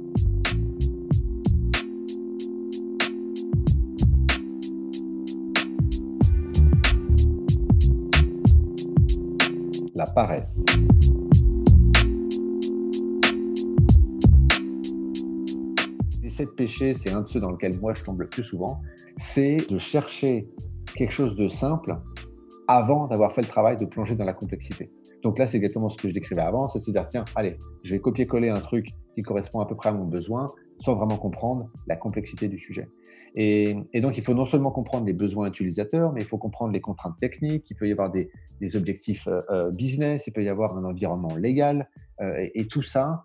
La 9.97 10.07
paresse. 10.07 10.63
Sept 16.39 16.55
péchés, 16.55 16.95
c'est 16.95 17.11
un 17.11 17.23
de 17.23 17.27
ceux 17.27 17.41
dans 17.41 17.51
lesquels 17.51 17.79
moi 17.81 17.95
je 17.95 18.05
tombe 18.05 18.21
le 18.21 18.29
plus 18.29 18.45
souvent, 18.45 18.81
c'est 19.17 19.57
de 19.69 19.77
chercher 19.77 20.49
quelque 20.95 21.13
chose 21.13 21.35
de 21.35 21.49
simple 21.49 21.99
avant 22.69 23.09
d'avoir 23.09 23.33
fait 23.33 23.41
le 23.41 23.49
travail 23.49 23.77
de 23.77 23.87
plonger 23.87 24.15
dans 24.15 24.25
la 24.25 24.35
complexité. 24.35 24.93
Donc 25.25 25.37
là, 25.39 25.49
c'est 25.49 25.57
exactement 25.57 25.89
ce 25.89 25.97
que 25.97 26.07
je 26.07 26.15
décrivais 26.15 26.43
avant, 26.43 26.69
c'est 26.69 26.79
de 26.79 26.85
se 26.85 26.93
dire, 26.93 27.09
tiens, 27.09 27.25
allez, 27.35 27.59
je 27.83 27.93
vais 27.93 27.99
copier-coller 27.99 28.51
un 28.51 28.61
truc 28.61 28.91
qui 29.15 29.23
correspond 29.23 29.59
à 29.59 29.67
peu 29.67 29.75
près 29.75 29.89
à 29.89 29.93
mon 29.93 30.05
besoin 30.05 30.47
sans 30.79 30.95
vraiment 30.95 31.17
comprendre 31.17 31.71
la 31.89 31.97
complexité 31.97 32.47
du 32.47 32.59
sujet. 32.61 32.89
Et, 33.35 33.75
donc, 33.97 34.17
il 34.17 34.23
faut 34.23 34.35
non 34.35 34.45
seulement 34.45 34.71
comprendre 34.71 35.07
les 35.07 35.13
besoins 35.13 35.49
utilisateurs, 35.49 36.13
mais 36.13 36.21
il 36.21 36.27
faut 36.27 36.39
comprendre 36.39 36.73
les 36.73 36.81
contraintes 36.81 37.19
techniques, 37.21 37.69
il 37.69 37.75
peut 37.75 37.89
y 37.89 37.93
avoir 37.93 38.13
des, 38.13 38.31
objectifs 38.77 39.27
euh, 39.27 39.43
euh, 39.51 39.71
business, 39.73 40.29
il 40.29 40.33
peut 40.33 40.45
y 40.45 40.49
avoir 40.49 40.77
un 40.77 40.85
environnement 40.85 41.35
légal, 41.35 41.89
euh, 42.21 42.49
et, 42.55 42.69
tout 42.69 42.83
ça, 42.83 43.25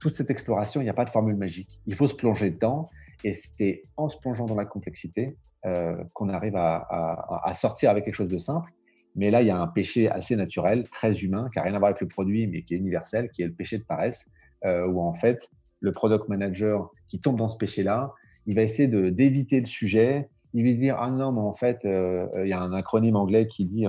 toute 0.00 0.14
cette 0.14 0.30
exploration, 0.30 0.80
il 0.80 0.84
n'y 0.84 0.90
a 0.90 0.94
pas 0.94 1.04
de 1.04 1.10
formule 1.10 1.36
magique. 1.36 1.80
Il 1.86 1.94
faut 1.94 2.06
se 2.06 2.14
plonger 2.14 2.50
dedans 2.50 2.88
et 3.24 3.32
c'est 3.32 3.84
en 3.96 4.08
se 4.08 4.16
plongeant 4.18 4.46
dans 4.46 4.54
la 4.54 4.64
complexité 4.64 5.36
euh, 5.66 5.96
qu'on 6.14 6.28
arrive 6.28 6.54
à, 6.56 7.52
sortir 7.56 7.90
avec 7.90 8.04
quelque 8.04 8.14
chose 8.14 8.28
de 8.28 8.38
simple. 8.38 8.72
Mais 9.16 9.30
là, 9.30 9.42
il 9.42 9.48
y 9.48 9.50
a 9.50 9.58
un 9.58 9.66
péché 9.66 10.08
assez 10.08 10.36
naturel, 10.36 10.88
très 10.90 11.18
humain, 11.18 11.48
qui 11.52 11.58
n'a 11.58 11.64
rien 11.64 11.74
à 11.74 11.78
voir 11.78 11.88
avec 11.88 12.00
le 12.00 12.06
produit, 12.06 12.46
mais 12.46 12.62
qui 12.62 12.74
est 12.74 12.76
universel, 12.76 13.30
qui 13.30 13.42
est 13.42 13.46
le 13.46 13.52
péché 13.52 13.78
de 13.78 13.82
paresse, 13.82 14.28
euh, 14.64 14.86
où 14.86 15.00
en 15.00 15.14
fait, 15.14 15.50
le 15.80 15.92
product 15.92 16.28
manager 16.28 16.90
qui 17.08 17.20
tombe 17.20 17.36
dans 17.36 17.48
ce 17.48 17.56
péché-là, 17.56 18.12
il 18.46 18.54
va 18.54 18.62
essayer 18.62 18.86
d'éviter 19.10 19.58
le 19.58 19.66
sujet. 19.66 20.28
Il 20.54 20.64
va 20.64 20.72
dire 20.78 20.96
Ah 21.00 21.10
non, 21.10 21.32
mais 21.32 21.40
en 21.40 21.54
fait, 21.54 21.84
euh, 21.84 22.26
il 22.44 22.48
y 22.48 22.52
a 22.52 22.60
un 22.60 22.72
acronyme 22.72 23.16
anglais 23.16 23.48
qui 23.48 23.64
dit 23.64 23.86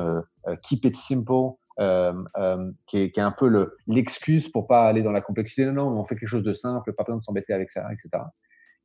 Keep 0.63 0.86
it 0.86 0.95
simple. 0.95 1.54
Euh, 1.80 2.12
euh, 2.38 2.72
qui, 2.88 2.98
est, 2.98 3.18
un 3.20 3.32
peu 3.32 3.72
l'excuse 3.88 4.50
pour 4.50 4.68
pas 4.68 4.86
aller 4.86 5.02
dans 5.02 5.13
la 5.13 5.22
complexité. 5.22 5.65
Non, 5.65 5.72
non, 5.72 6.02
on 6.02 6.04
fait 6.04 6.15
quelque 6.15 6.28
chose 6.28 6.44
de 6.44 6.52
simple, 6.52 6.92
pas 6.92 7.04
besoin 7.04 7.20
de 7.20 7.24
s'embêter 7.24 7.54
avec 7.54 7.72
ça, 7.72 7.88
etc. 7.94 8.22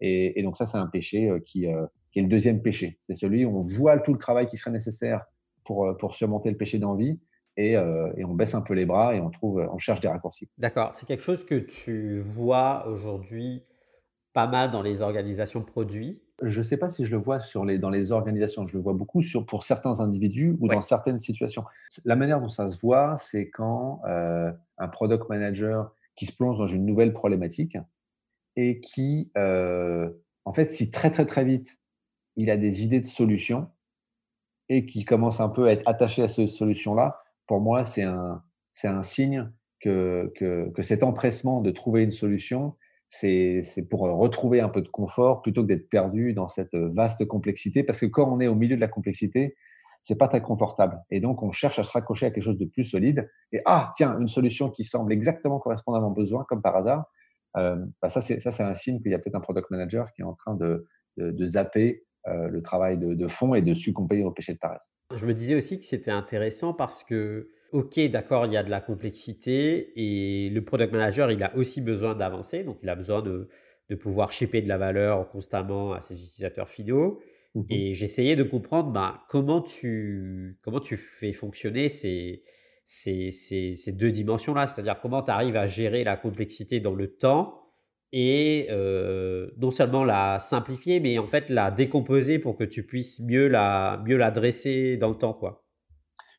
Et, 0.00 0.40
donc 0.44 0.56
ça, 0.56 0.64
c'est 0.64 0.78
un 0.78 0.86
péché 0.86 1.28
euh, 1.28 1.40
qui, 1.40 1.66
qui, 2.12 2.18
est 2.18 2.22
le 2.22 2.28
deuxième 2.28 2.62
péché. 2.62 3.00
C'est 3.02 3.16
celui 3.16 3.44
où 3.44 3.58
on 3.58 3.62
voit 3.62 3.98
tout 3.98 4.12
le 4.12 4.18
travail 4.18 4.46
qui 4.46 4.56
serait 4.56 4.70
nécessaire 4.70 5.24
pour, 5.64 5.96
pour 5.96 6.14
surmonter 6.14 6.50
le 6.50 6.56
péché 6.56 6.78
d'envie. 6.78 7.18
Et, 7.56 7.72
et, 7.72 8.24
on 8.24 8.34
baisse 8.34 8.54
un 8.54 8.62
peu 8.62 8.74
les 8.74 8.86
bras 8.86 9.14
et 9.14 9.20
on 9.20 9.30
trouve, 9.30 9.66
on 9.72 9.78
cherche 9.78 10.00
des 10.00 10.08
raccourcis. 10.08 10.48
D'accord. 10.58 10.90
C'est 10.92 11.06
quelque 11.06 11.22
chose 11.22 11.44
que 11.44 11.54
tu 11.54 12.20
vois 12.20 12.86
aujourd'hui 12.86 13.62
pas 14.34 14.46
mal 14.46 14.70
dans 14.70 14.82
les 14.82 15.00
organisations 15.00 15.62
produits 15.62 16.20
je 16.42 16.58
ne 16.58 16.64
sais 16.64 16.76
pas 16.76 16.90
si 16.90 17.04
je 17.04 17.10
le 17.12 17.22
vois 17.22 17.40
sur 17.40 17.64
les, 17.64 17.78
dans 17.78 17.90
les 17.90 18.12
organisations, 18.12 18.66
je 18.66 18.76
le 18.76 18.82
vois 18.82 18.92
beaucoup 18.92 19.22
sur, 19.22 19.46
pour 19.46 19.62
certains 19.62 20.00
individus 20.00 20.56
ou 20.60 20.68
dans 20.68 20.80
certaines 20.80 21.20
situations. 21.20 21.64
La 22.04 22.16
manière 22.16 22.40
dont 22.40 22.48
ça 22.48 22.68
se 22.68 22.78
voit, 22.80 23.16
c'est 23.18 23.50
quand 23.50 24.00
euh, 24.06 24.52
un 24.78 24.88
product 24.88 25.28
manager 25.28 25.92
qui 26.16 26.26
se 26.26 26.32
plonge 26.34 26.58
dans 26.58 26.66
une 26.66 26.84
nouvelle 26.84 27.12
problématique 27.12 27.76
et 28.56 28.80
qui, 28.80 29.30
euh, 29.36 30.10
en 30.44 30.52
fait, 30.52 30.70
si 30.70 30.90
très 30.90 31.10
très 31.10 31.26
très 31.26 31.44
vite, 31.44 31.78
il 32.36 32.50
a 32.50 32.56
des 32.56 32.82
idées 32.82 33.00
de 33.00 33.06
solutions 33.06 33.68
et 34.68 34.86
qui 34.86 35.04
commence 35.04 35.40
un 35.40 35.48
peu 35.48 35.66
à 35.66 35.72
être 35.72 35.86
attaché 35.88 36.22
à 36.22 36.28
ces 36.28 36.46
solutions-là, 36.46 37.22
pour 37.46 37.60
moi, 37.60 37.84
c'est 37.84 38.02
un, 38.02 38.42
c'est 38.70 38.88
un 38.88 39.02
signe 39.02 39.50
que, 39.78 40.32
que, 40.34 40.70
que 40.70 40.82
cet 40.82 41.02
empressement 41.02 41.60
de 41.60 41.70
trouver 41.70 42.02
une 42.02 42.12
solution 42.12 42.74
c'est 43.08 43.62
pour 43.88 44.00
retrouver 44.00 44.60
un 44.60 44.68
peu 44.68 44.82
de 44.82 44.88
confort 44.88 45.42
plutôt 45.42 45.62
que 45.62 45.68
d'être 45.68 45.88
perdu 45.88 46.32
dans 46.32 46.48
cette 46.48 46.74
vaste 46.74 47.24
complexité. 47.26 47.84
Parce 47.84 48.00
que 48.00 48.06
quand 48.06 48.30
on 48.30 48.40
est 48.40 48.48
au 48.48 48.54
milieu 48.54 48.76
de 48.76 48.80
la 48.80 48.88
complexité, 48.88 49.56
c'est 50.02 50.16
pas 50.16 50.28
très 50.28 50.42
confortable. 50.42 51.00
Et 51.10 51.20
donc, 51.20 51.42
on 51.42 51.50
cherche 51.50 51.78
à 51.78 51.84
se 51.84 51.90
raccrocher 51.90 52.26
à 52.26 52.30
quelque 52.30 52.44
chose 52.44 52.58
de 52.58 52.66
plus 52.66 52.84
solide. 52.84 53.30
Et 53.52 53.62
ah, 53.64 53.92
tiens, 53.96 54.18
une 54.18 54.28
solution 54.28 54.68
qui 54.70 54.84
semble 54.84 55.12
exactement 55.12 55.58
correspondre 55.58 55.96
à 55.96 56.00
mon 56.00 56.10
besoin, 56.10 56.44
comme 56.48 56.60
par 56.60 56.76
hasard. 56.76 57.06
Euh, 57.56 57.76
bah 58.02 58.08
ça, 58.08 58.20
c'est 58.20 58.60
un 58.60 58.74
signe 58.74 59.00
qu'il 59.00 59.12
y 59.12 59.14
a 59.14 59.18
peut-être 59.18 59.36
un 59.36 59.40
product 59.40 59.70
manager 59.70 60.12
qui 60.12 60.22
est 60.22 60.24
en 60.24 60.34
train 60.34 60.54
de, 60.54 60.86
de, 61.16 61.46
zapper 61.46 62.04
le 62.26 62.60
travail 62.60 62.98
de, 62.98 63.28
fond 63.28 63.54
et 63.54 63.62
de 63.62 63.72
succomber 63.74 64.24
au 64.24 64.30
péché 64.30 64.54
de 64.54 64.58
paresse. 64.58 64.90
Je 65.14 65.24
me 65.24 65.32
disais 65.32 65.54
aussi 65.54 65.78
que 65.78 65.86
c'était 65.86 66.10
intéressant 66.10 66.74
parce 66.74 67.04
que, 67.04 67.50
ok, 67.72 68.00
d'accord, 68.10 68.46
il 68.46 68.52
y 68.52 68.56
a 68.56 68.62
de 68.62 68.70
la 68.70 68.80
complexité 68.80 69.92
et 69.96 70.50
le 70.50 70.64
product 70.64 70.92
manager, 70.92 71.30
il 71.30 71.42
a 71.42 71.54
aussi 71.56 71.80
besoin 71.80 72.14
d'avancer, 72.14 72.64
donc 72.64 72.78
il 72.82 72.88
a 72.88 72.94
besoin 72.94 73.22
de, 73.22 73.48
de 73.90 73.94
pouvoir 73.94 74.32
shipper 74.32 74.62
de 74.62 74.68
la 74.68 74.78
valeur 74.78 75.28
constamment 75.30 75.92
à 75.92 76.00
ses 76.00 76.14
utilisateurs 76.14 76.68
finaux. 76.68 77.20
Mmh 77.54 77.62
et 77.70 77.94
j'essayais 77.94 78.34
de 78.34 78.42
comprendre 78.42 78.90
bah, 78.90 79.22
comment, 79.28 79.62
tu, 79.62 80.58
comment 80.62 80.80
tu 80.80 80.96
fais 80.96 81.32
fonctionner 81.32 81.88
ces, 81.88 82.42
ces, 82.84 83.30
ces, 83.30 83.92
deux 83.92 84.10
dimensions-là, 84.10 84.66
c'est-à-dire 84.66 84.98
comment 85.00 85.22
tu 85.22 85.30
arrives 85.30 85.56
à 85.56 85.68
gérer 85.68 86.02
la 86.02 86.16
complexité 86.16 86.80
dans 86.80 86.94
le 86.94 87.14
temps 87.14 87.60
et 88.12 88.68
euh, 88.70 89.50
non 89.58 89.70
seulement 89.70 90.04
la 90.04 90.38
simplifier, 90.38 91.00
mais 91.00 91.18
en 91.18 91.26
fait 91.26 91.50
la 91.50 91.70
décomposer 91.70 92.38
pour 92.38 92.56
que 92.56 92.64
tu 92.64 92.84
puisses 92.84 93.20
mieux 93.20 93.48
la 93.48 94.02
mieux 94.06 94.16
l'adresser 94.16 94.96
dans 94.96 95.08
le 95.08 95.16
temps, 95.16 95.32
quoi. 95.32 95.63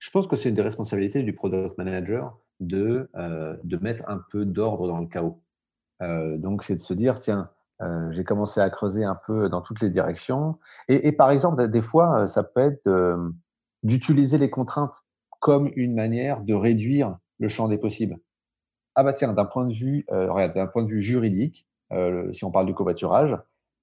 Je 0.06 0.12
pense 0.12 0.28
que 0.28 0.36
c'est 0.36 0.50
une 0.50 0.56
des 0.56 0.62
responsabilités 0.62 1.24
du 1.24 1.34
product 1.34 1.80
manager 1.80 2.38
de, 2.60 3.10
euh, 3.16 3.58
de 3.64 3.78
mettre 3.78 4.08
un 4.08 4.22
peu 4.30 4.46
d'ordre 4.46 4.88
dans 4.88 5.00
le 5.00 5.08
chaos. 5.08 5.42
Euh, 6.04 6.38
donc, 6.38 6.64
c'est 6.64 6.76
de 6.76 6.82
se 6.84 6.94
dire, 6.94 7.20
tiens, 7.20 7.50
euh, 7.82 8.12
j'ai 8.12 8.24
commencé 8.24 8.62
à 8.62 8.70
creuser 8.70 9.04
un 9.04 9.18
peu 9.26 9.50
dans 9.50 9.62
toutes 9.62 9.82
les 9.82 9.90
directions. 9.90 10.60
Et, 10.90 11.12
par 11.12 11.32
exemple, 11.32 11.68
des 11.70 11.82
fois, 11.82 12.28
ça 12.28 12.44
peut 12.44 12.62
être 12.62 12.88
d'utiliser 13.82 14.38
les 14.38 14.52
contraintes 14.52 14.94
comme 15.40 15.72
une 15.76 15.96
manière 15.96 16.42
de 16.42 16.54
réduire 16.54 17.18
le 17.40 17.48
champ 17.48 17.68
des 17.68 17.80
possibles. 17.80 18.20
Ah 18.94 19.04
bah 19.04 19.12
tiens, 19.12 19.34
d'un 19.34 19.46
point 19.46 19.66
de 19.66 19.74
vue, 19.74 20.06
d'un 20.12 20.68
point 20.68 20.84
de 20.84 20.88
vue 20.88 21.02
juridique, 21.02 21.68
si 22.32 22.46
on 22.46 22.52
parle 22.52 22.68
du 22.68 22.76
covoiturage, 22.76 23.36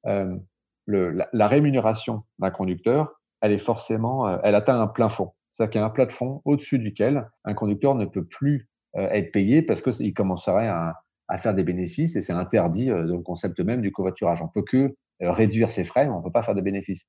le, 0.04 1.26
la, 1.32 1.48
rémunération 1.48 2.22
d'un 2.38 2.50
conducteur, 2.50 3.20
elle 3.40 3.50
est 3.50 3.58
forcément, 3.58 4.40
elle 4.42 4.54
atteint 4.54 4.80
un 4.80 4.87
plein 4.87 5.08
fond. 5.08 5.32
C'est-à-dire 5.52 5.70
qu'il 5.70 5.80
y 5.80 5.84
a 5.84 5.86
un 5.86 5.90
plafond 5.90 6.40
au-dessus 6.44 6.78
duquel 6.78 7.28
un 7.44 7.54
conducteur 7.54 7.94
ne 7.94 8.06
peut 8.06 8.24
plus 8.24 8.68
être 8.94 9.32
payé 9.32 9.62
parce 9.62 9.80
qu'il 9.80 10.12
commencerait 10.12 10.68
à, 10.68 11.02
à 11.32 11.38
faire 11.38 11.54
des 11.54 11.64
bénéfices 11.64 12.14
et 12.14 12.20
c'est 12.20 12.34
interdit 12.34 12.90
euh, 12.90 13.06
dans 13.06 13.16
le 13.16 13.22
concept 13.22 13.58
même 13.60 13.80
du 13.80 13.90
covoiturage. 13.90 14.42
On 14.42 14.48
peut 14.48 14.62
que 14.62 14.94
euh, 15.22 15.32
réduire 15.32 15.70
ses 15.70 15.84
frais, 15.84 16.04
mais 16.04 16.12
on 16.12 16.18
ne 16.18 16.24
peut 16.24 16.30
pas 16.30 16.42
faire 16.42 16.54
de 16.54 16.60
bénéfices. 16.60 17.06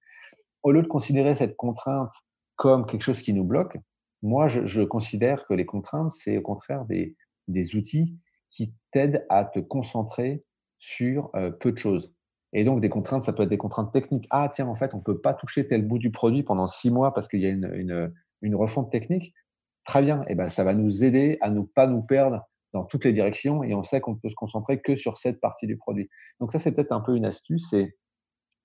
Au 0.63 0.71
lieu 0.71 0.81
de 0.81 0.87
considérer 0.87 1.35
cette 1.35 1.57
contrainte 1.57 2.13
comme 2.55 2.85
quelque 2.85 3.01
chose 3.01 3.21
qui 3.21 3.33
nous 3.33 3.43
bloque, 3.43 3.77
moi, 4.21 4.47
je, 4.47 4.83
considère 4.83 5.45
que 5.45 5.53
les 5.53 5.65
contraintes, 5.65 6.13
c'est 6.13 6.37
au 6.37 6.41
contraire 6.41 6.85
des, 6.85 7.17
des 7.49 7.75
outils 7.75 8.17
qui 8.49 8.73
t'aident 8.91 9.25
à 9.27 9.43
te 9.43 9.59
concentrer 9.59 10.45
sur 10.77 11.29
euh, 11.35 11.51
peu 11.51 11.73
de 11.73 11.77
choses. 11.77 12.13
Et 12.53 12.63
donc, 12.63 12.79
des 12.79 12.87
contraintes, 12.87 13.25
ça 13.25 13.33
peut 13.33 13.43
être 13.43 13.49
des 13.49 13.57
contraintes 13.57 13.91
techniques. 13.91 14.27
Ah, 14.29 14.47
tiens, 14.47 14.67
en 14.67 14.75
fait, 14.75 14.93
on 14.93 14.99
ne 14.99 15.03
peut 15.03 15.19
pas 15.19 15.33
toucher 15.33 15.67
tel 15.67 15.85
bout 15.85 15.97
du 15.97 16.11
produit 16.11 16.43
pendant 16.43 16.67
six 16.67 16.91
mois 16.91 17.13
parce 17.13 17.27
qu'il 17.27 17.41
y 17.41 17.45
a 17.45 17.49
une, 17.49 18.13
une, 18.43 18.55
refonte 18.55 18.91
technique. 18.91 19.33
Très 19.85 20.01
bien. 20.01 20.21
Et 20.23 20.33
eh 20.33 20.35
ben, 20.35 20.49
ça 20.49 20.63
va 20.63 20.75
nous 20.75 21.03
aider 21.03 21.37
à 21.41 21.49
ne 21.49 21.61
pas 21.61 21.87
nous 21.87 22.03
perdre 22.03 22.41
dans 22.73 22.83
toutes 22.83 23.05
les 23.05 23.13
directions 23.13 23.63
et 23.63 23.73
on 23.73 23.83
sait 23.83 24.01
qu'on 24.01 24.15
peut 24.15 24.29
se 24.29 24.35
concentrer 24.35 24.81
que 24.81 24.95
sur 24.95 25.17
cette 25.17 25.39
partie 25.39 25.67
du 25.67 25.77
produit. 25.77 26.09
Donc 26.39 26.51
ça, 26.51 26.59
c'est 26.59 26.71
peut-être 26.71 26.91
un 26.91 27.01
peu 27.01 27.15
une 27.15 27.25
astuce, 27.25 27.67
c'est 27.69 27.95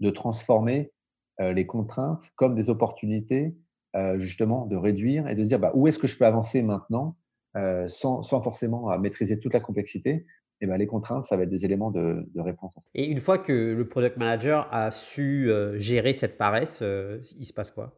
de 0.00 0.10
transformer 0.10 0.92
euh, 1.40 1.52
les 1.52 1.66
contraintes 1.66 2.30
comme 2.36 2.54
des 2.54 2.70
opportunités, 2.70 3.54
euh, 3.96 4.18
justement, 4.18 4.66
de 4.66 4.76
réduire 4.76 5.28
et 5.28 5.34
de 5.34 5.44
dire 5.44 5.58
bah, 5.58 5.72
où 5.74 5.86
est-ce 5.86 5.98
que 5.98 6.06
je 6.06 6.16
peux 6.16 6.26
avancer 6.26 6.62
maintenant 6.62 7.16
euh, 7.56 7.86
sans, 7.88 8.22
sans, 8.22 8.42
forcément 8.42 8.96
maîtriser 8.98 9.38
toute 9.38 9.54
la 9.54 9.60
complexité? 9.60 10.26
Et 10.60 10.66
ben, 10.66 10.76
les 10.76 10.88
contraintes, 10.88 11.26
ça 11.26 11.36
va 11.36 11.44
être 11.44 11.50
des 11.50 11.64
éléments 11.64 11.92
de 11.92 12.40
réponse. 12.40 12.74
Et 12.94 13.06
une 13.06 13.18
fois 13.18 13.38
que 13.38 13.52
le 13.52 13.88
product 13.88 14.16
manager 14.16 14.68
a 14.72 14.90
su 14.90 15.48
gérer 15.76 16.14
cette 16.14 16.36
paresse, 16.36 16.82
il 16.82 17.44
se 17.44 17.52
passe 17.52 17.70
quoi? 17.70 17.96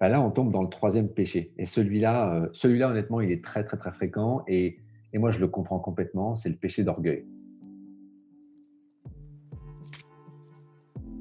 Bah 0.00 0.08
Là, 0.08 0.20
on 0.20 0.30
tombe 0.30 0.52
dans 0.52 0.62
le 0.62 0.68
troisième 0.68 1.08
péché. 1.08 1.52
Et 1.58 1.64
celui-là, 1.64 2.48
celui-là, 2.52 2.90
honnêtement, 2.90 3.20
il 3.20 3.30
est 3.30 3.42
très, 3.42 3.64
très, 3.64 3.76
très 3.76 3.92
fréquent. 3.92 4.42
Et 4.46 4.78
et 5.12 5.18
moi, 5.18 5.30
je 5.30 5.40
le 5.40 5.48
comprends 5.48 5.78
complètement, 5.78 6.34
c'est 6.34 6.48
le 6.48 6.56
péché 6.56 6.84
d'orgueil. 6.84 7.26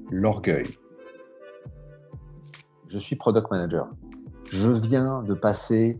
L'orgueil. 0.09 0.65
Je 2.87 2.97
suis 2.97 3.15
product 3.15 3.51
manager. 3.51 3.89
Je 4.49 4.69
viens 4.69 5.23
de 5.23 5.33
passer 5.33 5.99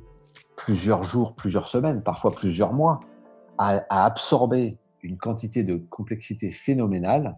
plusieurs 0.56 1.04
jours, 1.04 1.36
plusieurs 1.36 1.68
semaines, 1.68 2.02
parfois 2.02 2.32
plusieurs 2.32 2.74
mois, 2.74 3.00
à, 3.58 3.84
absorber 3.90 4.78
une 5.02 5.18
quantité 5.18 5.64
de 5.64 5.78
complexité 5.90 6.50
phénoménale. 6.52 7.38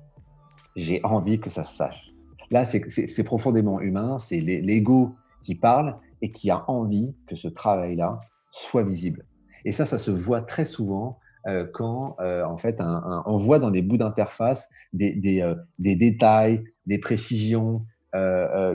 J'ai 0.75 1.01
envie 1.03 1.39
que 1.39 1.49
ça 1.49 1.63
se 1.63 1.75
sache. 1.75 2.11
Là, 2.51 2.65
c'est 2.65 3.23
profondément 3.23 3.79
humain, 3.79 4.19
c'est 4.19 4.39
l'ego 4.39 5.15
qui 5.43 5.55
parle 5.55 5.97
et 6.21 6.31
qui 6.31 6.49
a 6.49 6.69
envie 6.69 7.15
que 7.27 7.35
ce 7.35 7.47
travail-là 7.47 8.19
soit 8.51 8.83
visible. 8.83 9.25
Et 9.65 9.71
ça, 9.71 9.85
ça 9.85 9.99
se 9.99 10.11
voit 10.11 10.41
très 10.41 10.65
souvent 10.65 11.19
euh, 11.47 11.67
quand, 11.73 12.15
euh, 12.21 12.43
en 12.45 12.57
fait, 12.57 12.81
on 13.25 13.35
voit 13.35 13.59
dans 13.59 13.71
des 13.71 13.81
bouts 13.81 13.97
d'interface 13.97 14.69
des, 14.93 15.41
euh, 15.41 15.55
détails, 15.77 16.63
des 16.85 16.97
précisions 16.99 17.85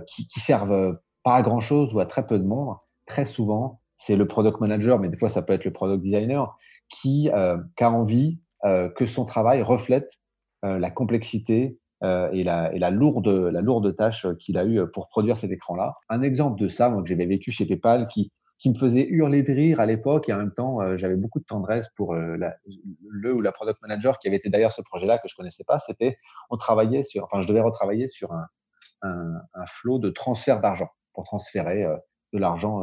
qui, 0.06 0.26
qui, 0.26 0.40
servent 0.40 0.98
pas 1.22 1.36
à 1.36 1.42
grand 1.42 1.60
chose 1.60 1.94
ou 1.94 2.00
à 2.00 2.06
très 2.06 2.26
peu 2.26 2.40
de 2.40 2.44
monde. 2.44 2.74
Très 3.06 3.24
souvent, 3.24 3.80
c'est 3.96 4.16
le 4.16 4.26
product 4.26 4.60
manager, 4.60 4.98
mais 4.98 5.08
des 5.08 5.16
fois, 5.16 5.28
ça 5.28 5.42
peut 5.42 5.52
être 5.52 5.64
le 5.64 5.72
product 5.72 6.02
designer 6.02 6.58
qui, 6.88 7.30
qui 7.76 7.84
a 7.84 7.90
envie 7.90 8.40
que 8.64 9.06
son 9.06 9.24
travail 9.24 9.62
reflète 9.62 10.18
la 10.64 10.90
complexité 10.90 11.78
et, 12.02 12.44
la, 12.44 12.72
et 12.72 12.78
la, 12.78 12.90
lourde, 12.90 13.28
la 13.28 13.60
lourde 13.60 13.96
tâche 13.96 14.26
qu'il 14.38 14.56
a 14.56 14.64
eue 14.64 14.86
pour 14.92 15.08
produire 15.08 15.36
cet 15.36 15.50
écran-là. 15.50 15.96
Un 16.08 16.22
exemple 16.22 16.60
de 16.60 16.68
ça, 16.68 16.88
moi, 16.90 17.02
que 17.02 17.08
j'avais 17.08 17.26
vécu 17.26 17.50
chez 17.50 17.66
PayPal, 17.66 18.06
qui, 18.06 18.30
qui 18.58 18.70
me 18.70 18.74
faisait 18.74 19.06
hurler 19.08 19.42
de 19.42 19.52
rire 19.52 19.80
à 19.80 19.86
l'époque 19.86 20.28
et 20.28 20.32
en 20.32 20.38
même 20.38 20.52
temps 20.52 20.80
euh, 20.80 20.96
j'avais 20.96 21.16
beaucoup 21.16 21.38
de 21.38 21.44
tendresse 21.44 21.88
pour 21.96 22.14
euh, 22.14 22.36
le 23.08 23.34
ou 23.34 23.40
la 23.40 23.52
product 23.52 23.80
manager 23.82 24.18
qui 24.18 24.28
avait 24.28 24.36
été 24.36 24.48
d'ailleurs 24.48 24.72
ce 24.72 24.82
projet-là 24.82 25.18
que 25.18 25.28
je 25.28 25.34
connaissais 25.36 25.64
pas. 25.64 25.78
C'était 25.78 26.18
on 26.50 26.56
travaillait 26.56 27.04
sur, 27.04 27.24
enfin 27.24 27.40
je 27.40 27.48
devais 27.48 27.60
retravailler 27.60 28.08
sur 28.08 28.32
un, 28.32 28.48
un, 29.02 29.66
flot 29.66 29.98
de 29.98 30.10
transfert 30.10 30.60
d'argent 30.60 30.88
pour 31.12 31.24
transférer 31.24 31.84
euh, 31.84 31.96
de 32.32 32.38
l'argent 32.38 32.82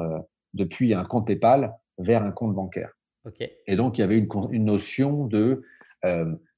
depuis 0.56 0.95
un 0.95 1.04
compte 1.04 1.28
PayPal 1.28 1.71
vers 1.99 2.23
un 2.23 2.32
compte 2.32 2.56
bancaire. 2.56 2.93
Et 3.67 3.75
donc 3.75 3.97
il 3.97 4.01
y 4.01 4.04
avait 4.04 4.17
une, 4.17 4.28
une 4.49 4.65
notion 4.65 5.25
de 5.25 5.62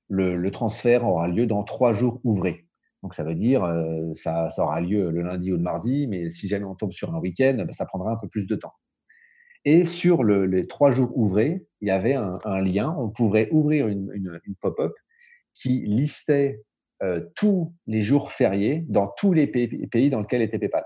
le, 0.09 0.49
transfert 0.51 1.05
aura 1.05 1.27
lieu 1.27 1.45
dans 1.45 1.63
trois 1.63 1.93
jours 1.93 2.19
ouvrés. 2.23 2.67
Donc 3.03 3.13
ça 3.13 3.23
veut 3.23 3.35
dire 3.35 3.61
ça, 4.15 4.49
ça, 4.49 4.63
aura 4.63 4.81
lieu 4.81 5.11
le 5.11 5.21
lundi 5.21 5.51
ou 5.51 5.57
le 5.57 5.61
mardi, 5.61 6.07
mais 6.07 6.29
si 6.29 6.47
jamais 6.47 6.65
on 6.65 6.75
tombe 6.75 6.93
sur 6.93 7.13
un 7.13 7.19
week-end, 7.19 7.55
ben, 7.57 7.71
ça 7.71 7.85
prendra 7.85 8.11
un 8.11 8.17
peu 8.17 8.27
plus 8.27 8.47
de 8.47 8.55
temps. 8.55 8.73
Et 9.65 9.83
sur 9.83 10.23
les 10.23 10.65
trois 10.65 10.91
jours 10.91 11.11
ouvrés, 11.17 11.67
il 11.81 11.89
y 11.89 11.91
avait 11.91 12.13
un, 12.13 12.61
lien. 12.61 12.95
On 12.97 13.09
pourrait 13.09 13.49
ouvrir 13.51 13.87
une, 13.89 14.39
pop-up 14.61 14.93
qui 15.53 15.83
listait 15.85 16.63
euh, 17.03 17.21
tous 17.35 17.73
les 17.85 18.01
jours 18.01 18.31
fériés 18.31 18.85
dans 18.87 19.07
tous 19.17 19.33
les 19.33 19.45
pays, 19.45 20.09
dans 20.09 20.21
lesquels 20.21 20.41
était 20.41 20.57
PayPal. 20.57 20.85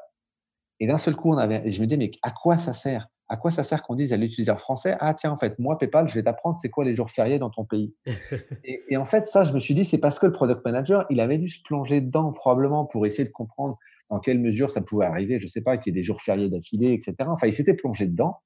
Et 0.79 0.88
d'un 0.88 0.97
seul 0.97 1.15
coup, 1.15 1.29
on 1.29 1.38
avait, 1.38 1.69
je 1.69 1.79
me 1.79 1.86
dis, 1.86 1.95
mais 1.95 2.10
à 2.23 2.31
quoi 2.31 2.57
ça 2.57 2.73
sert? 2.73 3.07
À 3.32 3.38
quoi 3.38 3.50
ça 3.50 3.63
sert 3.63 3.82
qu'on 3.82 3.96
dise 3.96 4.12
à 4.12 4.17
l'utilisateur 4.17 4.60
français, 4.60 4.98
ah 5.00 5.13
tiens, 5.13 5.32
en 5.32 5.38
fait, 5.38 5.58
moi, 5.58 5.78
PayPal, 5.78 6.10
je 6.10 6.15
vais 6.15 6.24
t'apprendre 6.24 6.58
c'est 6.58 6.70
quoi 6.70 6.84
les 6.84 6.96
jours 6.96 7.10
fériés 7.10 7.39
dans 7.39 7.50
ton 7.50 7.63
pays. 7.63 7.96
et, 8.65 8.84
et, 8.89 8.98
en 8.98 9.06
fait, 9.06 9.26
ça, 9.26 9.46
je 9.46 9.54
me 9.54 9.60
suis 9.60 9.74
dit, 9.74 9.86
c'est 9.86 10.00
parce 10.00 10.20
que 10.20 10.26
le 10.26 10.34
product 10.34 10.65
manager, 10.65 11.06
il 11.10 11.22
avait 11.22 11.38
dû 11.38 11.48
se 11.48 11.62
plonger 11.63 12.02
dedans 12.02 12.34
probablement 12.34 12.86
pour 12.86 13.06
essayer 13.06 13.24
de 13.24 13.32
comprendre 13.32 13.78
dans 14.10 14.20
quelle 14.20 14.39
mesure 14.39 14.70
ça 14.72 14.82
pouvait 14.82 15.06
arriver, 15.06 15.39
je 15.39 15.46
ne 15.46 15.50
sais 15.50 15.62
pas, 15.62 15.78
qu'il 15.78 15.94
y 15.94 15.98
ait 15.98 16.02
des 16.02 16.06
jours 16.06 16.22
fériés 16.22 16.50
d'affilée, 16.50 16.91
etc. 16.91 17.15
Enfin, 17.28 17.48
il 17.48 17.54
s'était 17.54 17.74
plongé 17.74 18.06
dedans. 18.06 18.41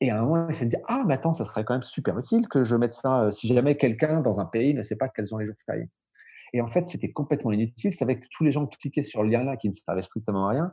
Et 0.00 0.10
à 0.10 0.18
un 0.18 0.22
moment, 0.22 0.46
il 0.48 0.54
s'est 0.54 0.64
dit 0.64 0.76
Ah, 0.88 1.04
mais 1.06 1.14
attends, 1.14 1.34
ça 1.34 1.44
serait 1.44 1.64
quand 1.64 1.74
même 1.74 1.82
super 1.82 2.18
utile 2.18 2.48
que 2.48 2.64
je 2.64 2.74
mette 2.76 2.94
ça 2.94 3.24
euh, 3.24 3.30
si 3.30 3.48
jamais 3.48 3.76
quelqu'un 3.76 4.22
dans 4.22 4.40
un 4.40 4.46
pays 4.46 4.72
ne 4.72 4.82
sait 4.82 4.96
pas 4.96 5.10
quels 5.10 5.28
sont 5.28 5.36
les 5.36 5.44
jours 5.44 5.56
fériés. 5.66 5.90
Et 6.52 6.60
en 6.60 6.68
fait, 6.68 6.86
c'était 6.88 7.12
complètement 7.12 7.52
inutile. 7.52 7.94
Ça 7.94 8.06
que 8.06 8.26
tous 8.30 8.44
les 8.44 8.52
gens 8.52 8.66
qui 8.66 8.78
cliquaient 8.78 9.02
sur 9.02 9.22
le 9.22 9.30
lien-là 9.30 9.56
qui 9.56 9.68
ne 9.68 9.74
servaient 9.74 10.02
strictement 10.02 10.48
à 10.48 10.50
rien. 10.50 10.72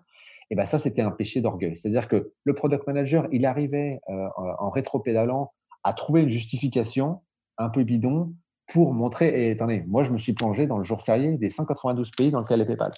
Et 0.50 0.56
ben 0.56 0.66
ça, 0.66 0.80
c'était 0.80 1.02
un 1.02 1.12
péché 1.12 1.42
d'orgueil. 1.42 1.78
C'est-à-dire 1.78 2.08
que 2.08 2.34
le 2.44 2.54
product 2.54 2.88
manager, 2.88 3.28
il 3.32 3.46
arrivait 3.46 4.00
euh, 4.10 4.28
en 4.60 4.70
rétro-pédalant 4.70 5.52
à 5.84 5.94
trouver 5.94 6.24
une 6.24 6.30
justification 6.30 7.22
un 7.58 7.70
peu 7.70 7.84
bidon 7.84 8.34
pour 8.68 8.94
montrer 8.94 9.48
et 9.48 9.52
attendez, 9.52 9.84
moi, 9.88 10.04
je 10.04 10.12
me 10.12 10.18
suis 10.18 10.34
plongé 10.34 10.68
dans 10.68 10.78
le 10.78 10.84
jour 10.84 11.02
férié 11.02 11.38
des 11.38 11.50
192 11.50 12.12
pays 12.12 12.32
dans 12.32 12.42
lesquels 12.42 12.62
est 12.62 12.66
PayPal. 12.66 12.92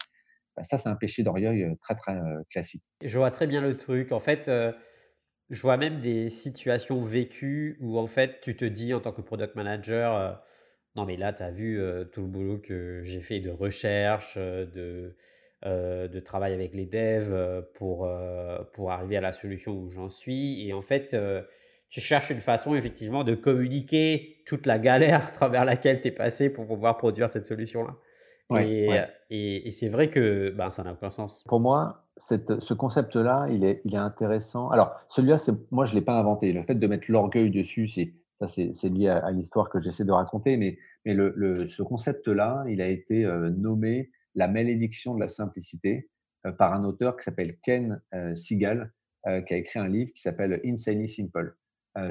Ben, 0.57 0.63
ça, 0.63 0.77
c'est 0.77 0.89
un 0.89 0.95
péché 0.95 1.23
d'orgueil 1.23 1.63
euh, 1.63 1.75
très, 1.81 1.95
très 1.95 2.17
classique. 2.49 2.83
Je 3.03 3.17
vois 3.17 3.31
très 3.31 3.47
bien 3.47 3.61
le 3.61 3.77
truc. 3.77 4.11
En 4.11 4.19
fait, 4.19 4.49
je 5.49 5.61
vois 5.61 5.77
même 5.77 5.99
des 5.99 6.29
situations 6.29 6.99
vécues 6.99 7.77
où 7.81 7.97
en 7.97 8.07
fait 8.07 8.39
tu 8.41 8.55
te 8.55 8.65
dis 8.65 8.93
en 8.93 8.99
tant 8.99 9.11
que 9.11 9.21
product 9.21 9.55
manager, 9.55 10.15
euh, 10.15 10.33
non 10.95 11.05
mais 11.05 11.17
là 11.17 11.33
tu 11.33 11.43
as 11.43 11.51
vu 11.51 11.79
euh, 11.79 12.05
tout 12.05 12.21
le 12.21 12.27
boulot 12.27 12.59
que 12.59 13.01
j'ai 13.03 13.21
fait 13.21 13.39
de 13.39 13.49
recherche, 13.49 14.35
euh, 14.37 14.65
de, 14.65 15.15
de 15.63 16.19
travail 16.19 16.53
avec 16.53 16.73
les 16.73 16.85
devs 16.85 17.65
pour, 17.73 18.09
pour 18.73 18.91
arriver 18.91 19.17
à 19.17 19.21
la 19.21 19.33
solution 19.33 19.73
où 19.73 19.91
j'en 19.91 20.09
suis. 20.09 20.67
Et 20.67 20.73
en 20.73 20.81
fait, 20.81 21.15
tu 21.89 21.99
cherches 21.99 22.29
une 22.29 22.39
façon 22.39 22.75
effectivement 22.75 23.23
de 23.23 23.35
communiquer 23.35 24.37
toute 24.45 24.65
la 24.65 24.79
galère 24.79 25.27
à 25.27 25.31
travers 25.31 25.65
laquelle 25.65 26.01
tu 26.01 26.07
es 26.07 26.11
passé 26.11 26.51
pour 26.53 26.67
pouvoir 26.67 26.97
produire 26.97 27.29
cette 27.29 27.45
solution-là. 27.45 27.95
et, 29.29 29.71
c'est 29.71 29.89
vrai 29.89 30.09
que 30.09 30.49
ben, 30.51 30.69
ça 30.69 30.83
n'a 30.83 30.93
aucun 30.93 31.09
sens. 31.09 31.43
Pour 31.47 31.59
moi, 31.59 32.05
ce 32.17 32.73
concept-là, 32.73 33.47
il 33.51 33.63
est, 33.63 33.81
il 33.85 33.95
est 33.95 33.99
intéressant. 33.99 34.69
Alors, 34.69 34.95
celui-là, 35.07 35.37
moi, 35.71 35.85
je 35.85 35.93
ne 35.93 35.99
l'ai 35.99 36.05
pas 36.05 36.17
inventé. 36.19 36.51
Le 36.53 36.63
fait 36.63 36.75
de 36.75 36.87
mettre 36.87 37.09
l'orgueil 37.09 37.49
dessus, 37.49 37.87
c'est, 37.87 38.13
ça, 38.39 38.47
c'est, 38.47 38.89
lié 38.89 39.09
à, 39.09 39.31
l'histoire 39.31 39.69
que 39.69 39.81
j'essaie 39.81 40.05
de 40.05 40.11
raconter. 40.11 40.57
Mais, 40.57 40.77
mais 41.05 41.13
le, 41.13 41.65
ce 41.65 41.81
concept-là, 41.81 42.65
il 42.67 42.81
a 42.81 42.87
été 42.87 43.25
euh, 43.25 43.49
nommé 43.49 44.11
la 44.35 44.47
malédiction 44.47 45.15
de 45.15 45.19
la 45.19 45.27
simplicité 45.27 46.09
euh, 46.45 46.51
par 46.51 46.73
un 46.73 46.83
auteur 46.83 47.17
qui 47.17 47.23
s'appelle 47.23 47.59
Ken 47.59 48.01
euh, 48.13 48.35
Seagal, 48.35 48.93
qui 49.45 49.53
a 49.53 49.57
écrit 49.57 49.79
un 49.79 49.89
livre 49.89 50.11
qui 50.15 50.21
s'appelle 50.21 50.61
Insanely 50.63 51.09
Simple. 51.09 51.57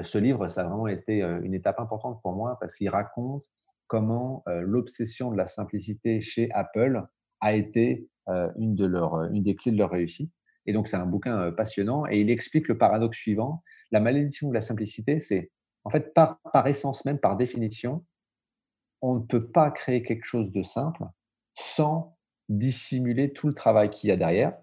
ce 0.03 0.19
livre, 0.19 0.47
ça 0.47 0.61
a 0.61 0.65
vraiment 0.65 0.87
été 0.87 1.23
une 1.23 1.55
étape 1.55 1.79
importante 1.79 2.21
pour 2.21 2.33
moi 2.33 2.55
parce 2.61 2.75
qu'il 2.75 2.87
raconte 2.87 3.43
comment 3.87 4.43
l'obsession 4.45 5.31
de 5.31 5.35
la 5.35 5.47
simplicité 5.47 6.21
chez 6.21 6.51
Apple 6.51 7.03
a 7.41 7.55
été 7.55 8.07
une, 8.27 8.75
de 8.75 8.85
une 9.33 9.41
des 9.41 9.55
clés 9.55 9.71
de 9.71 9.77
leur 9.77 9.89
réussite. 9.89 10.31
Et 10.67 10.71
donc, 10.71 10.87
c'est 10.87 10.97
un 10.97 11.07
bouquin 11.07 11.51
passionnant 11.51 12.05
et 12.05 12.21
il 12.21 12.29
explique 12.29 12.67
le 12.67 12.77
paradoxe 12.77 13.17
suivant. 13.17 13.63
La 13.89 13.99
malédiction 13.99 14.47
de 14.47 14.53
la 14.53 14.61
simplicité, 14.61 15.19
c'est 15.19 15.49
en 15.85 15.89
fait, 15.89 16.13
par 16.13 16.67
essence 16.67 17.05
même, 17.05 17.17
par 17.17 17.37
définition, 17.37 18.05
on 19.01 19.15
ne 19.15 19.25
peut 19.25 19.47
pas 19.47 19.71
créer 19.71 20.03
quelque 20.03 20.25
chose 20.25 20.51
de 20.51 20.61
simple 20.61 21.05
sans 21.59 22.17
dissimuler 22.47 23.31
tout 23.31 23.47
le 23.47 23.53
travail 23.53 23.89
qu'il 23.89 24.09
y 24.09 24.11
a 24.11 24.17
derrière. 24.17 24.57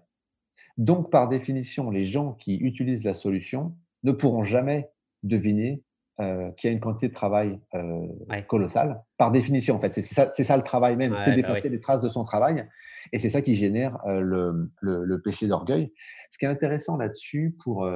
Donc, 0.77 1.09
par 1.09 1.29
définition, 1.29 1.89
les 1.89 2.05
gens 2.05 2.33
qui 2.33 2.55
utilisent 2.57 3.05
la 3.05 3.13
solution 3.13 3.75
ne 4.03 4.11
pourront 4.11 4.43
jamais 4.43 4.89
deviner 5.23 5.83
euh, 6.19 6.51
qu'il 6.51 6.69
y 6.69 6.71
a 6.71 6.73
une 6.73 6.79
quantité 6.79 7.07
de 7.07 7.13
travail 7.13 7.59
euh, 7.75 8.07
colossale, 8.47 9.03
par 9.17 9.31
définition, 9.31 9.75
en 9.75 9.79
fait. 9.79 9.93
C'est 9.93 10.01
ça, 10.01 10.31
ça, 10.33 10.57
le 10.57 10.63
travail 10.63 10.95
même, 10.95 11.15
c'est 11.17 11.31
bah 11.31 11.35
d'effacer 11.35 11.69
les 11.69 11.79
traces 11.79 12.01
de 12.01 12.09
son 12.09 12.23
travail. 12.23 12.67
Et 13.13 13.19
c'est 13.19 13.29
ça 13.29 13.41
qui 13.41 13.55
génère 13.55 13.97
euh, 14.07 14.19
le, 14.19 14.71
le, 14.81 15.21
péché 15.21 15.47
d'orgueil. 15.47 15.93
Ce 16.31 16.37
qui 16.37 16.45
est 16.45 16.49
intéressant 16.49 16.97
là-dessus, 16.97 17.55
pour, 17.63 17.89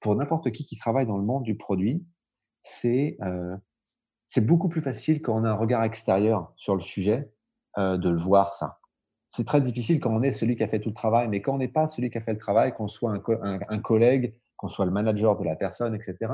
pour 0.00 0.16
n'importe 0.16 0.50
qui 0.50 0.64
qui 0.64 0.76
travaille 0.76 1.06
dans 1.06 1.18
le 1.18 1.24
monde 1.24 1.44
du 1.44 1.56
produit, 1.56 2.04
c'est 2.62 3.18
c'est 4.26 4.44
beaucoup 4.44 4.68
plus 4.68 4.82
facile 4.82 5.22
quand 5.22 5.40
on 5.40 5.44
a 5.44 5.50
un 5.50 5.54
regard 5.54 5.84
extérieur 5.84 6.52
sur 6.56 6.74
le 6.74 6.80
sujet 6.80 7.30
de 7.76 8.10
le 8.10 8.18
voir, 8.18 8.54
ça. 8.54 8.78
C'est 9.28 9.46
très 9.46 9.60
difficile 9.60 10.00
quand 10.00 10.14
on 10.14 10.22
est 10.22 10.30
celui 10.30 10.56
qui 10.56 10.62
a 10.62 10.68
fait 10.68 10.80
tout 10.80 10.90
le 10.90 10.94
travail, 10.94 11.28
mais 11.28 11.42
quand 11.42 11.54
on 11.54 11.58
n'est 11.58 11.68
pas 11.68 11.88
celui 11.88 12.10
qui 12.10 12.18
a 12.18 12.20
fait 12.20 12.32
le 12.32 12.38
travail, 12.38 12.72
qu'on 12.72 12.88
soit 12.88 13.12
un, 13.12 13.58
un 13.68 13.78
collègue, 13.80 14.34
qu'on 14.56 14.68
soit 14.68 14.86
le 14.86 14.92
manager 14.92 15.36
de 15.36 15.44
la 15.44 15.56
personne, 15.56 15.94
etc., 15.94 16.32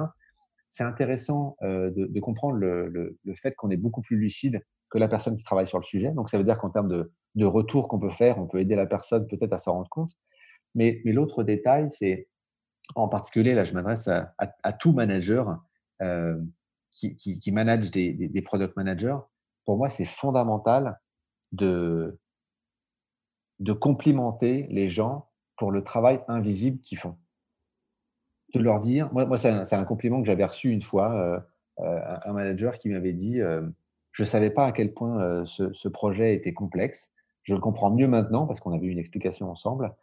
c'est 0.73 0.85
intéressant 0.85 1.57
de, 1.61 2.21
comprendre 2.21 2.57
le, 2.57 3.19
fait 3.35 3.55
qu'on 3.55 3.71
est 3.71 3.77
beaucoup 3.77 4.01
plus 4.01 4.17
lucide 4.17 4.63
que 4.89 4.97
la 4.97 5.07
personne 5.07 5.37
qui 5.37 5.45
travaille 5.45 5.67
sur 5.67 5.79
le 5.79 5.85
sujet. 5.85 6.13
Donc, 6.13 6.31
ça 6.31 6.39
veut 6.39 6.45
dire 6.45 6.57
qu'en 6.57 6.71
termes 6.71 6.89
de, 6.89 7.45
retour 7.45 7.89
qu'on 7.89 7.99
peut 7.99 8.09
faire, 8.09 8.39
on 8.39 8.47
peut 8.47 8.59
aider 8.59 8.75
la 8.75 8.87
personne 8.87 9.27
peut-être 9.27 9.53
à 9.53 9.59
s'en 9.59 9.75
rendre 9.75 9.91
compte. 9.91 10.13
Mais, 10.75 11.03
l'autre 11.05 11.45
détail, 11.45 11.89
c'est 11.91 12.27
en 12.95 13.07
particulier, 13.07 13.53
là, 13.53 13.65
je 13.65 13.75
m'adresse 13.75 14.09
à, 14.09 14.73
tout 14.73 14.95
manager 14.95 15.63
qui, 16.91 17.53
manage 17.53 17.91
des, 17.91 18.15
des, 18.15 18.43
product 18.43 18.75
managers. 18.75 19.19
Pour 19.67 19.77
moi, 19.77 19.91
c'est 19.91 20.07
fondamental 20.07 20.99
de, 21.53 22.19
complimenter 23.81 24.67
les 24.71 24.89
gens 24.89 25.29
pour 25.57 25.71
le 25.71 25.85
travail 25.85 26.21
invisible 26.29 26.81
qu'ils 26.81 26.99
font. 26.99 27.17
De 28.55 28.61
leur 28.61 28.81
dire, 28.81 29.13
moi, 29.13 29.25
moi 29.27 29.39
c'est 29.39 29.73
un, 29.73 29.85
compliment 29.85 30.21
que 30.21 30.27
j'avais 30.27 30.45
reçu 30.45 30.71
une 30.71 30.83
fois, 30.83 31.13
euh, 31.15 31.41
euh, 31.81 32.17
un 32.25 32.33
manager 32.33 32.79
qui 32.79 32.89
m'avait 32.89 33.13
dit, 33.13 33.41
euh, 33.41 33.63
je 34.11 34.25
ne 34.25 34.29
savais 34.29 34.51
pas 34.51 34.67
à 34.67 34.73
quel 34.73 34.93
point 34.93 35.45
ce, 35.47 35.89
projet 35.89 36.35
était 36.35 36.53
complexe, 36.53 37.13
je 37.45 37.55
le 37.55 37.61
comprends 37.61 37.91
mieux 37.91 38.09
maintenant 38.09 38.47
parce 38.47 38.61
qu'on 38.61 38.73
avait 38.73 38.87
eu 38.87 38.91
une 38.91 38.99
explication 38.99 39.51
ensemble, 39.51 39.95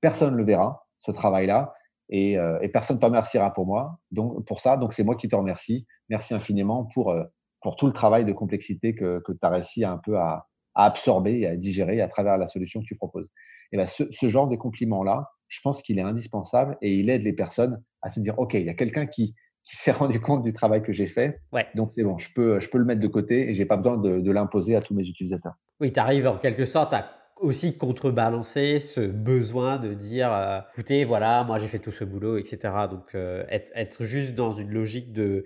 personne 0.00 0.32
ne 0.32 0.38
le 0.38 0.44
verra, 0.44 0.86
ce 0.98 1.10
travail-là, 1.10 1.74
et, 2.10 2.38
personne 2.72 2.96
ne 2.96 3.00
te 3.00 3.06
remerciera 3.06 3.52
pour 3.52 3.66
moi, 3.66 3.98
donc, 4.12 4.44
pour 4.44 4.60
ça, 4.60 4.76
donc 4.76 4.92
c'est 4.92 5.02
moi 5.02 5.16
qui 5.16 5.28
te 5.28 5.34
remercie, 5.34 5.84
merci 6.08 6.32
infiniment 6.32 6.84
pour, 6.84 7.12
pour 7.62 7.76
tout 7.76 7.86
le 7.86 7.92
travail 7.92 8.24
de 8.24 8.32
complexité 8.32 8.94
que, 8.94 9.20
que 9.20 9.32
tu 9.32 9.38
as 9.42 9.48
réussi 9.48 9.84
un 9.84 9.98
peu 9.98 10.18
à, 10.18 10.46
absorber 10.74 11.40
et 11.40 11.46
à 11.46 11.56
digérer 11.56 12.00
à 12.00 12.08
travers 12.08 12.38
la 12.38 12.46
solution 12.46 12.80
que 12.80 12.86
tu 12.86 12.96
proposes. 12.96 13.30
Et 13.72 13.76
ben 13.76 13.84
ce, 13.84 14.04
ce 14.10 14.28
genre 14.30 14.48
de 14.48 14.56
compliments-là, 14.56 15.28
je 15.48 15.60
pense 15.62 15.82
qu'il 15.82 15.98
est 15.98 16.02
indispensable 16.02 16.78
et 16.80 16.92
il 16.92 17.10
aide 17.10 17.24
les 17.24 17.34
personnes 17.34 17.82
à 18.00 18.08
se 18.08 18.20
dire, 18.20 18.38
OK, 18.38 18.54
il 18.54 18.64
y 18.64 18.70
a 18.70 18.74
quelqu'un 18.74 19.06
qui, 19.06 19.34
s'est 19.64 19.92
rendu 19.92 20.18
compte 20.18 20.42
du 20.42 20.52
travail 20.52 20.82
que 20.82 20.92
j'ai 20.92 21.06
fait. 21.06 21.40
Donc, 21.74 21.92
c'est 21.94 22.02
bon, 22.02 22.18
je 22.18 22.32
peux, 22.34 22.58
je 22.58 22.68
peux 22.68 22.78
le 22.78 22.84
mettre 22.84 23.00
de 23.00 23.06
côté 23.06 23.50
et 23.50 23.54
je 23.54 23.60
n'ai 23.60 23.66
pas 23.66 23.76
besoin 23.76 23.96
de, 23.96 24.30
l'imposer 24.30 24.74
à 24.74 24.80
tous 24.80 24.94
mes 24.94 25.06
utilisateurs. 25.06 25.54
Oui, 25.80 25.92
tu 25.92 26.00
arrives 26.00 26.26
en 26.26 26.38
quelque 26.38 26.64
sorte 26.64 26.92
à 26.94 27.10
aussi 27.36 27.76
contrebalancer 27.76 28.80
ce 28.80 29.00
besoin 29.00 29.78
de 29.78 29.94
dire, 29.94 30.32
euh, 30.32 30.60
écoutez, 30.72 31.04
voilà, 31.04 31.44
moi 31.44 31.58
j'ai 31.58 31.68
fait 31.68 31.78
tout 31.78 31.90
ce 31.90 32.04
boulot, 32.04 32.38
etc. 32.38 32.58
Donc, 32.90 33.14
euh, 33.14 33.44
être, 33.48 34.02
juste 34.04 34.34
dans 34.34 34.52
une 34.52 34.70
logique 34.70 35.12
de, 35.12 35.44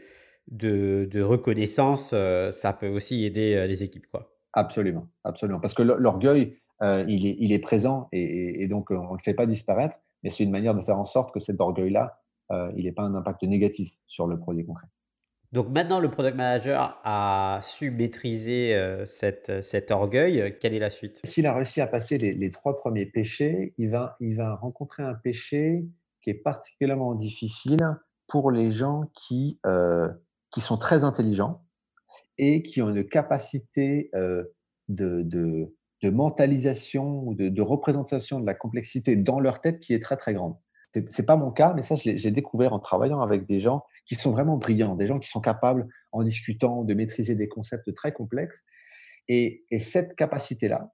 de, 0.48 1.22
reconnaissance, 1.22 2.12
euh, 2.12 2.50
ça 2.50 2.72
peut 2.72 2.88
aussi 2.88 3.24
aider 3.24 3.66
les 3.66 3.82
équipes. 3.82 4.06
Quoi. 4.06 4.36
Absolument, 4.56 5.06
absolument. 5.22 5.60
Parce 5.60 5.74
que 5.74 5.82
l'orgueil, 5.82 6.56
euh, 6.82 7.04
il, 7.08 7.52
est, 7.52 7.58
présent 7.58 8.08
et, 8.12 8.66
donc 8.68 8.90
on 8.90 9.12
ne 9.12 9.16
le 9.16 9.22
fait 9.22 9.34
pas 9.34 9.46
disparaître, 9.46 9.96
mais 10.22 10.30
c'est 10.30 10.44
une 10.44 10.50
manière 10.50 10.74
de 10.74 10.82
faire 10.82 10.98
en 10.98 11.04
sorte 11.04 11.32
que 11.32 11.40
cet 11.40 11.60
orgueil-là, 11.60 12.20
euh, 12.50 12.72
il 12.76 12.84
n'ait 12.84 12.92
pas 12.92 13.02
un 13.02 13.14
impact 13.14 13.42
négatif 13.44 13.92
sur 14.06 14.26
le 14.26 14.38
produit 14.38 14.64
concret. 14.64 14.86
Donc 15.52 15.68
maintenant, 15.68 16.00
le 16.00 16.10
product 16.10 16.36
manager 16.36 17.00
a 17.04 17.60
su 17.62 17.90
maîtriser 17.90 18.74
euh, 18.74 19.04
cet 19.04 19.90
orgueil. 19.90 20.56
Quelle 20.58 20.74
est 20.74 20.78
la 20.78 20.90
suite? 20.90 21.20
S'il 21.24 21.46
a 21.46 21.54
réussi 21.54 21.80
à 21.80 21.86
passer 21.86 22.18
les, 22.18 22.50
trois 22.50 22.76
premiers 22.76 23.06
péchés, 23.06 23.74
il 23.78 23.90
va, 23.90 24.16
il 24.20 24.36
va 24.36 24.54
rencontrer 24.56 25.02
un 25.02 25.14
péché 25.14 25.84
qui 26.20 26.30
est 26.30 26.34
particulièrement 26.34 27.14
difficile 27.14 27.86
pour 28.26 28.50
les 28.50 28.70
gens 28.70 29.04
qui, 29.14 29.60
qui 30.56 30.62
sont 30.62 30.78
très 30.78 31.04
intelligents 31.04 31.62
et 32.38 32.62
qui 32.62 32.80
ont 32.80 32.88
une 32.88 33.06
capacité 33.06 34.10
de, 34.88 35.22
de 36.02 36.10
mentalisation 36.10 37.22
ou 37.26 37.34
de, 37.34 37.62
représentation 37.62 38.40
de 38.40 38.46
la 38.46 38.54
complexité 38.54 39.16
dans 39.16 39.38
leur 39.38 39.60
tête 39.60 39.80
qui 39.80 39.92
est 39.92 40.02
très 40.02 40.16
très 40.16 40.32
grande. 40.32 40.56
Ce 40.94 41.00
n'est 41.00 41.26
pas 41.26 41.36
mon 41.36 41.50
cas, 41.50 41.74
mais 41.74 41.82
ça, 41.82 41.94
j'ai 41.94 42.30
découvert 42.30 42.72
en 42.72 42.78
travaillant 42.78 43.20
avec 43.20 43.44
des 43.44 43.60
gens 43.60 43.84
qui 44.06 44.14
sont 44.14 44.30
vraiment 44.30 44.56
brillants, 44.56 44.96
des 44.96 45.06
gens 45.06 45.18
qui 45.18 45.28
sont 45.28 45.42
capables, 45.42 45.86
en 46.12 46.22
discutant, 46.22 46.84
de 46.84 46.94
maîtriser 46.94 47.34
des 47.34 47.48
concepts 47.48 47.94
très 47.94 48.12
complexes. 48.12 48.64
Et, 49.28 49.64
cette 49.78 50.14
capacité-là, 50.14 50.90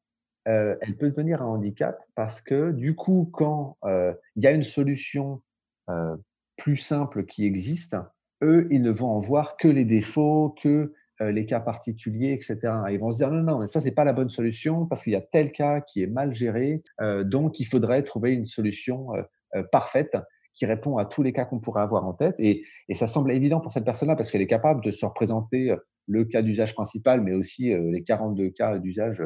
euh, 0.49 0.77
elle 0.81 0.97
peut 0.97 1.09
devenir 1.09 1.41
un 1.41 1.47
handicap 1.47 2.03
parce 2.17 2.41
que 2.41 2.73
du 2.73 2.97
coup, 2.97 3.31
quand 3.33 3.77
euh, 3.85 4.13
il 4.35 4.43
y 4.43 4.49
a 4.49 4.51
une 4.51 4.65
solution 4.65 5.41
euh, 5.89 6.17
plus 6.57 6.79
simple 6.79 7.27
qui 7.27 7.47
existe, 7.47 7.97
eux, 8.43 8.67
ils 8.71 8.83
ne 8.83 8.91
vont 8.91 9.09
en 9.09 9.19
voir 9.19 9.57
que 9.57 9.69
les 9.69 9.85
défauts, 9.85 10.55
que 10.63 10.93
euh, 11.23 11.31
les 11.31 11.47
cas 11.47 11.61
particuliers, 11.61 12.33
etc. 12.33 12.59
ils 12.91 12.99
vont 12.99 13.13
se 13.13 13.19
dire 13.19 13.31
non, 13.31 13.43
non, 13.43 13.59
mais 13.61 13.69
ça, 13.69 13.81
c'est 13.81 13.93
pas 13.93 14.05
la 14.05 14.13
bonne 14.13 14.31
solution 14.31 14.87
parce 14.87 15.05
qu'il 15.05 15.13
y 15.13 15.17
a 15.17 15.21
tel 15.21 15.53
cas 15.53 15.81
qui 15.81 16.03
est 16.03 16.07
mal 16.07 16.35
géré. 16.35 16.83
Euh, 17.01 17.23
donc, 17.23 17.61
il 17.61 17.65
faudrait 17.65 18.03
trouver 18.03 18.33
une 18.33 18.47
solution 18.47 19.09
euh, 19.55 19.63
parfaite 19.71 20.17
qui 20.55 20.67
répond 20.67 20.99
à 20.99 21.05
tous 21.05 21.23
les 21.23 21.33
cas 21.33 21.45
qu'on 21.45 21.61
pourrait 21.61 21.83
avoir 21.83 22.05
en 22.05 22.13
tête. 22.13 22.35
Et, 22.39 22.65
ça 22.95 23.07
semble 23.07 23.33
évident 23.33 23.61
pour 23.61 23.73
cette 23.73 23.85
personne-là 23.85 24.17
parce 24.17 24.31
qu'elle 24.31 24.43
est 24.43 24.47
capable 24.47 24.83
de 24.85 24.91
se 24.91 25.07
représenter 25.07 25.75
le 26.07 26.25
cas 26.25 26.43
d'usage 26.43 26.75
principal, 26.75 27.23
mais 27.23 27.33
aussi 27.33 27.73
les 27.75 28.03
42 28.03 28.51
cas 28.51 28.79
d'usage 28.79 29.23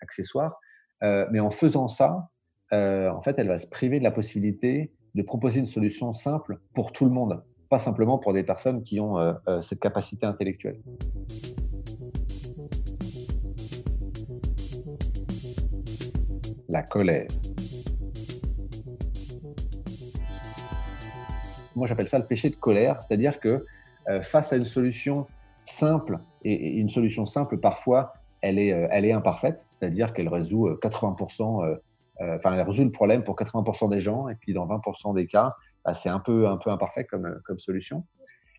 accessoire. 0.00 0.60
mais 1.02 1.40
en 1.40 1.50
faisant 1.50 1.88
ça, 1.88 2.28
en 2.70 3.20
fait, 3.22 3.34
elle 3.38 3.48
va 3.48 3.58
se 3.58 3.66
priver 3.66 3.98
de 3.98 4.04
la 4.04 4.12
possibilité 4.12 4.92
de 5.16 5.22
proposer 5.22 5.58
une 5.58 5.66
solution 5.66 6.12
simple 6.12 6.60
pour 6.74 6.92
tout 6.92 7.04
le 7.04 7.10
monde 7.10 7.42
pas 7.68 7.78
simplement 7.78 8.18
pour 8.18 8.32
des 8.32 8.42
personnes 8.42 8.82
qui 8.82 9.00
ont 9.00 9.18
euh, 9.18 9.32
euh, 9.48 9.60
cette 9.60 9.80
capacité 9.80 10.26
intellectuelle. 10.26 10.80
La 16.68 16.82
colère. 16.82 17.26
Moi, 21.76 21.86
j'appelle 21.86 22.08
ça 22.08 22.18
le 22.18 22.26
péché 22.26 22.50
de 22.50 22.56
colère, 22.56 23.00
c'est-à-dire 23.02 23.38
que 23.38 23.64
euh, 24.08 24.20
face 24.22 24.52
à 24.52 24.56
une 24.56 24.64
solution 24.64 25.26
simple, 25.64 26.18
et, 26.42 26.78
une 26.78 26.90
solution 26.90 27.24
simple, 27.24 27.58
parfois, 27.58 28.14
elle 28.40 28.58
est, 28.58 28.68
elle 28.68 29.04
est 29.04 29.12
imparfaite, 29.12 29.66
c'est-à-dire 29.70 30.12
qu'elle 30.12 30.28
résout 30.28 30.68
80%, 30.68 31.78
enfin, 32.20 32.54
elle 32.54 32.60
résout 32.60 32.84
le 32.84 32.92
problème 32.92 33.24
pour 33.24 33.36
80% 33.36 33.90
des 33.90 34.00
gens, 34.00 34.28
et 34.28 34.36
puis 34.36 34.52
dans 34.52 34.66
20% 34.66 35.14
des 35.14 35.26
cas, 35.26 35.56
bah, 35.84 35.94
c'est 35.94 36.08
un 36.08 36.20
peu, 36.20 36.48
un 36.48 36.56
peu 36.56 36.70
imparfait 36.70 37.04
comme, 37.04 37.40
comme 37.44 37.58
solution. 37.58 38.06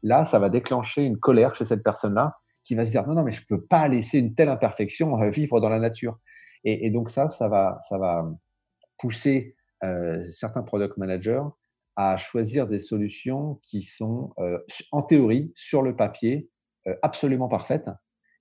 Là, 0.04 0.26
ça 0.26 0.40
va 0.40 0.50
déclencher 0.50 1.04
une 1.04 1.18
colère 1.18 1.56
chez 1.56 1.66
cette 1.66 1.84
personne-là 1.84 2.38
qui 2.64 2.76
va 2.76 2.86
se 2.86 2.92
dire 2.92 3.08
non, 3.08 3.16
non, 3.16 3.24
mais 3.24 3.32
je 3.32 3.42
ne 3.42 3.46
peux 3.58 3.66
pas 3.66 3.88
laisser 3.88 4.20
une 4.20 4.36
telle 4.36 4.50
imperfection 4.50 5.20
euh, 5.22 5.30
vivre 5.30 5.60
dans 5.60 5.70
la 5.70 5.80
nature. 5.80 6.20
Et, 6.66 6.90
donc 6.92 7.10
ça, 7.10 7.30
ça 7.30 7.48
va, 7.48 7.80
ça 7.88 7.98
va 7.98 8.30
pousser 8.98 9.56
euh, 9.84 10.30
certains 10.30 10.62
product 10.62 10.98
managers 10.98 11.42
à 11.96 12.18
choisir 12.18 12.68
des 12.68 12.80
solutions 12.80 13.60
qui 13.64 13.82
sont, 13.82 14.34
euh, 14.40 14.60
en 14.92 15.02
théorie, 15.02 15.54
sur 15.56 15.82
le 15.82 15.96
papier, 15.96 16.50
absolument 17.02 17.48
parfaites, 17.48 17.90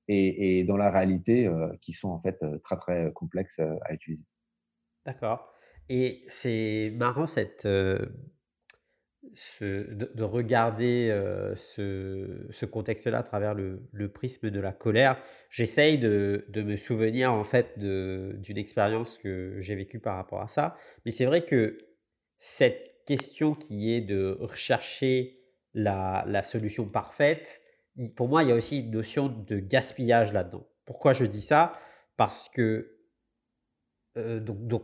et, 0.09 0.65
dans 0.65 0.77
la 0.77 0.91
réalité 0.91 1.51
qui 1.81 1.93
sont 1.93 2.09
en 2.09 2.21
fait 2.21 2.39
très 2.65 2.77
très 2.77 3.13
complexes 3.13 3.59
à 3.59 3.93
utiliser. 3.93 4.25
D'accord. 5.05 5.53
Et 5.89 6.25
c'est 6.29 6.93
marrant 6.97 7.27
cette, 7.27 7.69
de, 9.61 10.23
regarder 10.23 11.09
ce, 11.55 12.65
contexte-là 12.65 13.19
à 13.19 13.23
travers 13.23 13.55
le, 13.55 14.09
prisme 14.13 14.51
de 14.51 14.61
la 14.61 14.73
colère. 14.73 15.21
J'essaye 15.51 15.99
de, 15.99 16.45
me 16.57 16.77
souvenir 16.77 17.33
en 17.33 17.45
fait 17.45 17.79
d'une 17.79 18.59
expérience 18.59 19.19
que 19.19 19.57
j'ai 19.59 19.75
vécue 19.75 20.01
par 20.01 20.17
rapport 20.17 20.41
à 20.41 20.49
ça. 20.49 20.77
Mais 21.05 21.11
c'est 21.11 21.27
vrai 21.27 21.45
que 21.45 21.79
cette 22.39 23.05
question 23.07 23.55
qui 23.55 23.93
est 23.93 24.01
de 24.01 24.37
rechercher 24.41 25.41
la, 25.75 26.43
solution 26.43 26.89
parfaite, 26.89 27.61
pour 28.17 28.29
moi, 28.29 28.45
il 28.45 28.51
y 28.51 28.53
a 28.53 28.55
aussi 28.55 28.81
une 28.81 28.91
notion 28.91 29.29
de 29.29 29.59
gaspillage 29.59 30.33
là-dedans. 30.33 30.67
Pourquoi 30.85 31.13
je 31.13 31.25
dis 31.25 31.43
ça? 31.43 31.79
Parce 32.17 32.49
que 32.49 32.95
donc, 34.17 34.83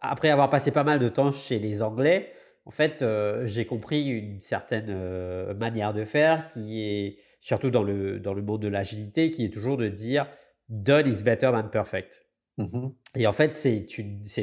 après 0.00 0.30
avoir 0.30 0.50
passé 0.50 0.70
pas 0.70 0.84
mal 0.84 0.98
de 0.98 1.08
temps 1.08 1.32
chez 1.32 1.58
les 1.58 1.82
Anglais, 1.82 2.32
en 2.66 2.70
fait, 2.70 3.02
euh, 3.02 3.46
j'ai 3.46 3.64
compris 3.64 4.08
une 4.08 4.40
certaine 4.40 4.88
euh, 4.90 5.54
manière 5.54 5.94
de 5.94 6.04
faire 6.04 6.46
qui 6.48 6.82
est, 6.82 7.18
surtout 7.40 7.70
dans 7.70 7.82
le, 7.82 8.20
dans 8.20 8.34
le 8.34 8.42
monde 8.42 8.62
de 8.62 8.68
l'agilité, 8.68 9.30
qui 9.30 9.44
est 9.44 9.52
toujours 9.52 9.76
de 9.76 9.88
dire 9.88 10.26
done 10.68 11.06
is 11.06 11.22
better 11.22 11.50
than 11.52 11.68
perfect. 11.68 12.26
Mmh 12.58 12.88
Et 13.16 13.26
en 13.26 13.32
fait, 13.32 13.54
c'est 13.54 13.86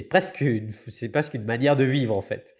presque, 0.10 0.41
une, 0.41 0.71
presque 1.12 1.34
une 1.36 1.45
manière 1.45 1.75
de 1.75 1.84
vivre, 1.84 2.15
en 2.17 2.21
fait. 2.21 2.56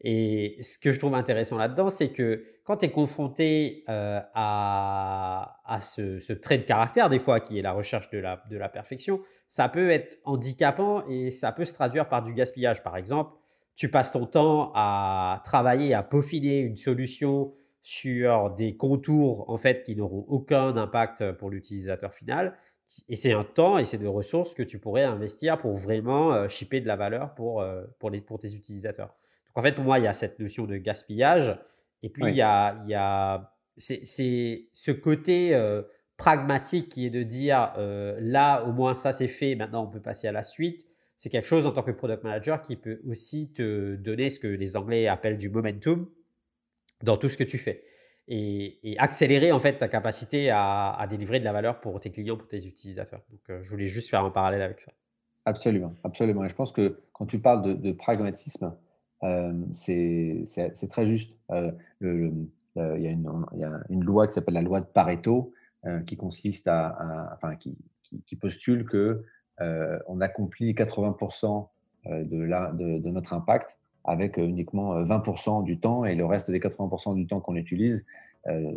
Et 0.00 0.56
ce 0.60 0.78
que 0.78 0.92
je 0.92 0.98
trouve 0.98 1.14
intéressant 1.14 1.56
là-dedans, 1.56 1.90
c'est 1.90 2.10
que 2.10 2.44
quand 2.64 2.76
tu 2.76 2.86
es 2.86 2.90
confronté 2.90 3.84
euh, 3.88 4.20
à, 4.34 5.60
à 5.64 5.80
ce, 5.80 6.20
ce, 6.20 6.32
trait 6.32 6.58
de 6.58 6.64
caractère, 6.64 7.08
des 7.08 7.18
fois, 7.18 7.40
qui 7.40 7.58
est 7.58 7.62
la 7.62 7.72
recherche 7.72 8.10
de 8.10 8.18
la, 8.18 8.42
de 8.50 8.56
la 8.56 8.68
perfection, 8.68 9.20
ça 9.48 9.68
peut 9.68 9.90
être 9.90 10.18
handicapant 10.24 11.04
et 11.08 11.30
ça 11.30 11.50
peut 11.50 11.64
se 11.64 11.72
traduire 11.72 12.08
par 12.08 12.22
du 12.22 12.34
gaspillage. 12.34 12.82
Par 12.84 12.96
exemple, 12.96 13.32
tu 13.78 13.88
passes 13.88 14.10
ton 14.10 14.26
temps 14.26 14.72
à 14.74 15.40
travailler, 15.44 15.94
à 15.94 16.02
peaufiner 16.02 16.58
une 16.58 16.76
solution 16.76 17.54
sur 17.80 18.50
des 18.50 18.76
contours 18.76 19.48
en 19.48 19.56
fait 19.56 19.84
qui 19.84 19.94
n'auront 19.94 20.24
aucun 20.26 20.76
impact 20.76 21.30
pour 21.32 21.48
l'utilisateur 21.48 22.12
final. 22.12 22.58
Et 23.08 23.14
c'est 23.14 23.32
un 23.32 23.44
temps 23.44 23.78
et 23.78 23.84
c'est 23.84 23.98
des 23.98 24.08
ressources 24.08 24.52
que 24.52 24.64
tu 24.64 24.80
pourrais 24.80 25.04
investir 25.04 25.58
pour 25.58 25.76
vraiment 25.76 26.32
euh, 26.32 26.48
shipper 26.48 26.80
de 26.80 26.88
la 26.88 26.96
valeur 26.96 27.36
pour, 27.36 27.60
euh, 27.60 27.84
pour, 28.00 28.10
les, 28.10 28.20
pour 28.20 28.40
tes 28.40 28.52
utilisateurs. 28.52 29.14
Donc 29.46 29.58
en 29.58 29.62
fait, 29.62 29.76
pour 29.76 29.84
moi, 29.84 30.00
il 30.00 30.06
y 30.06 30.08
a 30.08 30.14
cette 30.14 30.40
notion 30.40 30.66
de 30.66 30.76
gaspillage. 30.76 31.56
Et 32.02 32.08
puis, 32.08 32.24
il 32.26 32.34
y 32.34 32.42
a, 32.42 32.74
il 32.82 32.90
y 32.90 32.94
a 32.94 33.54
c'est, 33.76 34.68
ce 34.72 34.90
côté 34.90 35.54
euh, 35.54 35.82
pragmatique 36.16 36.88
qui 36.88 37.06
est 37.06 37.10
de 37.10 37.22
dire 37.22 37.74
là, 37.76 38.64
au 38.64 38.72
moins 38.72 38.94
ça 38.94 39.12
c'est 39.12 39.28
fait, 39.28 39.54
maintenant 39.54 39.84
on 39.84 39.88
peut 39.88 40.02
passer 40.02 40.26
à 40.26 40.32
la 40.32 40.42
suite 40.42 40.87
c'est 41.18 41.30
quelque 41.30 41.48
chose 41.48 41.66
en 41.66 41.72
tant 41.72 41.82
que 41.82 41.90
product 41.90 42.22
manager 42.22 42.62
qui 42.62 42.76
peut 42.76 43.00
aussi 43.06 43.52
te 43.52 43.96
donner 43.96 44.30
ce 44.30 44.38
que 44.38 44.46
les 44.46 44.76
Anglais 44.76 45.08
appellent 45.08 45.36
du 45.36 45.50
momentum 45.50 46.08
dans 47.02 47.16
tout 47.16 47.28
ce 47.28 47.36
que 47.36 47.44
tu 47.44 47.58
fais. 47.58 47.82
Et, 48.28 48.94
accélérer 48.98 49.52
en 49.52 49.58
fait 49.58 49.78
ta 49.78 49.88
capacité 49.88 50.50
à, 50.50 51.04
délivrer 51.10 51.40
de 51.40 51.44
la 51.44 51.52
valeur 51.52 51.80
pour 51.80 52.00
tes 52.00 52.10
clients, 52.10 52.36
pour 52.36 52.46
tes 52.46 52.64
utilisateurs. 52.64 53.22
Donc, 53.30 53.40
euh, 53.50 53.62
je 53.62 53.70
voulais 53.70 53.86
juste 53.86 54.10
faire 54.10 54.24
un 54.24 54.30
parallèle 54.30 54.62
avec 54.62 54.80
ça. 54.80 54.92
Absolument, 55.44 55.94
absolument. 56.04 56.44
Et 56.44 56.48
je 56.48 56.54
pense 56.54 56.72
que 56.72 57.00
quand 57.12 57.26
tu 57.26 57.40
parles 57.40 57.80
de, 57.80 57.92
pragmatisme, 57.92 58.74
euh, 59.24 59.52
c'est 59.72 60.88
très 60.88 61.06
juste. 61.06 61.34
Euh, 61.50 61.72
il, 62.00 62.48
y 62.76 63.08
a 63.08 63.10
une, 63.88 64.04
loi 64.04 64.28
qui 64.28 64.34
s'appelle 64.34 64.54
la 64.54 64.62
loi 64.62 64.80
de 64.80 64.86
Pareto 64.86 65.52
qui 66.06 66.16
consiste 66.16 66.68
à, 66.68 67.30
enfin, 67.34 67.56
qui, 67.56 67.78
qui, 68.26 68.36
postule 68.36 68.84
que 68.84 69.24
on 69.60 70.20
accomplit 70.20 70.72
80% 70.72 71.66
euh, 72.06 72.24
de, 72.24 73.10
notre 73.10 73.32
impact 73.32 73.76
avec 74.04 74.38
euh, 74.38 74.46
uniquement 74.46 75.02
20% 75.02 75.64
du 75.64 75.78
temps 75.78 76.04
et 76.04 76.14
le 76.14 76.24
reste 76.24 76.50
des 76.50 76.60
80% 76.60 77.16
du 77.16 77.26
temps 77.26 77.40
qu'on 77.40 77.56
utilise, 77.56 78.04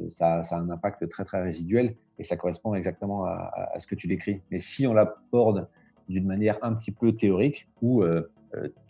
ça, 0.09 0.41
a 0.41 0.55
un 0.55 0.69
impact 0.69 1.07
très 1.07 1.23
très 1.23 1.41
résiduel 1.41 1.95
et 2.19 2.25
ça 2.25 2.35
correspond 2.35 2.73
exactement 2.73 3.23
à, 3.23 3.73
ce 3.79 3.87
que 3.87 3.95
tu 3.95 4.07
décris. 4.07 4.41
Mais 4.51 4.59
si 4.59 4.85
on 4.85 4.93
l'aborde 4.93 5.69
d'une 6.09 6.25
manière 6.25 6.57
un 6.61 6.73
petit 6.73 6.91
peu 6.91 7.13
théorique, 7.13 7.69
où 7.81 8.03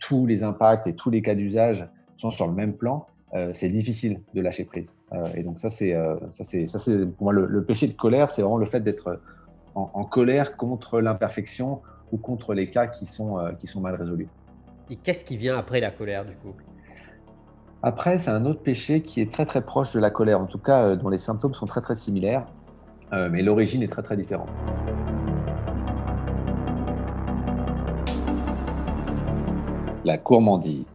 tous 0.00 0.26
les 0.26 0.42
impacts 0.42 0.88
et 0.88 0.96
tous 0.96 1.10
les 1.10 1.22
cas 1.22 1.36
d'usage 1.36 1.88
sont 2.16 2.30
sur 2.30 2.48
le 2.48 2.52
même 2.52 2.72
plan, 2.72 3.06
c'est 3.52 3.68
difficile 3.68 4.20
de 4.34 4.40
lâcher 4.40 4.64
prise. 4.64 4.92
et 5.36 5.44
donc 5.44 5.60
ça, 5.60 5.70
c'est 5.70 5.94
ça, 6.32 6.42
c'est 6.42 7.06
pour 7.06 7.24
moi 7.24 7.32
le, 7.32 7.64
péché 7.64 7.86
de 7.86 7.92
colère, 7.92 8.32
c'est 8.32 8.42
vraiment 8.42 8.58
le 8.58 8.66
fait 8.66 8.80
d'être 8.80 9.20
en, 9.74 10.04
colère 10.04 10.56
contre 10.56 11.00
l'imperfection 11.00 11.80
ou 12.12 12.18
contre 12.18 12.54
les 12.54 12.70
cas 12.70 12.86
qui 12.86 13.06
sont, 13.06 13.38
euh, 13.38 13.52
qui 13.52 13.66
sont 13.66 13.80
mal 13.80 13.94
résolus. 13.94 14.28
Et 14.90 14.96
qu'est-ce 14.96 15.24
qui 15.24 15.36
vient 15.36 15.56
après 15.56 15.80
la 15.80 15.90
colère 15.90 16.24
du 16.24 16.34
coup? 16.34 16.54
Après, 17.82 18.18
c'est 18.18 18.30
un 18.30 18.44
autre 18.44 18.62
péché 18.62 19.02
qui 19.02 19.20
est 19.20 19.32
très 19.32 19.46
très 19.46 19.62
proche 19.62 19.92
de 19.92 20.00
la 20.00 20.10
colère, 20.10 20.40
en 20.40 20.46
tout 20.46 20.58
cas 20.58 20.82
euh, 20.84 20.96
dont 20.96 21.08
les 21.08 21.18
symptômes 21.18 21.54
sont 21.54 21.66
très 21.66 21.80
très 21.80 21.94
similaires, 21.94 22.46
euh, 23.12 23.28
mais 23.30 23.42
l'origine 23.42 23.82
est 23.82 23.88
très 23.88 24.02
très 24.02 24.16
différente. 24.16 24.48
La 30.04 30.18
gourmandise. 30.18 30.91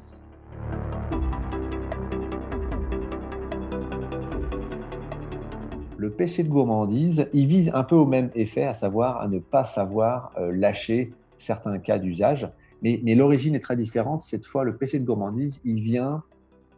Le 6.08 6.14
péché 6.14 6.42
de 6.42 6.48
gourmandise, 6.48 7.28
il 7.34 7.48
vise 7.48 7.70
un 7.74 7.84
peu 7.84 7.96
au 7.96 8.06
même 8.06 8.30
effet, 8.34 8.64
à 8.64 8.74
savoir 8.74 9.20
à 9.20 9.28
ne 9.28 9.40
pas 9.40 9.66
savoir 9.66 10.32
euh, 10.38 10.54
lâcher 10.54 11.14
certains 11.36 11.80
cas 11.80 12.00
d'usage. 12.00 12.50
Mais, 12.82 13.02
l'origine 13.14 13.56
est 13.56 13.60
très 13.60 13.76
différente. 13.76 14.22
Cette 14.22 14.46
fois, 14.46 14.64
le 14.64 14.78
péché 14.78 15.00
de 15.00 15.06
gourmandise, 15.06 15.60
il 15.66 15.82
vient 15.82 16.24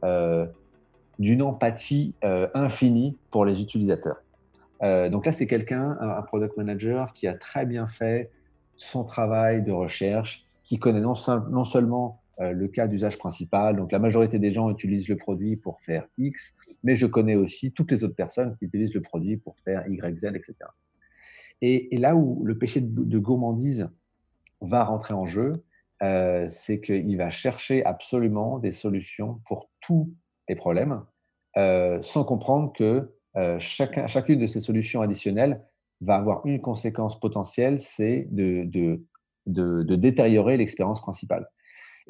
euh, 0.03 0.47
d'une 1.19 1.43
empathie 1.43 2.15
euh, 2.23 2.47
infinie 2.55 3.19
pour 3.29 3.45
les 3.45 3.61
utilisateurs. 3.61 4.17
donc 4.81 5.27
là, 5.27 5.31
c'est 5.31 5.45
quelqu'un, 5.45 5.95
un, 6.01 6.23
product 6.23 6.57
manager, 6.57 7.13
qui 7.13 7.27
a 7.27 7.35
très 7.35 7.67
bien 7.67 7.87
fait 7.87 8.31
son 8.77 9.03
travail 9.03 9.61
de 9.61 9.71
recherche, 9.71 10.43
qui 10.63 10.79
connaît 10.79 11.01
non, 11.01 11.13
non 11.51 11.65
seulement 11.65 12.19
le 12.39 12.67
cas 12.67 12.87
d'usage 12.87 13.17
principal, 13.17 13.75
donc 13.75 13.91
la 13.91 13.99
majorité 13.99 14.39
des 14.39 14.51
gens 14.51 14.69
utilisent 14.69 15.09
le 15.09 15.17
produit 15.17 15.57
pour 15.57 15.81
faire 15.81 16.07
X, 16.17 16.55
mais 16.83 16.95
je 16.95 17.05
connais 17.05 17.35
aussi 17.35 17.71
toutes 17.73 17.91
les 17.91 18.03
autres 18.03 18.15
personnes 18.15 18.55
qui 18.57 18.65
utilisent 18.65 18.93
le 18.93 19.01
produit 19.01 19.37
pour 19.37 19.57
faire 19.59 19.85
Y, 19.87 20.19
Z, 20.19 20.25
etc. 20.35 20.55
Et, 21.61 21.97
là 21.97 22.15
où 22.15 22.43
le 22.45 22.57
péché 22.57 22.81
de, 22.81 23.19
gourmandise 23.19 23.89
va 24.61 24.83
rentrer 24.83 25.13
en 25.13 25.25
jeu, 25.25 25.63
euh, 26.01 26.47
c'est 26.49 26.79
qu'il 26.79 27.17
va 27.17 27.29
chercher 27.29 27.83
absolument 27.83 28.59
des 28.59 28.71
solutions 28.71 29.41
pour 29.45 29.69
tous 29.81 30.13
les 30.47 30.55
problèmes, 30.55 31.03
euh, 31.57 32.01
sans 32.01 32.23
comprendre 32.23 32.71
que 32.71 33.13
euh, 33.35 33.59
chacun, 33.59 34.07
chacune 34.07 34.39
de 34.39 34.47
ces 34.47 34.59
solutions 34.59 35.01
additionnelles 35.01 35.61
va 36.01 36.15
avoir 36.15 36.45
une 36.45 36.61
conséquence 36.61 37.19
potentielle, 37.19 37.81
c'est 37.81 38.27
de, 38.31 39.01
détériorer 39.45 40.55
l'expérience 40.55 41.01
principale. 41.01 41.49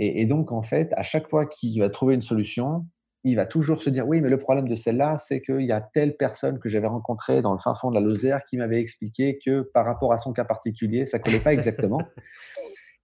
Et, 0.01 0.25
donc, 0.25 0.53
en 0.53 0.61
fait, 0.61 0.93
à 0.95 1.03
chaque 1.03 1.29
fois 1.29 1.45
qu'il 1.45 1.77
va 1.81 1.89
trouver 1.89 2.15
une 2.15 2.21
solution, 2.21 2.87
il 3.25 3.35
va 3.35 3.45
toujours 3.45 3.81
se 3.81 3.89
dire 3.89 4.07
oui, 4.07 4.21
mais 4.21 4.29
le 4.29 4.39
problème 4.39 4.69
de 4.69 4.75
celle-là, 4.75 5.17
c'est 5.17 5.41
qu'il 5.41 5.65
y 5.65 5.73
a 5.73 5.81
telle 5.81 6.15
personne 6.15 6.57
que 6.57 6.69
j'avais 6.69 6.87
rencontrée 6.87 7.41
dans 7.41 7.51
le 7.51 7.59
fin 7.59 7.75
fond 7.75 7.89
de 7.89 7.95
la 7.95 7.99
Lozère 7.99 8.45
qui 8.45 8.55
m'avait 8.55 8.79
expliqué 8.79 9.37
que 9.45 9.69
par 9.73 9.85
rapport 9.85 10.13
à 10.13 10.17
son 10.17 10.31
cas 10.31 10.45
particulier, 10.45 11.05
ça 11.05 11.19
collait 11.19 11.41
pas 11.41 11.51
exactement. 11.53 12.01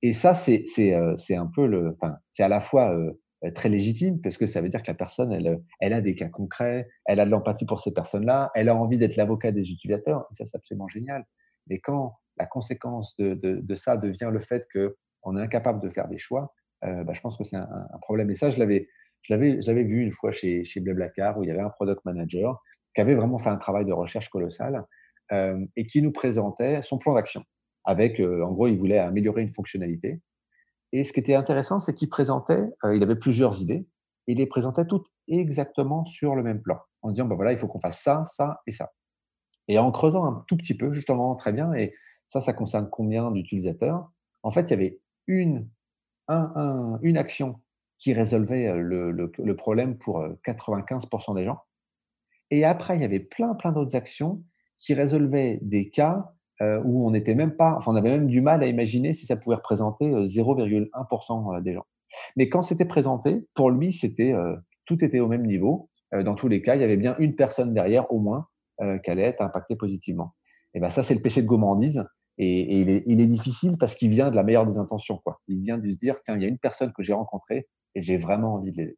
Et 0.01 0.13
ça, 0.13 0.35
c'est 0.35 0.63
euh, 0.79 1.15
un 1.31 1.51
peu 1.53 1.67
le, 1.67 1.97
c'est 2.29 2.43
à 2.43 2.47
la 2.47 2.61
fois 2.61 2.95
euh, 2.95 3.11
très 3.55 3.67
légitime 3.67 4.21
parce 4.21 4.37
que 4.37 4.45
ça 4.45 4.61
veut 4.61 4.69
dire 4.69 4.81
que 4.81 4.87
la 4.89 4.93
personne, 4.93 5.33
elle, 5.33 5.61
elle 5.81 5.93
a 5.93 5.99
des 5.99 6.15
cas 6.15 6.29
concrets, 6.29 6.87
elle 7.05 7.19
a 7.19 7.25
de 7.25 7.31
l'empathie 7.31 7.65
pour 7.65 7.81
ces 7.81 7.91
personnes-là, 7.91 8.51
elle 8.55 8.69
a 8.69 8.75
envie 8.75 8.97
d'être 8.97 9.17
l'avocat 9.17 9.51
des 9.51 9.69
utilisateurs. 9.69 10.27
Et 10.31 10.35
ça, 10.35 10.45
c'est 10.45 10.55
absolument 10.55 10.87
génial. 10.87 11.25
Mais 11.67 11.79
quand 11.79 12.13
la 12.37 12.45
conséquence 12.45 13.17
de, 13.17 13.33
de, 13.33 13.75
ça 13.75 13.97
devient 13.97 14.29
le 14.31 14.39
fait 14.39 14.65
qu'on 14.71 15.37
est 15.37 15.41
incapable 15.41 15.81
de 15.81 15.89
faire 15.89 16.07
des 16.07 16.17
choix, 16.17 16.53
bah, 16.81 17.13
je 17.13 17.21
pense 17.21 17.37
que 17.37 17.43
c'est 17.43 17.57
un, 17.57 17.99
problème. 18.01 18.29
Et 18.29 18.35
ça, 18.35 18.49
je 18.49 18.59
l'avais 18.59 18.87
je 19.21 19.33
l'avais 19.33 19.83
vu 19.83 20.01
une 20.01 20.11
fois 20.11 20.31
chez, 20.31 20.63
chez 20.63 20.79
Blablacar 20.79 21.37
où 21.37 21.43
il 21.43 21.47
y 21.47 21.51
avait 21.51 21.61
un 21.61 21.69
product 21.69 22.05
manager 22.05 22.61
qui 22.93 23.01
avait 23.01 23.15
vraiment 23.15 23.39
fait 23.39 23.49
un 23.49 23.57
travail 23.57 23.85
de 23.85 23.93
recherche 23.93 24.29
colossal 24.29 24.85
euh, 25.31 25.63
et 25.75 25.85
qui 25.85 26.01
nous 26.01 26.11
présentait 26.11 26.81
son 26.81 26.97
plan 26.97 27.13
d'action. 27.13 27.43
Avec, 27.83 28.19
euh, 28.19 28.43
en 28.43 28.51
gros, 28.51 28.67
il 28.67 28.77
voulait 28.77 28.99
améliorer 28.99 29.41
une 29.41 29.53
fonctionnalité. 29.53 30.21
Et 30.91 31.03
ce 31.03 31.11
qui 31.11 31.19
était 31.19 31.35
intéressant, 31.35 31.79
c'est 31.79 31.93
qu'il 31.93 32.09
présentait, 32.09 32.63
euh, 32.83 32.95
il 32.95 33.03
avait 33.03 33.17
plusieurs 33.17 33.61
idées, 33.61 33.87
et 34.27 34.31
il 34.31 34.37
les 34.37 34.47
présentait 34.47 34.85
toutes 34.85 35.07
exactement 35.27 36.05
sur 36.05 36.35
le 36.35 36.41
même 36.41 36.61
plan, 36.61 36.79
en 37.01 37.11
disant, 37.11 37.25
ben 37.25 37.35
voilà, 37.35 37.51
il 37.51 37.59
faut 37.59 37.67
qu'on 37.67 37.79
fasse 37.79 38.01
ça, 38.01 38.23
ça 38.25 38.61
et 38.65 38.71
ça. 38.71 38.91
Et 39.67 39.77
en 39.77 39.91
creusant 39.91 40.25
un 40.25 40.43
tout 40.47 40.57
petit 40.57 40.75
peu, 40.75 40.91
justement, 40.93 41.35
très 41.35 41.51
bien, 41.51 41.73
et 41.73 41.93
ça, 42.27 42.39
ça 42.39 42.53
concerne 42.53 42.89
combien 42.89 43.29
d'utilisateurs? 43.31 44.09
En 44.41 44.51
fait, 44.51 44.61
il 44.61 44.71
y 44.71 44.73
avait 44.73 44.99
une, 45.27 45.67
un, 46.27 46.99
une 47.01 47.17
action 47.17 47.61
qui 47.97 48.13
résolvait 48.13 48.73
le, 48.75 49.55
problème 49.55 49.97
pour 49.97 50.23
95% 50.45 51.35
des 51.35 51.45
gens. 51.45 51.59
Et 52.51 52.65
après, 52.65 52.97
il 52.97 53.01
y 53.01 53.05
avait 53.05 53.19
plein, 53.19 53.55
plein 53.55 53.71
d'autres 53.71 53.95
actions 53.95 54.43
qui 54.77 54.93
résolvaient 54.93 55.59
des 55.61 55.89
cas 55.89 56.31
où 56.61 57.05
on 57.07 57.11
n'était 57.11 57.35
même 57.35 57.55
pas, 57.55 57.75
enfin, 57.77 57.91
on 57.91 57.95
avait 57.95 58.11
même 58.11 58.27
du 58.27 58.41
mal 58.41 58.63
à 58.63 58.67
imaginer 58.67 59.13
si 59.13 59.25
ça 59.25 59.35
pouvait 59.35 59.55
représenter 59.55 60.09
0,1% 60.09 61.61
des 61.61 61.73
gens. 61.73 61.85
Mais 62.35 62.49
quand 62.49 62.61
c'était 62.61 62.85
présenté, 62.85 63.47
pour 63.53 63.71
lui, 63.71 63.91
c'était 63.91 64.33
tout 64.85 65.03
était 65.03 65.19
au 65.19 65.27
même 65.27 65.45
niveau. 65.45 65.89
dans 66.11 66.35
tous 66.35 66.47
les 66.47 66.61
cas, 66.61 66.75
il 66.75 66.81
y 66.81 66.83
avait 66.83 66.97
bien 66.97 67.15
une 67.19 67.35
personne 67.35 67.73
derrière, 67.73 68.11
au 68.11 68.19
moins, 68.19 68.47
qui 69.03 69.09
allait 69.09 69.23
être 69.23 69.41
impactée 69.41 69.75
positivement. 69.75 70.35
Et 70.73 70.79
ben 70.79 70.89
ça, 70.89 71.01
c'est 71.03 71.15
le 71.15 71.21
péché 71.21 71.41
de 71.41 71.47
gourmandise. 71.47 72.05
Et, 72.37 72.81
il, 72.81 72.89
est, 72.89 73.03
il, 73.05 73.21
est, 73.21 73.27
difficile 73.27 73.77
parce 73.77 73.95
qu'il 73.95 74.09
vient 74.09 74.29
de 74.29 74.35
la 74.35 74.43
meilleure 74.43 74.65
des 74.65 74.77
intentions. 74.77 75.17
Quoi. 75.23 75.39
Il 75.47 75.61
vient 75.61 75.77
de 75.77 75.89
se 75.89 75.95
dire, 75.95 76.19
tiens, 76.21 76.35
il 76.35 76.41
y 76.41 76.45
a 76.45 76.49
une 76.49 76.57
personne 76.57 76.91
que 76.91 77.01
j'ai 77.01 77.13
rencontrée 77.13 77.67
et 77.95 78.01
j'ai 78.01 78.17
vraiment 78.17 78.55
envie 78.55 78.71
de 78.71 78.77
l'aider. 78.77 78.97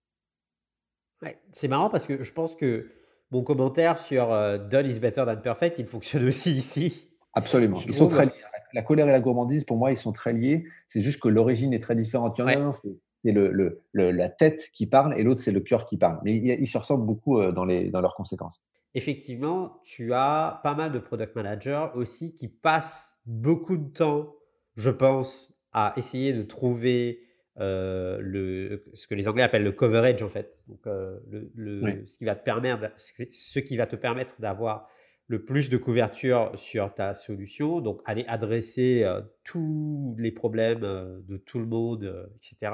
Ouais, 1.21 1.39
c'est 1.51 1.67
marrant 1.67 1.89
parce 1.89 2.05
que 2.05 2.23
je 2.23 2.33
pense 2.33 2.55
que 2.55 2.91
mon 3.31 3.43
commentaire 3.43 3.97
sur 3.97 4.31
euh, 4.31 4.57
Done 4.57 4.87
is 4.87 4.99
better 4.99 5.23
than 5.25 5.37
perfect, 5.37 5.77
il 5.79 5.87
fonctionne 5.87 6.25
aussi 6.25 6.51
ici. 6.51 7.07
Absolument. 7.33 7.77
Ils 7.87 7.93
sont 7.93 8.07
très 8.07 8.25
liés. 8.25 8.31
La 8.73 8.81
colère 8.81 9.07
et 9.07 9.11
la 9.11 9.21
gourmandise, 9.21 9.63
pour 9.63 9.77
moi, 9.77 9.91
ils 9.91 9.97
sont 9.97 10.11
très 10.11 10.33
liés. 10.33 10.65
C'est 10.87 10.99
juste 10.99 11.21
que 11.21 11.29
l'origine 11.29 11.73
est 11.73 11.79
très 11.79 11.95
différente. 11.95 12.37
Il 12.37 12.41
y 12.41 12.43
en 12.43 12.47
a 12.47 12.57
un, 12.57 12.73
c'est 12.73 13.31
le, 13.31 13.49
le, 13.93 14.11
la 14.11 14.29
tête 14.29 14.69
qui 14.73 14.87
parle 14.87 15.17
et 15.17 15.23
l'autre, 15.23 15.41
c'est 15.41 15.53
le 15.53 15.61
cœur 15.61 15.85
qui 15.85 15.97
parle. 15.97 16.19
Mais 16.23 16.35
ils, 16.35 16.67
se 16.67 16.77
ressemblent 16.77 17.05
beaucoup 17.05 17.39
euh, 17.39 17.53
dans, 17.53 17.63
les, 17.63 17.89
dans 17.89 18.01
leurs 18.01 18.13
conséquences 18.13 18.61
effectivement, 18.97 19.79
tu 19.83 20.11
as 20.13 20.59
pas 20.63 20.73
mal 20.73 20.91
de 20.91 20.99
product 20.99 21.35
managers 21.35 21.87
aussi 21.93 22.33
qui 22.33 22.47
passent 22.47 23.21
beaucoup 23.25 23.77
de 23.77 23.89
temps, 23.93 24.35
je 24.75 24.89
pense, 24.89 25.61
à 25.71 25.93
essayer 25.97 26.33
de 26.33 26.41
trouver 26.41 27.21
euh, 27.59 28.17
le, 28.21 28.83
ce 28.93 29.07
que 29.07 29.13
les 29.13 29.27
Anglais 29.27 29.43
appellent 29.43 29.63
le 29.63 29.71
coverage 29.71 30.23
en 30.23 30.29
fait. 30.29 30.57
Donc, 30.67 30.79
euh, 30.87 31.19
le, 31.55 32.05
ce, 32.07 32.17
qui 32.17 32.25
va 32.25 32.35
te 32.35 32.43
permettre, 32.43 32.91
ce 32.97 33.59
qui 33.59 33.77
va 33.77 33.85
te 33.85 33.95
permettre 33.95 34.41
d'avoir 34.41 34.87
le 35.27 35.45
plus 35.45 35.69
de 35.69 35.77
couverture 35.77 36.51
sur 36.55 36.91
ta 36.93 37.13
solution. 37.13 37.81
Donc, 37.81 38.01
aller 38.05 38.25
adresser 38.27 39.03
euh, 39.03 39.21
tous 39.43 40.15
les 40.17 40.31
problèmes 40.31 40.79
de 40.79 41.37
tout 41.37 41.59
le 41.59 41.67
monde, 41.67 42.31
etc. 42.35 42.71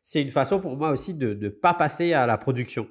C'est 0.00 0.22
une 0.22 0.30
façon 0.30 0.60
pour 0.60 0.76
moi 0.78 0.90
aussi 0.90 1.12
de 1.12 1.34
ne 1.34 1.50
pas 1.50 1.74
passer 1.74 2.14
à 2.14 2.26
la 2.26 2.38
production. 2.38 2.88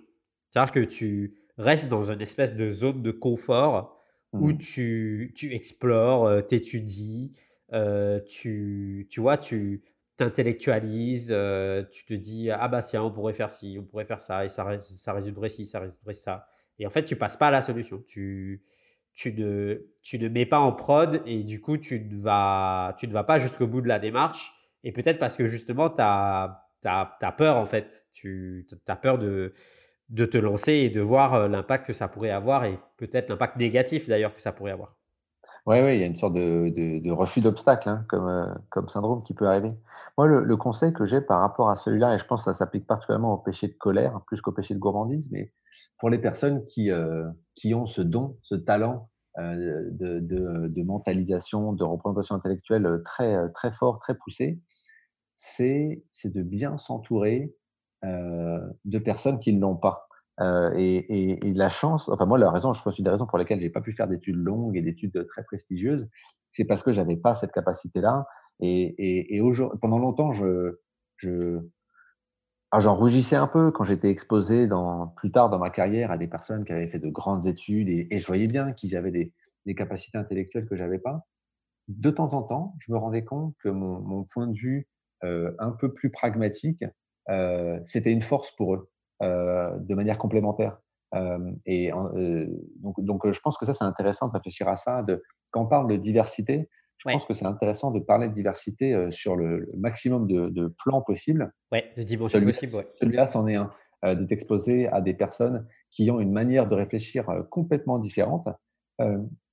C'est-à-dire 0.51 0.71
que 0.71 0.79
tu, 0.81 1.38
reste 1.59 1.89
dans 1.89 2.11
une 2.11 2.21
espèce 2.21 2.55
de 2.55 2.71
zone 2.71 3.03
de 3.03 3.11
confort 3.11 4.01
où 4.31 4.49
mmh. 4.49 4.57
tu, 4.57 5.33
tu 5.35 5.53
explores, 5.53 6.25
euh, 6.25 6.41
t'étudies, 6.41 7.33
euh, 7.73 8.19
tu, 8.21 9.07
tu 9.09 9.19
vois, 9.19 9.37
tu 9.37 9.83
t'intellectualises, 10.15 11.29
euh, 11.31 11.83
tu 11.91 12.05
te 12.05 12.13
dis 12.13 12.49
ah 12.51 12.67
bah 12.67 12.81
tiens 12.81 13.03
on 13.03 13.11
pourrait 13.11 13.33
faire 13.33 13.49
ci, 13.49 13.77
on 13.79 13.85
pourrait 13.85 14.05
faire 14.05 14.21
ça 14.21 14.43
et 14.43 14.49
ça, 14.49 14.67
ça 14.81 15.13
résoudrait 15.13 15.49
ci, 15.49 15.65
ça 15.65 15.79
résoudrait 15.79 16.13
ça. 16.13 16.47
Et 16.77 16.85
en 16.85 16.89
fait 16.89 17.05
tu 17.05 17.15
passes 17.15 17.37
pas 17.37 17.47
à 17.47 17.51
la 17.51 17.61
solution. 17.61 18.03
Tu, 18.07 18.63
tu 19.13 19.33
ne, 19.33 19.87
tu 20.03 20.19
ne 20.19 20.27
mets 20.27 20.45
pas 20.45 20.59
en 20.59 20.73
prod 20.73 21.21
et 21.25 21.43
du 21.43 21.61
coup 21.61 21.77
tu 21.77 22.01
ne 22.01 22.21
vas, 22.21 22.95
tu 22.99 23.07
ne 23.07 23.13
vas 23.13 23.23
pas 23.23 23.37
jusqu'au 23.37 23.67
bout 23.67 23.81
de 23.81 23.87
la 23.87 23.99
démarche. 23.99 24.53
Et 24.83 24.91
peut-être 24.91 25.19
parce 25.19 25.37
que 25.37 25.47
justement 25.47 25.89
tu 25.89 26.01
as, 26.01 26.65
as, 26.85 27.17
as, 27.21 27.31
peur 27.31 27.55
en 27.55 27.65
fait. 27.65 28.07
Tu 28.11 28.67
as 28.87 28.95
peur 28.97 29.19
de 29.19 29.53
de 30.09 30.25
te 30.25 30.37
lancer 30.37 30.73
et 30.73 30.89
de 30.89 31.01
voir 31.01 31.33
euh, 31.35 31.47
l'impact 31.47 31.85
que 31.85 31.93
ça 31.93 32.07
pourrait 32.07 32.31
avoir 32.31 32.65
et 32.65 32.79
peut-être 32.97 33.29
l'impact 33.29 33.57
négatif 33.57 34.09
d'ailleurs 34.09 34.33
que 34.33 34.41
ça 34.41 34.51
pourrait 34.51 34.71
avoir. 34.71 34.95
Oui, 35.65 35.77
oui, 35.81 35.95
il 35.95 35.99
y 35.99 36.03
a 36.03 36.07
une 36.07 36.17
sorte 36.17 36.33
de, 36.33 37.11
refus 37.11 37.41
d'obstacle 37.41 37.89
hein, 37.89 38.05
comme, 38.07 38.27
euh, 38.27 38.47
comme 38.69 38.89
syndrome 38.89 39.23
qui 39.23 39.33
peut 39.33 39.47
arriver. 39.47 39.71
Moi, 40.17 40.27
le, 40.27 40.57
conseil 40.57 40.93
que 40.93 41.05
j'ai 41.05 41.21
par 41.21 41.41
rapport 41.41 41.69
à 41.69 41.75
celui-là, 41.75 42.15
et 42.15 42.17
je 42.17 42.25
pense 42.25 42.41
que 42.41 42.45
ça 42.45 42.53
s'applique 42.53 42.87
particulièrement 42.87 43.33
au 43.33 43.37
péché 43.37 43.67
de 43.67 43.73
colère, 43.73 44.19
plus 44.25 44.41
qu'au 44.41 44.51
péché 44.51 44.73
de 44.73 44.79
gourmandise, 44.79 45.29
mais 45.31 45.53
pour 45.99 46.09
les 46.09 46.17
personnes 46.17 46.65
qui, 46.65 46.91
euh, 46.91 47.29
qui 47.55 47.75
ont 47.75 47.85
ce 47.85 48.01
don, 48.01 48.37
ce 48.41 48.55
talent 48.55 49.09
de, 49.37 50.83
mentalisation, 50.83 51.71
de 51.71 51.83
représentation 51.85 52.35
intellectuelle 52.35 53.01
très, 53.05 53.49
très 53.53 53.71
fort, 53.71 53.99
très 53.99 54.15
poussé, 54.15 54.59
c'est 55.33 56.03
de 56.25 56.41
bien 56.41 56.75
s'entourer 56.75 57.53
de 58.03 58.99
personnes 58.99 59.39
qui 59.39 59.53
ne 59.53 59.61
l'ont 59.61 59.75
pas. 59.75 60.09
Euh, 60.41 60.71
et, 60.75 61.39
la 61.53 61.69
chance, 61.69 62.07
enfin 62.09 62.25
moi 62.25 62.37
la 62.37 62.49
raison, 62.49 62.71
je 62.71 62.81
pense 62.81 62.97
une 62.97 63.03
des 63.03 63.11
raisons 63.11 63.25
pour 63.25 63.37
lesquelles 63.37 63.59
j'ai 63.59 63.69
pas 63.69 63.81
pu 63.81 63.91
faire 63.91 64.07
d'études 64.07 64.37
longues 64.37 64.77
et 64.77 64.81
d'études 64.81 65.27
très 65.27 65.43
prestigieuses, 65.43 66.07
c'est 66.51 66.65
parce 66.65 66.81
que 66.81 66.91
j'avais 66.91 67.17
pas 67.17 67.35
cette 67.35 67.51
capacité-là. 67.51 68.25
Et, 68.61 69.35
et 69.35 69.41
pendant 69.81 69.99
longtemps, 69.99 70.31
je, 70.31 70.79
je 71.17 71.59
ah, 72.71 72.79
j'en 72.79 72.95
rougissais 72.95 73.35
un 73.35 73.47
peu 73.47 73.71
quand 73.71 73.83
j'étais 73.83 74.09
exposé 74.09 74.67
dans, 74.67 75.07
plus 75.07 75.31
tard 75.31 75.49
dans 75.49 75.57
ma 75.57 75.71
carrière 75.71 76.11
à 76.11 76.17
des 76.17 76.27
personnes 76.27 76.65
qui 76.65 76.71
avaient 76.71 76.87
fait 76.87 76.99
de 76.99 77.09
grandes 77.09 77.47
études 77.47 77.89
et, 77.89 78.17
je 78.17 78.27
voyais 78.27 78.47
bien 78.47 78.73
qu'ils 78.73 78.95
avaient 78.95 79.11
des, 79.11 79.33
des, 79.65 79.75
capacités 79.75 80.17
intellectuelles 80.17 80.67
que 80.67 80.75
j'avais 80.75 80.99
pas. 80.99 81.25
De 81.87 82.11
temps 82.11 82.33
en 82.33 82.43
temps, 82.43 82.75
je 82.79 82.91
me 82.91 82.97
rendais 82.97 83.25
compte 83.25 83.55
que 83.59 83.69
mon, 83.69 84.23
point 84.25 84.47
de 84.47 84.57
vue 84.57 84.87
euh, 85.23 85.51
un 85.57 85.71
peu 85.71 85.91
plus 85.91 86.11
pragmatique 86.11 86.83
euh, 86.83 86.87
c'était 87.85 88.11
une 88.11 88.21
force 88.21 88.51
pour 88.51 88.75
eux 88.75 88.89
euh, 89.21 89.77
de 89.79 89.95
manière 89.95 90.17
complémentaire. 90.17 90.77
Euh, 91.15 91.51
et 91.65 91.91
donc, 92.81 92.99
donc, 92.99 93.31
je 93.31 93.39
pense 93.39 93.57
que 93.57 93.65
ça, 93.65 93.73
c'est 93.73 93.83
intéressant 93.83 94.27
de 94.27 94.33
réfléchir 94.33 94.67
à 94.67 94.77
ça. 94.77 95.03
De, 95.03 95.23
quand 95.51 95.63
on 95.63 95.67
parle 95.67 95.89
de 95.89 95.97
diversité, 95.97 96.69
je 96.97 97.11
pense 97.11 97.25
que 97.25 97.33
c'est 97.33 97.45
intéressant 97.45 97.91
de 97.91 97.99
parler 97.99 98.27
de 98.27 98.33
diversité 98.33 99.09
sur 99.11 99.35
le, 99.35 99.69
maximum 99.77 100.27
de, 100.27 100.73
plans 100.83 101.01
possibles. 101.01 101.53
Oui, 101.71 101.79
de 101.95 102.03
dimensions 102.03 102.41
possibles. 102.41 102.85
Celui-là, 102.99 103.27
c'en 103.27 103.47
est 103.47 103.55
un. 103.55 103.71
de 104.03 104.23
t'exposer 104.25 104.87
à 104.87 105.01
des 105.01 105.13
personnes 105.13 105.65
qui 105.91 106.11
ont 106.11 106.19
une 106.19 106.31
manière 106.31 106.67
de 106.67 106.75
réfléchir 106.75 107.25
complètement 107.49 107.99
différente. 107.99 108.47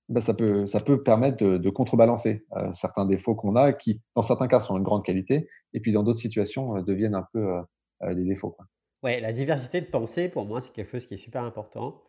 Ben, 0.09 0.20
ça, 0.20 0.34
peut, 0.34 0.66
ça 0.66 0.78
peut 0.78 1.02
permettre 1.02 1.36
de, 1.44 1.70
contrebalancer 1.70 2.46
euh, 2.57 2.72
certains 2.72 3.07
défauts 3.07 3.34
qu'on 3.34 3.57
a 3.57 3.72
qui, 3.72 4.00
dans 4.14 4.22
certains 4.22 4.46
cas, 4.46 4.61
sont 4.61 4.76
une 4.76 4.84
grande 4.84 5.04
qualité 5.04 5.48
et 5.72 5.80
puis 5.80 5.90
dans 5.90 6.04
d'autres 6.04 6.20
situations, 6.20 6.76
euh, 6.76 6.82
deviennent 6.82 7.16
un 7.16 7.26
peu 7.32 7.59
euh, 8.02 8.14
des 8.14 8.24
défauts. 8.24 8.50
Quoi. 8.50 8.66
Ouais, 9.02 9.20
la 9.20 9.32
diversité 9.32 9.80
de 9.80 9.86
pensée, 9.86 10.28
pour 10.28 10.44
moi, 10.44 10.61
c'est 10.61 10.72
quelque 10.72 10.90
chose 10.90 11.07
qui 11.07 11.14
est 11.14 11.18
super 11.18 11.42
important. 11.42 12.02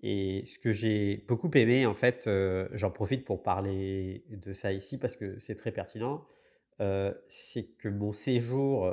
Et 0.00 0.44
ce 0.46 0.58
que 0.58 0.72
j'ai 0.72 1.24
beaucoup 1.28 1.50
aimé, 1.54 1.86
en 1.86 1.94
fait, 1.94 2.28
j'en 2.72 2.90
profite 2.90 3.24
pour 3.24 3.42
parler 3.42 4.24
de 4.30 4.52
ça 4.52 4.72
ici 4.72 4.98
parce 4.98 5.16
que 5.16 5.38
c'est 5.38 5.54
très 5.54 5.70
pertinent, 5.70 6.26
c'est 7.28 7.76
que 7.78 7.88
mon 7.88 8.12
séjour, 8.12 8.92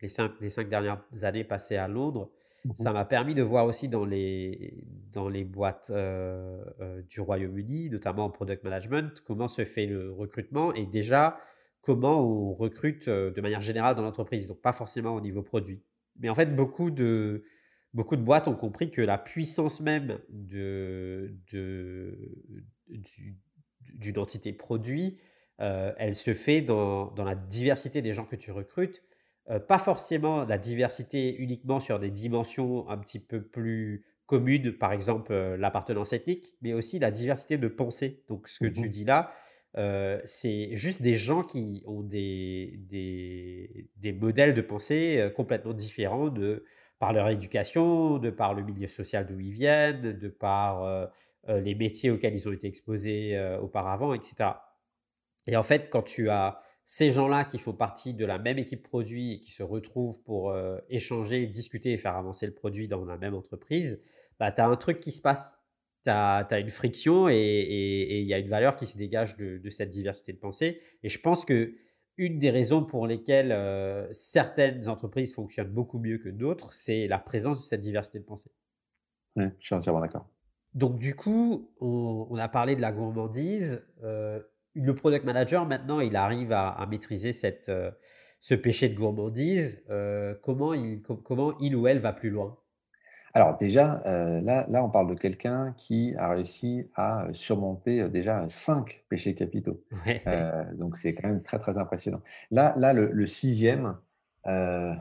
les 0.00 0.08
cinq, 0.08 0.32
les 0.40 0.50
cinq 0.50 0.68
dernières 0.68 1.04
années 1.22 1.44
passées 1.44 1.76
à 1.76 1.86
Londres, 1.86 2.32
Mmh 2.64 2.72
ça 2.74 2.92
m'a 2.92 3.04
permis 3.04 3.34
de 3.34 3.42
voir 3.42 3.66
aussi 3.66 3.88
dans 3.88 4.04
les, 4.04 4.84
dans 5.12 5.28
les 5.28 5.44
boîtes 5.44 5.90
euh, 5.94 6.64
euh, 6.80 7.02
du 7.02 7.20
Royaume-Uni, 7.20 7.88
notamment 7.90 8.24
en 8.24 8.30
product 8.30 8.64
management, 8.64 9.22
comment 9.24 9.48
se 9.48 9.64
fait 9.64 9.86
le 9.86 10.12
recrutement 10.12 10.74
et 10.74 10.84
déjà 10.84 11.38
comment 11.82 12.20
on 12.20 12.54
recrute 12.54 13.08
de 13.08 13.40
manière 13.40 13.60
générale 13.60 13.94
dans 13.94 14.02
l'entreprise, 14.02 14.48
donc 14.48 14.60
pas 14.60 14.72
forcément 14.72 15.14
au 15.14 15.20
niveau 15.20 15.42
produit. 15.42 15.82
Mais 16.16 16.28
en 16.28 16.34
fait, 16.34 16.54
beaucoup 16.54 16.90
de, 16.90 17.44
beaucoup 17.94 18.16
de 18.16 18.22
boîtes 18.22 18.48
ont 18.48 18.56
compris 18.56 18.90
que 18.90 19.00
la 19.00 19.16
puissance 19.16 19.80
même 19.80 20.18
de, 20.28 21.36
de, 21.52 22.18
d'une 23.94 24.18
entité 24.18 24.52
produit, 24.52 25.18
elle 25.58 26.14
se 26.14 26.34
fait 26.34 26.60
dans, 26.60 27.12
dans 27.12 27.24
la 27.24 27.36
diversité 27.36 28.02
des 28.02 28.12
gens 28.12 28.26
que 28.26 28.36
tu 28.36 28.50
recrutes 28.50 29.02
euh, 29.50 29.58
pas 29.58 29.78
forcément 29.78 30.44
la 30.44 30.58
diversité 30.58 31.36
uniquement 31.36 31.80
sur 31.80 31.98
des 31.98 32.10
dimensions 32.10 32.88
un 32.90 32.98
petit 32.98 33.18
peu 33.18 33.42
plus 33.42 34.04
communes, 34.26 34.72
par 34.72 34.92
exemple 34.92 35.32
euh, 35.32 35.56
l'appartenance 35.56 36.12
ethnique, 36.12 36.52
mais 36.60 36.74
aussi 36.74 36.98
la 36.98 37.10
diversité 37.10 37.56
de 37.56 37.68
pensée. 37.68 38.22
Donc 38.28 38.46
ce 38.48 38.58
que 38.58 38.66
tu 38.66 38.82
mmh 38.82 38.88
dis 38.88 39.04
là, 39.04 39.32
euh, 39.78 40.20
c'est 40.24 40.76
juste 40.76 41.00
des 41.00 41.16
gens 41.16 41.42
qui 41.42 41.82
ont 41.86 42.02
des, 42.02 42.74
des, 42.88 43.88
des 43.96 44.12
modèles 44.12 44.52
de 44.52 44.60
pensée 44.60 45.30
complètement 45.34 45.72
différents 45.72 46.28
de, 46.28 46.64
par 46.98 47.14
leur 47.14 47.30
éducation, 47.30 48.18
de 48.18 48.28
par 48.28 48.52
le 48.52 48.62
milieu 48.62 48.88
social 48.88 49.26
d'où 49.26 49.40
ils 49.40 49.52
viennent, 49.52 50.18
de 50.18 50.28
par 50.28 51.10
les 51.48 51.74
métiers 51.74 52.10
auxquels 52.10 52.34
ils 52.34 52.48
ont 52.48 52.52
été 52.52 52.66
exposés 52.66 53.38
auparavant, 53.62 54.12
etc. 54.14 54.50
Et 55.46 55.56
en 55.56 55.62
fait, 55.62 55.88
quand 55.90 56.02
tu 56.02 56.28
as 56.28 56.60
ces 56.90 57.10
gens-là 57.10 57.44
qui 57.44 57.58
font 57.58 57.74
partie 57.74 58.14
de 58.14 58.24
la 58.24 58.38
même 58.38 58.56
équipe 58.56 58.82
produit 58.82 59.34
et 59.34 59.40
qui 59.40 59.50
se 59.50 59.62
retrouvent 59.62 60.22
pour 60.22 60.52
euh, 60.52 60.78
échanger, 60.88 61.46
discuter 61.46 61.92
et 61.92 61.98
faire 61.98 62.16
avancer 62.16 62.46
le 62.46 62.54
produit 62.54 62.88
dans 62.88 63.04
la 63.04 63.18
même 63.18 63.34
entreprise, 63.34 64.00
bah, 64.40 64.52
tu 64.52 64.62
as 64.62 64.66
un 64.66 64.76
truc 64.76 64.98
qui 64.98 65.12
se 65.12 65.20
passe. 65.20 65.58
Tu 66.04 66.08
as, 66.10 66.46
une 66.58 66.70
friction 66.70 67.28
et 67.28 68.20
il 68.20 68.26
y 68.26 68.32
a 68.32 68.38
une 68.38 68.48
valeur 68.48 68.74
qui 68.74 68.86
se 68.86 68.96
dégage 68.96 69.36
de, 69.36 69.68
cette 69.68 69.90
diversité 69.90 70.32
de 70.32 70.38
pensée. 70.38 70.80
Et 71.02 71.10
je 71.10 71.20
pense 71.20 71.44
que 71.44 71.74
une 72.16 72.38
des 72.38 72.48
raisons 72.48 72.82
pour 72.82 73.06
lesquelles 73.06 73.52
euh, 73.52 74.08
certaines 74.10 74.88
entreprises 74.88 75.34
fonctionnent 75.34 75.68
beaucoup 75.70 75.98
mieux 75.98 76.16
que 76.16 76.30
d'autres, 76.30 76.72
c'est 76.72 77.06
la 77.06 77.18
présence 77.18 77.60
de 77.60 77.66
cette 77.66 77.82
diversité 77.82 78.18
de 78.18 78.24
pensée. 78.24 78.50
Oui, 79.36 79.44
je 79.58 79.66
suis 79.66 79.74
entièrement 79.74 80.00
d'accord. 80.00 80.26
Donc 80.72 80.98
du 80.98 81.14
coup, 81.14 81.70
on, 81.82 82.34
a 82.36 82.48
parlé 82.48 82.76
de 82.76 82.80
la 82.80 82.92
gourmandise. 82.92 83.86
Euh, 84.02 84.40
le 84.74 84.94
product 84.94 85.24
manager, 85.24 85.66
maintenant, 85.66 86.00
il 86.00 86.16
arrive 86.16 86.52
à, 86.52 86.86
maîtriser 86.90 87.32
cette, 87.32 87.68
euh, 87.68 87.90
ce 88.40 88.54
péché 88.54 88.88
de 88.88 88.94
gourmandise. 88.94 89.84
Euh, 89.90 90.34
comment, 90.42 90.74
il, 90.74 91.02
comment 91.02 91.54
il 91.60 91.76
ou 91.76 91.86
elle 91.86 91.98
va 91.98 92.12
plus 92.12 92.30
loin? 92.30 92.56
Alors 93.34 93.56
déjà, 93.58 94.02
heu, 94.06 94.40
là 94.40 94.66
là, 94.68 94.82
on 94.82 94.88
parle 94.88 95.10
de 95.10 95.14
quelqu'un 95.14 95.74
qui 95.76 96.14
a 96.16 96.30
réussi 96.30 96.90
à, 96.96 97.26
surmonter, 97.32 98.08
déjà 98.08 98.48
5 98.48 99.04
péchés 99.08 99.34
capitaux. 99.34 99.84
Ouais. 100.06 100.22
Donc 100.74 100.96
c'est 100.96 101.12
quand 101.12 101.28
même 101.28 101.42
très, 101.42 101.58
très 101.58 101.76
impressionnant. 101.78 102.22
Là 102.50 102.74
là, 102.78 102.92
le 102.92 103.10
le 103.12 103.26
6e, 103.26 103.96
heu, 104.46 104.94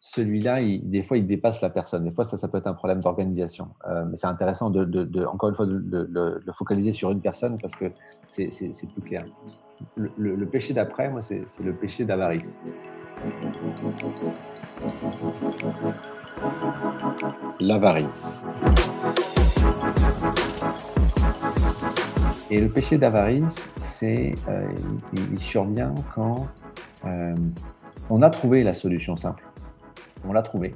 celui-là, 0.00 0.60
il 0.60 0.88
des 0.88 1.02
fois, 1.02 1.16
il 1.16 1.26
dépasse 1.26 1.60
la 1.60 1.70
personne. 1.70 2.04
Des 2.04 2.12
fois, 2.12 2.24
ça, 2.24 2.36
ça 2.36 2.48
peut 2.48 2.58
être 2.58 2.66
un 2.68 2.74
problème 2.74 3.00
d'organisation. 3.00 3.68
Heu, 3.88 4.04
mais 4.10 4.16
c'est 4.16 4.26
intéressant 4.28 4.70
de 4.70 5.24
encore 5.26 5.48
une 5.48 5.54
fois, 5.54 5.66
de 5.66 5.80
de 5.80 6.52
focaliser 6.52 6.92
sur 6.92 7.10
une 7.10 7.20
personne 7.20 7.58
parce 7.58 7.74
que 7.74 7.86
c'est 8.28 8.48
plus 8.92 9.02
clair. 9.02 9.24
Le 9.96 10.10
le 10.16 10.36
le 10.36 10.46
péché 10.46 10.74
d'après, 10.74 11.08
moi, 11.10 11.22
c'est 11.22 11.44
le 11.62 11.72
péché 11.72 12.04
d'avarice. 12.04 12.58
L'avarice. 17.60 18.40
Et 22.50 22.60
le 22.60 22.68
péché 22.70 22.96
d'avarice, 22.96 23.68
c'est, 23.76 24.34
heu, 24.48 24.74
il 25.32 25.38
survient 25.38 25.94
quand, 26.14 26.46
hem, 27.04 27.52
on 28.08 28.22
a 28.22 28.30
trouvé 28.30 28.62
la 28.62 28.72
solution 28.72 29.16
simple. 29.16 29.44
On 30.24 30.32
l'a 30.32 30.42
trouvé, 30.42 30.74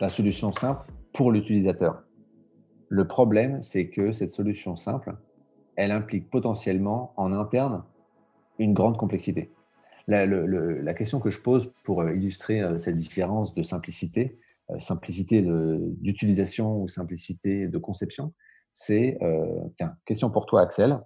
la 0.00 0.08
solution 0.08 0.52
simple 0.52 0.86
pour 1.12 1.32
l'utilisateur. 1.32 2.02
Le 2.88 3.06
problème, 3.06 3.62
c'est 3.62 3.88
que 3.88 4.12
cette 4.12 4.32
solution 4.32 4.76
simple, 4.76 5.16
elle 5.76 5.92
implique 5.92 6.30
potentiellement 6.30 7.12
en 7.16 7.32
interne 7.32 7.84
une 8.58 8.74
grande 8.74 8.96
complexité. 8.96 9.52
La, 10.06 10.94
question 10.94 11.20
que 11.20 11.30
je 11.30 11.40
pose 11.40 11.72
pour 11.84 12.02
euh, 12.02 12.14
illustrer 12.14 12.60
euh, 12.60 12.78
cette 12.78 12.96
différence 12.96 13.54
de 13.54 13.62
simplicité, 13.62 14.38
euh, 14.70 14.78
simplicité 14.80 15.40
d'utilisation 15.42 16.82
ou 16.82 16.88
simplicité 16.88 17.68
de 17.68 17.78
conception, 17.78 18.34
c'est, 18.72 19.18
tiens, 19.76 19.96
question 20.04 20.30
pour 20.30 20.46
toi 20.46 20.62
Axel, 20.62 21.00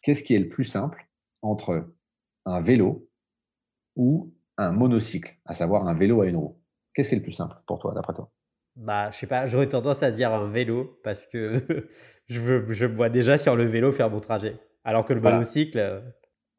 qu'est-ce 0.00 0.22
qui 0.22 0.34
est 0.34 0.38
le 0.38 0.48
plus 0.48 0.64
simple 0.64 1.06
entre 1.42 1.92
un 2.46 2.60
vélo 2.60 3.10
ou 3.94 4.32
un 4.56 4.72
monocycle, 4.72 5.36
à 5.44 5.52
savoir 5.52 5.86
un 5.86 5.92
vélo 5.92 6.22
à 6.22 6.26
une 6.26 6.36
roue? 6.36 6.56
Qu'est-ce 6.94 7.08
qui 7.10 7.14
est 7.14 7.18
le 7.18 7.22
plus 7.24 7.32
simple 7.32 7.56
pour 7.66 7.78
toi, 7.78 7.92
d'après 7.94 8.14
toi? 8.14 8.30
Bah, 8.76 9.10
je 9.12 9.16
sais 9.18 9.26
pas, 9.28 9.46
j'aurais 9.46 9.68
tendance 9.68 10.02
à 10.02 10.10
dire 10.10 10.32
un 10.32 10.48
vélo 10.48 10.98
parce 11.04 11.26
que 11.26 11.60
je 12.26 12.40
veux 12.40 12.72
je 12.72 12.86
me 12.86 12.94
vois 12.94 13.08
déjà 13.08 13.38
sur 13.38 13.54
le 13.54 13.64
vélo 13.64 13.92
faire 13.92 14.10
mon 14.10 14.20
trajet. 14.20 14.56
Alors 14.82 15.04
que 15.04 15.12
le 15.12 15.20
Voilà. 15.20 15.36
monocycle, 15.36 15.78
heu, 15.78 16.02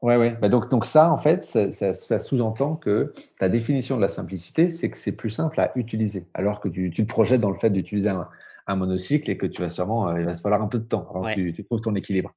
Ouais, 0.02 0.18
ouais. 0.18 0.36
Bah, 0.36 0.50
donc, 0.50 0.70
donc 0.70 0.86
ça, 0.86 1.10
en 1.12 1.18
fait, 1.18 1.44
ça, 1.44 1.72
ça- 1.72 1.94
ça 1.94 2.20
sous-entend 2.20 2.76
que 2.76 3.14
ta 3.40 3.50
définition 3.50 3.96
de 3.96 4.02
la 4.02 4.08
simplicité, 4.08 4.70
c'est 4.70 4.90
que 4.90 4.98
c'est 4.98 5.14
plus 5.14 5.30
simple 5.30 5.60
à 5.60 5.72
utiliser, 5.76 6.28
alors 6.34 6.60
que 6.60 6.70
tu, 6.70 6.92
tu 6.92 7.04
te 7.04 7.08
projettes 7.08 7.42
dans 7.42 7.50
le 7.50 7.58
fait 7.58 7.70
d'utiliser 7.70 8.10
un, 8.10 8.28
un 8.68 8.76
monocycle 8.76 9.30
et 9.32 9.38
que 9.38 9.46
tu 9.46 9.62
vas 9.62 9.70
sûrement, 9.70 10.10
euh, 10.10 10.20
il 10.20 10.26
va 10.26 10.34
se 10.34 10.42
falloir 10.42 10.62
un 10.62 10.68
peu 10.68 10.80
de 10.80 10.84
temps 10.84 11.08
avant 11.10 11.24
que 11.24 11.34
tu, 11.34 11.54
tu 11.54 11.64
trouves 11.66 11.82
ton 11.82 11.96
équilibre. 11.96 12.34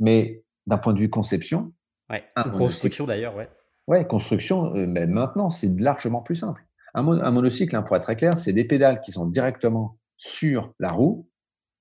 Mais 0.00 0.44
d'un 0.66 0.78
point 0.78 0.94
de 0.94 1.00
vue 1.00 1.10
conception, 1.10 1.72
ouais, 2.10 2.24
un 2.36 2.44
construction 2.50 3.06
d'ailleurs, 3.06 3.36
ouais. 3.36 3.48
ouais, 3.88 4.06
construction, 4.06 4.74
euh, 4.76 4.86
mais 4.86 5.06
maintenant, 5.06 5.50
c'est 5.50 5.78
largement 5.80 6.22
plus 6.22 6.36
simple. 6.36 6.64
Un, 6.94 7.06
un 7.06 7.30
monocycle, 7.30 7.74
hein, 7.74 7.82
pour 7.82 7.96
être 7.96 8.02
très 8.02 8.16
clair, 8.16 8.38
c'est 8.38 8.52
des 8.52 8.64
pédales 8.64 9.00
qui 9.00 9.12
sont 9.12 9.26
directement 9.26 9.98
sur 10.16 10.74
la 10.78 10.90
roue. 10.90 11.28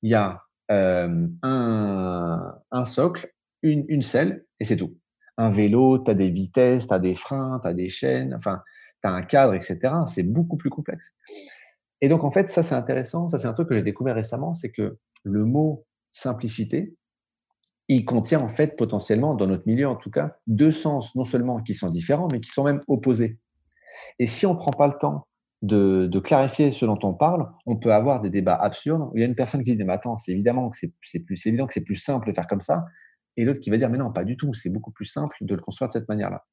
Il 0.01 0.12
y 0.12 0.16
a 0.16 0.43
euh, 0.72 1.28
un, 1.43 2.55
un 2.72 2.86
socle, 2.86 3.32
une, 3.62 3.86
une 3.89 4.01
selle, 4.01 4.45
et 4.59 4.66
c'est 4.66 4.78
tout. 4.78 4.97
Un 5.38 5.49
vélo, 5.49 5.99
tu 5.99 6.12
as 6.12 6.14
des 6.14 6.30
vitesses, 6.30 6.88
tu 6.88 6.93
as 6.93 6.99
des 6.99 7.16
freins, 7.16 7.59
tu 7.62 7.68
as 7.68 7.74
des 7.74 7.89
chaînes, 7.89 8.34
enfin, 8.36 8.62
tu 9.01 9.09
as 9.09 9.12
un 9.12 9.22
cadre, 9.22 9.53
etc. 9.53 9.80
C'est 10.07 10.24
beaucoup 10.24 10.57
plus 10.57 10.70
complexe. 10.70 11.14
Et 12.01 12.09
donc, 12.09 12.24
en 12.24 12.32
fait, 12.32 12.49
ça, 12.49 12.64
c'est 12.64 12.76
intéressant. 12.76 13.28
Ça, 13.28 13.38
c'est 13.38 13.47
un 13.47 13.53
truc 13.53 13.70
que 13.70 13.76
j'ai 13.76 13.84
découvert 13.84 14.16
récemment, 14.16 14.55
c'est 14.55 14.72
que 14.72 14.97
le 15.24 15.45
mot 15.45 15.86
simplicité, 16.12 16.95
il 17.88 18.05
contient 18.05 18.39
en 18.39 18.47
fait 18.47 18.78
potentiellement, 18.78 19.36
dans 19.36 19.47
notre 19.47 19.64
milieu 19.66 19.88
en 19.88 19.95
tout 19.95 20.09
cas, 20.09 20.38
deux 20.47 20.72
sens 20.72 21.16
non 21.16 21.26
seulement 21.26 21.62
qui 21.62 21.74
sont 21.74 21.89
différents, 21.89 22.28
mais 22.32 22.39
qui 22.39 22.49
sont 22.49 22.64
même 22.64 22.82
opposés. 22.88 23.38
Et 24.20 24.28
si 24.28 24.46
on 24.46 24.54
ne 24.54 24.58
prend 24.58 24.72
pas 24.72 24.88
le 24.88 24.94
temps 24.94 25.28
de, 25.62 26.20
clarifier 26.20 26.72
ce 26.72 26.86
dont 26.86 27.00
on 27.04 27.14
parle, 27.14 27.48
on 27.66 27.78
peut 27.78 27.94
avoir 27.94 28.22
des 28.22 28.30
débats 28.30 28.56
absurdes 28.56 29.12
il 29.14 29.22
y 29.22 29.24
a 29.24 29.28
une 29.28 29.36
personne 29.36 29.64
qui 29.64 29.76
dit 29.76 29.84
mais 29.84 29.94
attends, 29.94 30.18
c'est 30.18 30.32
évident 30.32 30.70
que 30.70 30.78
c'est 30.78 31.20
plus 31.20 31.96
simple 31.96 32.28
de 32.28 32.34
faire 32.34 32.48
comme 32.48 32.62
ça, 32.62 32.86
et 33.38 33.46
l'autre 33.46 33.60
qui 33.60 33.70
va 33.70 33.78
dire 33.78 33.89
mais 33.89 33.98
non, 33.98 34.12
pas 34.12 34.24
du 34.24 34.38
tout, 34.38 34.54
c'est 34.54 34.70
beaucoup 34.70 34.92
plus 34.92 35.06
simple 35.06 35.36
de 35.42 35.56
le 35.56 35.62
construire 35.62 35.88
de 35.89 35.94
cette 35.94 36.10
manière-là. 36.10 36.46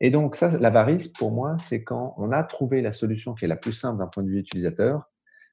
Et 0.00 0.10
donc 0.10 0.36
ça, 0.36 0.48
l'avarice 0.58 1.08
pour 1.08 1.30
moi, 1.30 1.56
c'est 1.58 1.84
quand 1.84 2.14
on 2.18 2.32
a 2.32 2.42
trouvé 2.42 2.82
la 2.82 2.92
solution 2.92 3.34
qui 3.34 3.44
est 3.44 3.48
la 3.48 3.56
plus 3.56 3.72
simple 3.72 3.98
d'un 3.98 4.08
point 4.08 4.22
de 4.22 4.28
vue 4.28 4.38
utilisateur, 4.38 5.10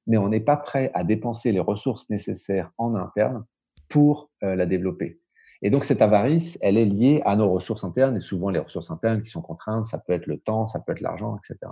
mais 0.07 0.17
on 0.17 0.29
n'est 0.29 0.41
pas 0.41 0.57
prêt 0.57 0.91
à 0.93 1.03
dépenser 1.03 1.51
les 1.51 1.59
ressources 1.59 2.09
nécessaires 2.09 2.71
en 2.77 2.95
interne 2.95 3.45
pour 3.89 4.31
euh, 4.43 4.55
la 4.55 4.65
développer. 4.65 5.20
Et 5.61 5.69
donc 5.69 5.85
cette 5.85 6.01
avarice, 6.01 6.57
elle 6.61 6.77
est 6.77 6.85
liée 6.85 7.21
à 7.25 7.35
nos 7.35 7.49
ressources 7.51 7.83
internes, 7.83 8.17
et 8.17 8.19
souvent 8.19 8.49
les 8.49 8.59
ressources 8.59 8.91
internes 8.91 9.21
qui 9.21 9.29
sont 9.29 9.41
contraintes, 9.41 9.85
ça 9.85 9.97
peut 9.99 10.13
être 10.13 10.27
le 10.27 10.39
temps, 10.39 10.67
ça 10.67 10.79
peut 10.79 10.91
être 10.91 11.01
l'argent, 11.01 11.37
etc. 11.37 11.71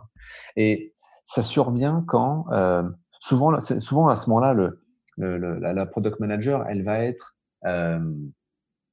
Et 0.55 0.93
ça 1.23 1.41
survient 1.43 2.03
quand, 2.07 2.45
euh, 2.51 2.83
souvent, 3.19 3.59
souvent 3.59 4.07
à 4.09 4.15
ce 4.15 4.29
moment-là, 4.29 4.53
le- 4.53 4.81
le- 5.17 5.59
la, 5.59 5.73
la 5.73 5.85
product 5.85 6.19
manager, 6.19 6.65
elle 6.69 6.83
va 6.83 7.03
être 7.03 7.35
euh, 7.65 7.99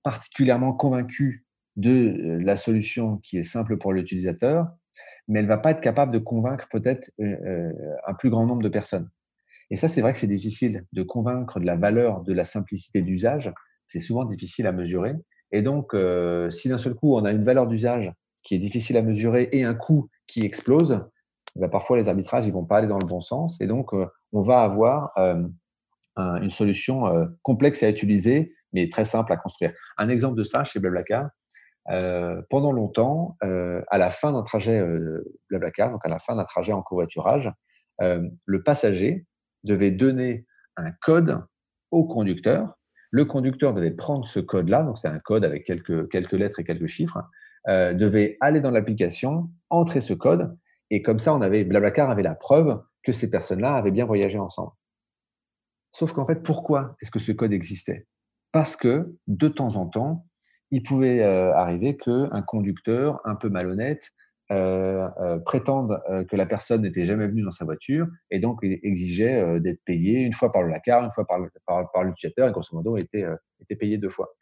particulièrement 0.03 0.73
convaincue 0.73 1.45
de 1.77 1.91
euh, 1.91 2.39
la 2.43 2.57
solution 2.57 3.19
qui 3.19 3.39
est 3.39 3.43
simple 3.43 3.77
pour 3.77 3.93
l'utilisateur, 3.93 4.69
mais 5.29 5.41
elle 5.41 5.47
va 5.47 5.59
pas 5.59 5.73
être 5.73 5.81
capable 5.81 6.13
de 6.13 6.19
convaincre 6.19 6.69
peut-être 6.71 7.11
euh, 7.21 7.37
euh, 7.45 7.73
un 8.07 8.15
plus 8.15 8.31
grand 8.31 8.47
nombre 8.47 8.63
de 8.63 8.69
personnes. 8.69 9.11
Et 9.71 9.77
ça, 9.77 9.89
c'est 9.89 10.01
vrai 10.01 10.13
que 10.13 10.19
c'est 10.19 10.27
difficile 10.29 10.87
de 10.93 11.03
convaincre 11.03 11.59
de 11.61 11.67
la 11.67 11.77
valeur 11.77 12.23
de 12.23 12.33
la 12.33 12.45
simplicité 12.45 13.03
d'usage. 13.03 13.53
C'est 13.89 13.99
souvent 14.01 14.25
difficile 14.25 14.67
à 14.67 14.73
mesurer. 14.73 15.15
Et 15.53 15.63
donc, 15.63 15.95
euh, 15.95 16.51
si 16.51 16.69
d'un 16.69 16.79
seul 16.79 16.95
coup, 16.95 17.15
on 17.15 17.25
a 17.25 17.31
une 17.33 17.45
valeur 17.45 17.67
d'usage 17.67 18.13
qui 18.45 18.55
est 18.55 18.59
difficile 18.59 18.97
à 18.97 19.03
mesurer 19.03 19.49
et 19.53 19.65
un 19.65 19.75
coût 19.75 20.09
qui 20.27 20.41
explose, 20.45 21.01
ben, 21.57 21.69
parfois 21.69 21.97
les 21.97 22.09
arbitrages 22.09 22.47
ils 22.47 22.53
vont 22.53 22.65
pas 22.65 22.79
aller 22.79 22.89
dans 22.89 22.99
le 22.99 23.07
bon 23.07 23.21
sens. 23.21 23.61
Et 23.61 23.67
donc, 23.67 23.95
euh, 23.95 24.07
on 24.33 24.41
va 24.43 24.61
avoir 24.63 25.13
euh, 25.19 25.43
un- 26.17 26.43
une 26.43 26.51
solution 26.51 27.05
complexe 27.43 27.83
à 27.83 27.89
utiliser, 27.89 28.55
mais 28.73 28.89
très 28.89 29.05
simple 29.05 29.33
à 29.33 29.37
construire. 29.37 29.73
Un 29.99 30.09
exemple 30.09 30.37
de 30.37 30.43
ça 30.45 30.65
chez 30.65 30.81
Blablacar, 30.81 31.29
pendant 32.51 32.73
longtemps, 32.73 33.37
à 33.41 33.99
la 33.99 34.11
fin 34.11 34.33
d'un 34.33 34.43
trajet 34.43 34.83
Blablacar, 35.51 35.91
donc 35.93 36.05
à 36.05 36.09
la 36.09 36.19
fin 36.19 36.35
d'un 36.35 36.45
trajet 36.45 36.73
en 36.73 36.83
covoiturage, 36.83 37.51
le 38.01 38.63
passager 38.65 39.27
devait 39.65 39.91
donner 39.93 40.47
un 40.77 40.91
code 41.03 41.45
au 41.91 42.05
conducteur. 42.05 42.77
Le 43.11 43.25
conducteur 43.25 43.75
devait 43.75 43.91
prendre 43.91 44.27
ce 44.27 44.41
code-là, 44.41 44.83
donc 44.83 44.99
c'est 44.99 45.09
un 45.09 45.19
code 45.19 45.45
avec 45.45 45.65
quelques, 45.65 46.09
quelques 46.11 46.33
lettres 46.33 46.61
et 46.61 46.65
quelques 46.65 46.87
chiffres, 46.87 47.23
euh, 47.69 47.95
devait 47.95 48.37
aller 48.41 48.61
dans 48.61 48.71
l'application, 48.71 49.51
entrer 49.71 50.01
ce 50.01 50.15
code, 50.15 50.57
et 50.91 51.03
comme 51.03 51.19
ça, 51.19 51.35
on 51.35 51.41
avait 51.41 51.65
Blablacar 51.65 52.11
avait 52.11 52.23
la 52.23 52.35
preuve 52.35 52.81
que 53.03 53.13
ces 53.13 53.31
personnes-là 53.31 53.75
avaient 53.75 53.91
bien 53.91 54.05
voyagé 54.05 54.39
ensemble. 54.39 54.73
Sauf 55.91 56.13
qu'en 56.13 56.27
fait, 56.27 56.43
pourquoi 56.43 56.91
est-ce 57.01 57.11
que 57.11 57.19
ce 57.19 57.33
code 57.33 57.53
existait? 57.53 58.07
Parce 58.53 58.77
que 58.77 59.17
de 59.27 59.49
temps 59.49 59.77
en 59.77 59.87
temps, 59.87 60.27
il 60.71 60.83
pouvait 60.83 61.23
euh, 61.23 61.55
arriver 61.55 61.97
qu'un 61.97 62.43
conducteur 62.43 63.21
un 63.25 63.35
peu 63.35 63.49
malhonnête 63.49 64.11
euh, 64.53 65.09
euh, 65.21 65.39
prétende 65.39 66.01
euh, 66.09 66.25
que 66.25 66.37
la 66.37 66.47
personne 66.47 66.83
n'était 66.83 67.05
jamais 67.05 67.27
venue 67.27 67.43
dans 67.43 67.51
sa 67.51 67.65
voiture 67.65 68.07
et 68.31 68.39
donc 68.39 68.61
il 68.63 68.79
exigeait 68.85 69.41
euh, 69.41 69.59
d'être 69.59 69.83
payé 69.85 70.21
une 70.21 70.33
fois 70.33 70.53
par 70.53 70.63
le 70.63 70.71
LACAR, 70.71 71.03
une 71.03 71.11
fois 71.11 71.27
par, 71.27 71.41
par, 71.67 71.91
par 71.91 72.05
l'utilisateur 72.05 72.49
et 72.49 72.53
grosso 72.53 72.69
modo 72.77 72.97
était, 72.97 73.25
était 73.61 73.75
payé 73.77 73.99
deux 73.99 74.09
fois. 74.09 74.35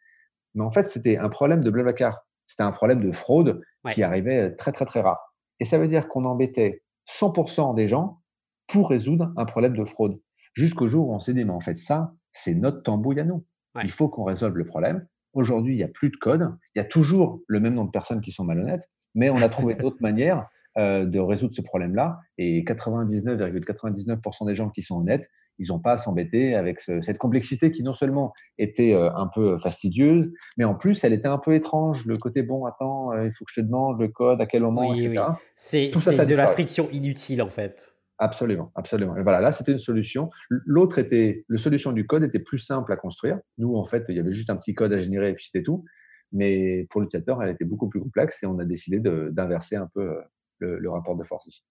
Mais 0.53 0.63
en 0.63 0.71
fait, 0.71 0.83
c'était 0.83 1.17
un 1.17 1.29
problème 1.29 1.61
de 1.63 1.69
Blablacar. 1.69 2.25
C'était 2.45 2.63
un 2.63 2.71
problème 2.71 3.01
de 3.01 3.11
fraude 3.11 3.61
Ouais. 3.83 3.93
qui 3.93 4.01
arrivait 4.03 4.55
très, 4.55 4.71
très, 4.71 4.85
très 4.85 5.01
rare. 5.01 5.19
Et 5.59 5.65
ça 5.65 5.77
veut 5.77 5.87
dire 5.87 6.07
qu'on 6.07 6.25
embêtait 6.25 6.81
100% 7.07 7.75
des 7.75 7.87
gens 7.87 8.21
pour 8.67 8.89
résoudre 8.89 9.31
un 9.37 9.45
problème 9.45 9.75
de 9.77 9.85
fraude. 9.85 10.19
Jusqu'au 10.55 10.87
jour 10.87 11.09
où 11.09 11.13
on 11.13 11.19
s'est 11.19 11.33
dit, 11.33 11.45
mais 11.45 11.51
en 11.51 11.59
fait, 11.59 11.77
ça, 11.77 12.13
c'est 12.31 12.55
notre 12.55 12.81
tambouille 12.81 13.19
à 13.19 13.23
nous. 13.25 13.45
Ouais. 13.75 13.81
Il 13.83 13.91
faut 13.91 14.09
qu'on 14.09 14.23
résolve 14.23 14.55
le 14.57 14.65
problème. 14.65 15.05
Aujourd'hui, 15.33 15.73
il 15.73 15.77
n'y 15.77 15.83
a 15.83 15.87
plus 15.87 16.09
de 16.09 16.15
code. 16.17 16.55
Il 16.73 16.79
y 16.79 16.81
a 16.81 16.85
toujours 16.85 17.41
le 17.47 17.59
même 17.59 17.73
nombre 17.73 17.89
de 17.89 17.91
personnes 17.91 18.21
qui 18.21 18.31
sont 18.31 18.43
malhonnêtes, 18.45 18.89
mais 19.15 19.29
on 19.29 19.37
a 19.37 19.49
trouvé 19.49 19.73
d'autres 19.75 20.01
manières 20.01 20.47
euh, 20.77 21.05
de 21.05 21.19
résoudre 21.19 21.55
ce 21.55 21.61
problème-là. 21.61 22.19
Et 22.37 22.63
99,99% 22.63 24.45
des 24.45 24.55
gens 24.55 24.69
qui 24.69 24.81
sont 24.81 24.97
honnêtes, 24.99 25.29
ils 25.57 25.67
n'ont 25.69 25.79
pas 25.79 25.93
à 25.93 25.97
s'embêter 25.97 26.53
avec 26.55 26.81
ce- 26.81 26.99
cette 26.99 27.17
complexité 27.17 27.71
qui 27.71 27.81
non 27.81 27.93
seulement 27.93 28.33
était 28.57 28.93
euh, 28.93 29.09
un 29.15 29.27
peu 29.33 29.57
fastidieuse, 29.57 30.29
mais 30.57 30.65
en 30.65 30.75
plus, 30.75 31.01
elle 31.05 31.13
était 31.13 31.29
un 31.29 31.37
peu 31.37 31.53
étrange. 31.55 32.05
Le 32.05 32.17
côté, 32.17 32.43
bon, 32.43 32.65
attends, 32.65 33.13
euh, 33.13 33.25
il 33.25 33.31
faut 33.31 33.45
que 33.45 33.51
je 33.53 33.61
te 33.61 33.65
demande 33.65 33.99
le 34.01 34.09
code, 34.09 34.41
à 34.41 34.45
quel 34.45 34.63
moment, 34.63 34.89
Oui, 34.89 35.05
etc. 35.05 35.23
oui. 35.29 35.91
C'est 35.95 36.25
de 36.25 36.35
la 36.35 36.47
friction 36.47 36.89
inutile, 36.91 37.41
en 37.41 37.49
fait. 37.49 37.93
Absolument, 38.17 38.71
absolument. 38.75 39.15
Et 39.17 39.23
voilà, 39.23 39.39
là, 39.41 39.51
c'était 39.51 39.71
une 39.73 39.79
solution. 39.79 40.29
L'autre 40.49 40.99
était, 40.99 41.45
la 41.49 41.57
solution 41.57 41.91
du 41.91 42.05
code 42.07 42.23
était 42.23 42.39
plus 42.39 42.57
simple 42.59 42.91
à 42.91 42.95
construire. 42.97 43.39
Nous, 43.57 43.75
en 43.75 43.83
fait, 43.85 44.05
il 44.09 44.15
y 44.15 44.19
avait 44.19 44.31
juste 44.31 44.49
un 44.49 44.55
petit 44.57 44.73
code 44.73 44.91
à 44.93 44.97
générer 44.97 45.29
et 45.29 45.33
puis 45.33 45.45
c'était 45.45 45.63
tout. 45.63 45.83
Mais 46.31 46.85
pour 46.89 47.01
l'utilisateur, 47.01 47.41
elle 47.41 47.49
était 47.49 47.65
beaucoup 47.65 47.87
plus 47.87 47.99
complexe 47.99 48.43
et 48.43 48.45
on 48.45 48.59
a 48.59 48.65
décidé 48.65 48.99
d'inverser 48.99 49.75
un 49.75 49.87
peu 49.87 50.17
euh, 50.61 50.79
le, 50.79 50.89
rapport 50.89 51.15
de 51.15 51.23
force 51.23 51.47
ici. 51.47 51.63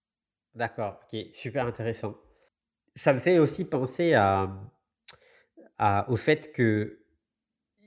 D'accord, 0.53 0.99
OK, 1.03 1.19
super 1.33 1.65
intéressant. 1.67 2.15
ça 2.95 3.13
me 3.13 3.19
fait 3.19 3.39
aussi 3.39 3.65
penser 3.65 4.15
au 6.07 6.15
fait 6.15 6.51
que 6.53 6.99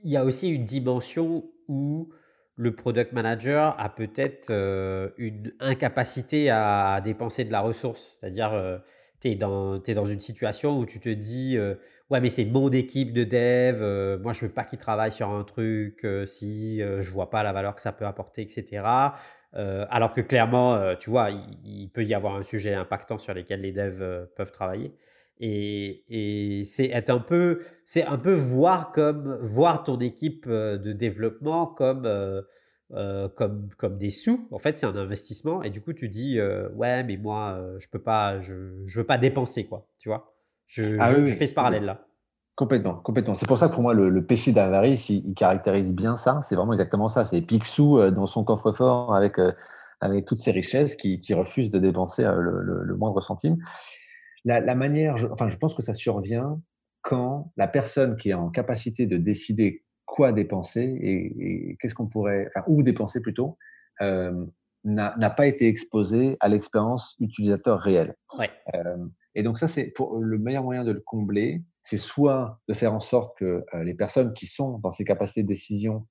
il 0.03 0.11
y 0.11 0.17
a 0.17 0.23
aussi 0.23 0.49
une 0.49 0.63
dimension 0.63 1.51
où 1.67 2.09
le 2.55 2.75
product 2.75 3.13
manager 3.13 3.73
a 3.79 3.89
peut-être 3.89 4.49
euh, 4.49 5.09
une 5.17 5.53
incapacité 5.61 6.49
à 6.49 7.01
dépenser 7.03 7.45
de 7.45 7.51
la 7.51 7.61
ressource. 7.61 8.17
C'est-à-dire, 8.19 8.53
tu 9.21 9.29
es 9.29 9.35
dans, 9.35 10.05
une 10.05 10.19
situation 10.19 10.79
où 10.79 10.85
tu 10.85 10.99
te 10.99 11.09
dis, 11.09 11.57
euh, 11.57 11.75
ouais, 12.09 12.21
mais 12.21 12.29
c'est 12.29 12.45
mon 12.45 12.69
équipe 12.69 13.13
de 13.13 13.23
dev, 13.23 13.81
euh, 13.81 14.17
moi 14.19 14.33
je 14.33 14.45
veux 14.45 14.51
pas 14.51 14.63
qu'ils 14.63 14.79
travaillent 14.79 15.11
sur 15.11 15.29
un 15.29 15.43
truc 15.43 16.05
euh, 16.05 16.25
si 16.25 16.79
je 16.79 17.11
vois 17.11 17.29
pas 17.29 17.43
la 17.43 17.53
valeur 17.53 17.75
que 17.75 17.81
ça 17.81 17.91
peut 17.91 18.05
apporter, 18.05 18.41
etc. 18.41 18.83
alors 19.53 20.13
que 20.13 20.21
clairement, 20.21 20.95
tu 20.95 21.09
vois, 21.09 21.29
il, 21.63 21.89
peut 21.89 22.03
y 22.03 22.13
avoir 22.13 22.35
un 22.35 22.43
sujet 22.43 22.73
impactant 22.73 23.17
sur 23.17 23.33
lequel 23.33 23.61
les 23.61 23.71
devs 23.71 24.27
peuvent 24.35 24.51
travailler. 24.51 24.93
Et, 25.41 26.03
et 26.09 26.65
c'est 26.65 26.89
être 26.89 27.09
un 27.09 27.19
peu, 27.19 27.61
c'est 27.85 28.03
un 28.03 28.17
peu 28.17 28.33
voir 28.33 28.91
comme 28.91 29.39
voir 29.41 29.83
ton 29.83 29.97
équipe 29.97 30.47
de 30.47 30.91
développement 30.93 31.65
comme 31.65 32.05
euh, 32.91 33.25
euh, 33.25 33.29
comme 33.29 33.69
comme 33.77 33.97
des 33.97 34.09
sous. 34.09 34.47
En 34.51 34.59
fait, 34.59 34.77
c'est 34.77 34.85
un 34.85 34.95
investissement 34.95 35.61
et 35.63 35.69
du 35.69 35.81
coup, 35.81 35.93
tu 35.93 36.09
dis 36.09 36.39
ouais, 36.75 37.03
mais 37.03 37.17
moi, 37.17 37.59
je 37.77 37.87
peux 37.87 38.01
pas, 38.01 38.41
je, 38.41 38.83
je 38.85 38.99
veux 38.99 39.05
pas 39.05 39.17
dépenser 39.17 39.65
quoi. 39.65 39.87
Tu 39.99 40.09
vois, 40.09 40.33
je, 40.67 40.97
ah 40.99 41.13
je, 41.13 41.33
fais 41.33 41.47
ce 41.47 41.53
parallèle 41.53 41.85
là. 41.85 42.05
Complètement, 42.55 42.95
complètement. 42.95 43.35
C'est 43.35 43.47
pour 43.47 43.57
ça 43.57 43.69
que 43.69 43.73
pour 43.73 43.83
moi, 43.83 43.93
le, 43.93 44.25
péché 44.25 44.51
d'avarice, 44.51 45.09
il, 45.09 45.33
caractérise 45.33 45.93
bien 45.93 46.17
ça. 46.17 46.41
C'est 46.43 46.55
vraiment 46.55 46.73
exactement 46.73 47.07
ça. 47.07 47.23
C'est 47.23 47.41
Picsou 47.41 48.11
dans 48.11 48.25
son 48.25 48.43
coffre-fort 48.43 49.15
avec 49.15 49.37
avec 50.01 50.25
toutes 50.25 50.39
ses 50.39 50.51
richesses 50.51 50.95
qui, 50.95 51.19
qui 51.19 51.33
refuse 51.33 51.71
de 51.71 51.79
dépenser 51.79 52.23
le, 52.23 52.83
le 52.83 52.95
moindre 52.95 53.21
centime 53.21 53.57
la, 54.45 54.75
manière, 54.75 55.17
je, 55.17 55.27
enfin, 55.27 55.49
je 55.49 55.57
pense 55.57 55.73
que 55.73 55.81
ça 55.81 55.93
survient 55.93 56.61
quand 57.01 57.51
la 57.57 57.67
personne 57.67 58.17
qui 58.17 58.29
est 58.29 58.33
en 58.33 58.49
capacité 58.49 59.05
de 59.05 59.17
décider 59.17 59.85
quoi 60.09 60.31
dépenser 60.31 60.97
et, 61.01 61.77
qu'est-ce 61.79 61.93
qu'on 61.93 62.07
pourrait, 62.07 62.47
enfin, 62.47 62.65
où 62.67 62.81
dépenser 62.81 63.21
plutôt, 63.21 63.57
euh, 64.01 64.45
n'a 64.83 65.29
pas 65.29 65.45
été 65.45 65.67
exposée 65.67 66.35
à 66.39 66.47
l'expérience 66.47 67.15
utilisateur 67.19 67.79
réelle. 67.79 68.15
Euh, 68.73 68.97
et 69.35 69.43
donc 69.43 69.59
ça, 69.59 69.67
c'est 69.67 69.85
pour 69.85 70.17
le 70.17 70.37
meilleur 70.39 70.63
moyen 70.63 70.83
de 70.83 70.91
le 70.91 71.01
combler, 71.01 71.63
c'est 71.81 71.97
soit 71.97 72.59
de 72.67 72.73
faire 72.73 72.93
en 72.93 72.99
sorte 72.99 73.37
que 73.37 73.65
euh, 73.73 73.83
les 73.83 73.93
personnes 73.93 74.33
qui 74.33 74.47
sont 74.47 74.79
dans 74.79 74.91
ces 74.91 75.03
capacités 75.03 75.43
de 75.43 75.47
décision 75.47 76.07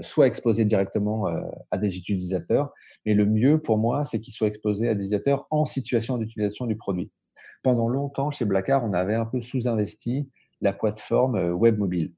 soient 0.00 0.26
exposées 0.26 0.64
directement 0.64 1.26
à 1.70 1.76
des 1.76 1.98
utilisateurs, 1.98 2.72
mais 3.04 3.12
le 3.12 3.26
mieux 3.26 3.60
pour 3.60 3.76
moi, 3.76 4.06
c'est 4.06 4.20
qu'ils 4.20 4.32
soient 4.32 4.48
exposés 4.48 4.88
à 4.88 4.94
des 4.94 5.04
utilisateurs 5.04 5.46
en 5.50 5.66
situation 5.66 6.16
d'utilisation 6.16 6.64
du 6.64 6.76
produit 6.76 7.12
pendant 7.62 7.88
longtemps, 7.88 8.30
chez 8.30 8.46
Blackard, 8.46 8.84
on 8.86 8.94
avait 8.94 9.14
un 9.14 9.26
peu 9.26 9.42
sous-investi 9.42 10.30
la 10.62 10.72
plateforme 10.72 11.52
web 11.52 11.78
mobile. 11.78 12.14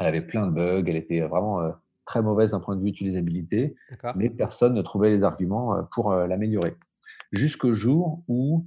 Elle 0.00 0.06
avait 0.06 0.22
plein 0.22 0.46
de 0.46 0.52
bugs, 0.52 0.84
elle 0.86 0.96
était 0.96 1.20
vraiment 1.20 1.60
euh, 1.60 1.70
très 2.04 2.22
mauvaise 2.22 2.50
d'un 2.50 2.60
point 2.60 2.74
de 2.74 2.82
vue 2.82 2.88
utilisabilité, 2.88 3.76
mais 4.16 4.30
personne 4.30 4.74
ne 4.74 4.82
trouvait 4.82 5.10
les 5.10 5.22
arguments 5.22 5.76
euh, 5.76 5.82
pour 5.92 6.12
l'améliorer. 6.12 6.74
Jusqu'au 7.32 7.72
jour 7.72 8.24
où 8.26 8.66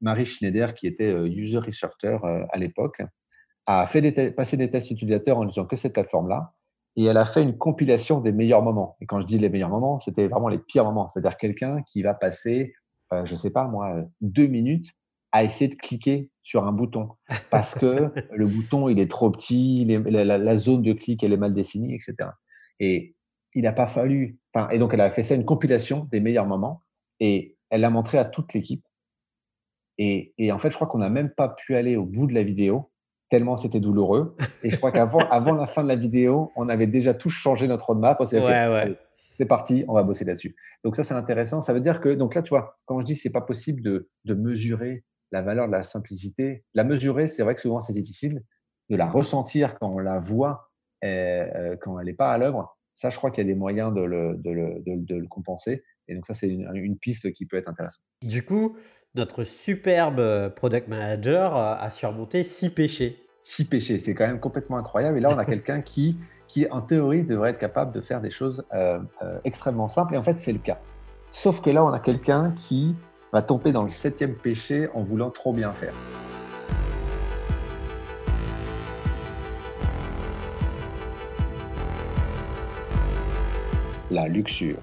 Marie 0.00 0.26
Schneider, 0.26 0.74
qui 0.74 0.86
était 0.86 1.12
user 1.26 1.58
researcher 1.58 2.18
à 2.50 2.58
l'époque, 2.58 3.02
a 3.66 3.86
fait 3.86 4.32
passer 4.32 4.56
des 4.56 4.70
tests 4.70 4.90
utilisateurs 4.90 5.38
en 5.38 5.44
disant 5.44 5.64
que 5.64 5.76
cette 5.76 5.94
plateforme-là, 5.94 6.52
et 6.96 7.04
elle 7.04 7.16
a 7.16 7.24
fait 7.24 7.42
une 7.42 7.56
compilation 7.56 8.20
des 8.20 8.32
meilleurs 8.32 8.62
moments. 8.62 8.96
Et 9.00 9.06
quand 9.06 9.20
je 9.20 9.26
dis 9.26 9.38
les 9.38 9.48
meilleurs 9.48 9.70
moments, 9.70 9.98
c'était 9.98 10.28
vraiment 10.28 10.48
les 10.48 10.58
pires 10.58 10.84
moments. 10.84 11.08
C'est-à-dire 11.08 11.36
quelqu'un 11.36 11.82
qui 11.82 12.02
va 12.02 12.14
passer 12.14 12.74
euh, 13.12 13.24
je 13.24 13.34
sais 13.34 13.50
pas 13.50 13.64
moi, 13.64 14.04
deux 14.20 14.46
minutes 14.46 14.92
à 15.32 15.44
essayer 15.44 15.68
de 15.68 15.74
cliquer 15.74 16.30
sur 16.42 16.66
un 16.66 16.72
bouton 16.72 17.10
parce 17.50 17.74
que 17.74 18.12
le 18.32 18.46
bouton 18.46 18.88
il 18.88 18.98
est 18.98 19.10
trop 19.10 19.30
petit, 19.30 19.84
la, 19.84 20.56
zone 20.56 20.82
de 20.82 20.92
clic 20.92 21.22
elle 21.22 21.32
est 21.32 21.38
mal 21.38 21.52
définie, 21.52 21.94
etc. 21.94 22.30
Et 22.80 23.14
il 23.54 23.62
n'a 23.62 23.72
pas 23.72 23.86
fallu. 23.86 24.38
Enfin, 24.54 24.68
et 24.70 24.78
donc 24.78 24.94
elle 24.94 25.00
a 25.00 25.10
fait 25.10 25.22
ça 25.22 25.34
une 25.34 25.44
compilation 25.44 26.08
des 26.10 26.20
meilleurs 26.20 26.46
moments 26.46 26.82
et 27.20 27.56
elle 27.70 27.82
l'a 27.82 27.90
montré 27.90 28.18
à 28.18 28.24
toute 28.24 28.54
l'équipe. 28.54 28.84
Et, 30.00 30.32
et, 30.38 30.52
en 30.52 30.58
fait, 30.58 30.70
je 30.70 30.76
crois 30.76 30.86
qu'on 30.86 30.98
n'a 30.98 31.10
même 31.10 31.30
pas 31.30 31.48
pu 31.48 31.74
aller 31.74 31.96
au 31.96 32.04
bout 32.04 32.28
de 32.28 32.34
la 32.34 32.44
vidéo 32.44 32.92
tellement 33.28 33.56
c'était 33.56 33.80
douloureux. 33.80 34.36
Et 34.62 34.70
je 34.70 34.76
crois 34.76 34.92
qu'avant 34.92 35.18
avant 35.30 35.52
la 35.52 35.66
fin 35.66 35.82
de 35.82 35.88
la 35.88 35.96
vidéo, 35.96 36.52
on 36.56 36.68
avait 36.68 36.86
déjà 36.86 37.14
tous 37.14 37.30
changé 37.30 37.68
notre 37.68 37.86
roadmap. 37.86 38.20
Ouais, 38.20 38.38
ouais 38.38 38.96
c'est 39.38 39.46
parti, 39.46 39.84
on 39.86 39.94
va 39.94 40.02
bosser 40.02 40.24
là-dessus. 40.24 40.56
Donc 40.82 40.96
ça, 40.96 41.04
c'est 41.04 41.14
intéressant. 41.14 41.60
Ça 41.60 41.72
veut 41.72 41.80
dire 41.80 42.00
que, 42.00 42.08
donc 42.08 42.34
là, 42.34 42.42
tu 42.42 42.48
vois, 42.48 42.74
quand 42.86 42.98
je 42.98 43.04
dis 43.04 43.14
c'est 43.14 43.30
pas 43.30 43.40
possible 43.40 43.82
de, 43.82 44.34
mesurer 44.34 45.04
la 45.32 45.42
valeur 45.42 45.66
de 45.66 45.72
la 45.72 45.82
simplicité, 45.82 46.64
la 46.74 46.84
mesurer, 46.84 47.26
c'est 47.26 47.42
vrai 47.42 47.54
que 47.54 47.60
souvent 47.60 47.80
c'est 47.80 47.92
difficile. 47.92 48.42
De 48.88 48.96
la 48.96 49.06
ressentir 49.06 49.78
quand 49.78 49.88
on 49.88 49.98
la 49.98 50.18
voit, 50.18 50.70
euh, 51.04 51.76
quand 51.80 51.98
elle 51.98 52.06
n'est 52.06 52.14
pas 52.14 52.32
à 52.32 52.38
l'œuvre, 52.38 52.76
ça, 52.94 53.10
je 53.10 53.16
crois 53.16 53.30
qu'il 53.30 53.46
y 53.46 53.48
a 53.48 53.52
des 53.52 53.58
moyens 53.58 53.94
de 53.94 54.00
le, 54.00 54.34
de 54.36 55.14
le, 55.14 55.26
compenser. 55.28 55.84
Et 56.08 56.14
donc 56.14 56.26
ça, 56.26 56.34
c'est 56.34 56.48
une, 56.48 56.98
piste 56.98 57.32
qui 57.32 57.46
peut 57.46 57.56
être 57.56 57.68
intéressante. 57.68 58.02
Du 58.22 58.44
coup, 58.44 58.76
notre 59.14 59.44
superbe 59.44 60.48
product 60.56 60.88
manager 60.88 61.54
a 61.54 61.90
surmonté 61.90 62.42
six 62.42 62.70
péchés. 62.70 63.22
Six 63.40 63.66
péchés, 63.66 63.98
c'est 63.98 64.14
quand 64.14 64.26
même 64.26 64.40
complètement 64.40 64.78
incroyable. 64.78 65.18
Et 65.18 65.20
là, 65.20 65.28
on 65.32 65.38
a 65.38 65.44
quelqu'un 65.44 65.80
qui 65.80 66.16
qui, 66.48 66.66
en 66.70 66.80
théorie, 66.80 67.22
devrait 67.22 67.50
être 67.50 67.58
capable 67.58 67.92
de 67.92 68.00
faire 68.00 68.20
des 68.20 68.30
choses 68.30 68.64
euh, 68.72 68.98
euh, 69.22 69.38
extrêmement 69.44 69.88
simples. 69.88 70.14
Et 70.14 70.16
en 70.16 70.24
fait, 70.24 70.38
c'est 70.38 70.52
le 70.52 70.58
cas. 70.58 70.80
Sauf 71.30 71.60
que 71.60 71.70
là, 71.70 71.84
on 71.84 71.92
a 71.92 72.00
quelqu'un 72.00 72.52
qui 72.56 72.96
va 73.32 73.42
tomber 73.42 73.72
dans 73.72 73.82
le 73.82 73.88
septième 73.88 74.34
péché 74.34 74.88
en 74.94 75.02
voulant 75.02 75.30
trop 75.30 75.52
bien 75.52 75.72
faire. 75.72 75.94
La 84.10 84.26
luxure. 84.26 84.78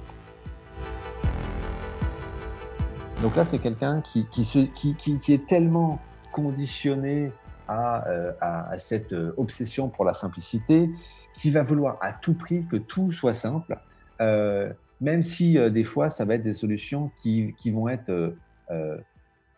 Donc 3.22 3.36
là, 3.36 3.46
c'est 3.46 3.58
quelqu'un 3.58 4.02
qui, 4.02 4.28
qui, 4.28 4.96
qui, 4.96 5.34
est 5.34 5.48
tellement 5.48 6.00
conditionné 6.32 7.32
à, 7.68 8.08
euh, 8.08 8.32
à, 8.40 8.78
cette 8.78 9.16
obsession 9.38 9.90
pour 9.90 10.06
la 10.06 10.14
simplicité 10.14 10.92
qui 11.34 11.50
va 11.50 11.64
vouloir 11.64 11.98
à 12.02 12.14
tout 12.14 12.34
prix 12.34 12.66
que 12.70 12.78
tout 12.78 13.12
soit 13.12 13.34
simple, 13.34 13.78
euh, 14.22 14.72
même 15.02 15.22
si 15.22 15.58
euh, 15.58 15.70
des 15.70 15.84
fois, 15.84 16.10
ça 16.10 16.26
va 16.26 16.36
être 16.36 16.44
des 16.44 16.54
solutions 16.54 17.12
qui, 17.18 17.54
qui 17.58 17.72
vont 17.72 17.88
être 17.88 18.36
euh, 18.72 18.98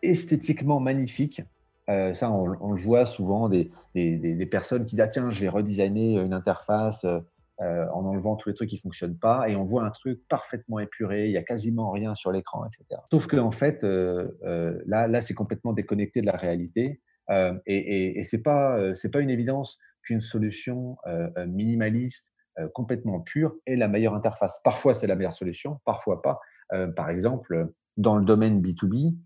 esthétiquement 0.02 0.80
magnifiques. 0.80 1.42
ça, 1.86 2.30
on, 2.30 2.72
le 2.72 2.80
voit 2.80 3.06
souvent 3.06 3.48
des, 3.48 3.70
des, 3.94 4.46
personnes 4.46 4.84
qui 4.84 4.96
disent 4.96 5.04
ah, 5.04 5.08
tiens, 5.08 5.30
je 5.30 5.40
vais 5.40 5.48
redesigner 5.48 6.20
une 6.20 6.34
interface 6.34 7.04
en 7.60 8.04
enlevant 8.04 8.36
tous 8.36 8.50
les 8.50 8.54
trucs 8.54 8.68
qui 8.68 8.76
ne 8.76 8.80
fonctionnent 8.80 9.18
pas, 9.18 9.48
et 9.48 9.56
on 9.56 9.64
voit 9.64 9.84
un 9.84 9.90
truc 9.90 10.20
parfaitement 10.28 10.78
épuré, 10.78 11.24
il 11.26 11.30
n'y 11.30 11.38
a 11.38 11.42
quasiment 11.42 11.90
rien 11.90 12.14
sur 12.14 12.30
l'écran, 12.30 12.66
etc. 12.66 13.00
Sauf 13.10 13.26
qu'en 13.26 13.46
en 13.46 13.50
fait, 13.50 13.82
là, 13.82 15.08
là 15.08 15.22
c'est 15.22 15.34
complètement 15.34 15.72
déconnecté 15.72 16.20
de 16.20 16.26
la 16.26 16.36
réalité. 16.36 17.00
et, 17.30 17.56
et, 17.66 18.18
et 18.18 18.24
ce 18.24 18.36
n'est 18.36 18.42
pas, 18.42 18.78
une 19.20 19.30
évidence 19.30 19.78
qu'une 20.08 20.20
solution 20.22 20.96
euh, 21.06 21.28
euh, 21.36 21.46
minimaliste, 21.46 22.27
euh, 22.58 22.68
complètement 22.74 23.20
pure 23.20 23.54
est 23.66 23.76
la 23.76 23.88
meilleure 23.88 24.14
interface. 24.14 24.60
Parfois, 24.64 24.94
c'est 24.94 25.06
la 25.06 25.14
meilleure 25.14 25.36
solution, 25.36 25.80
parfois 25.84 26.22
pas. 26.22 26.40
par 26.96 27.08
exemple, 27.08 27.68
dans 27.96 28.18
le 28.18 28.24
domaine 28.24 28.60
B2B, 28.60 29.16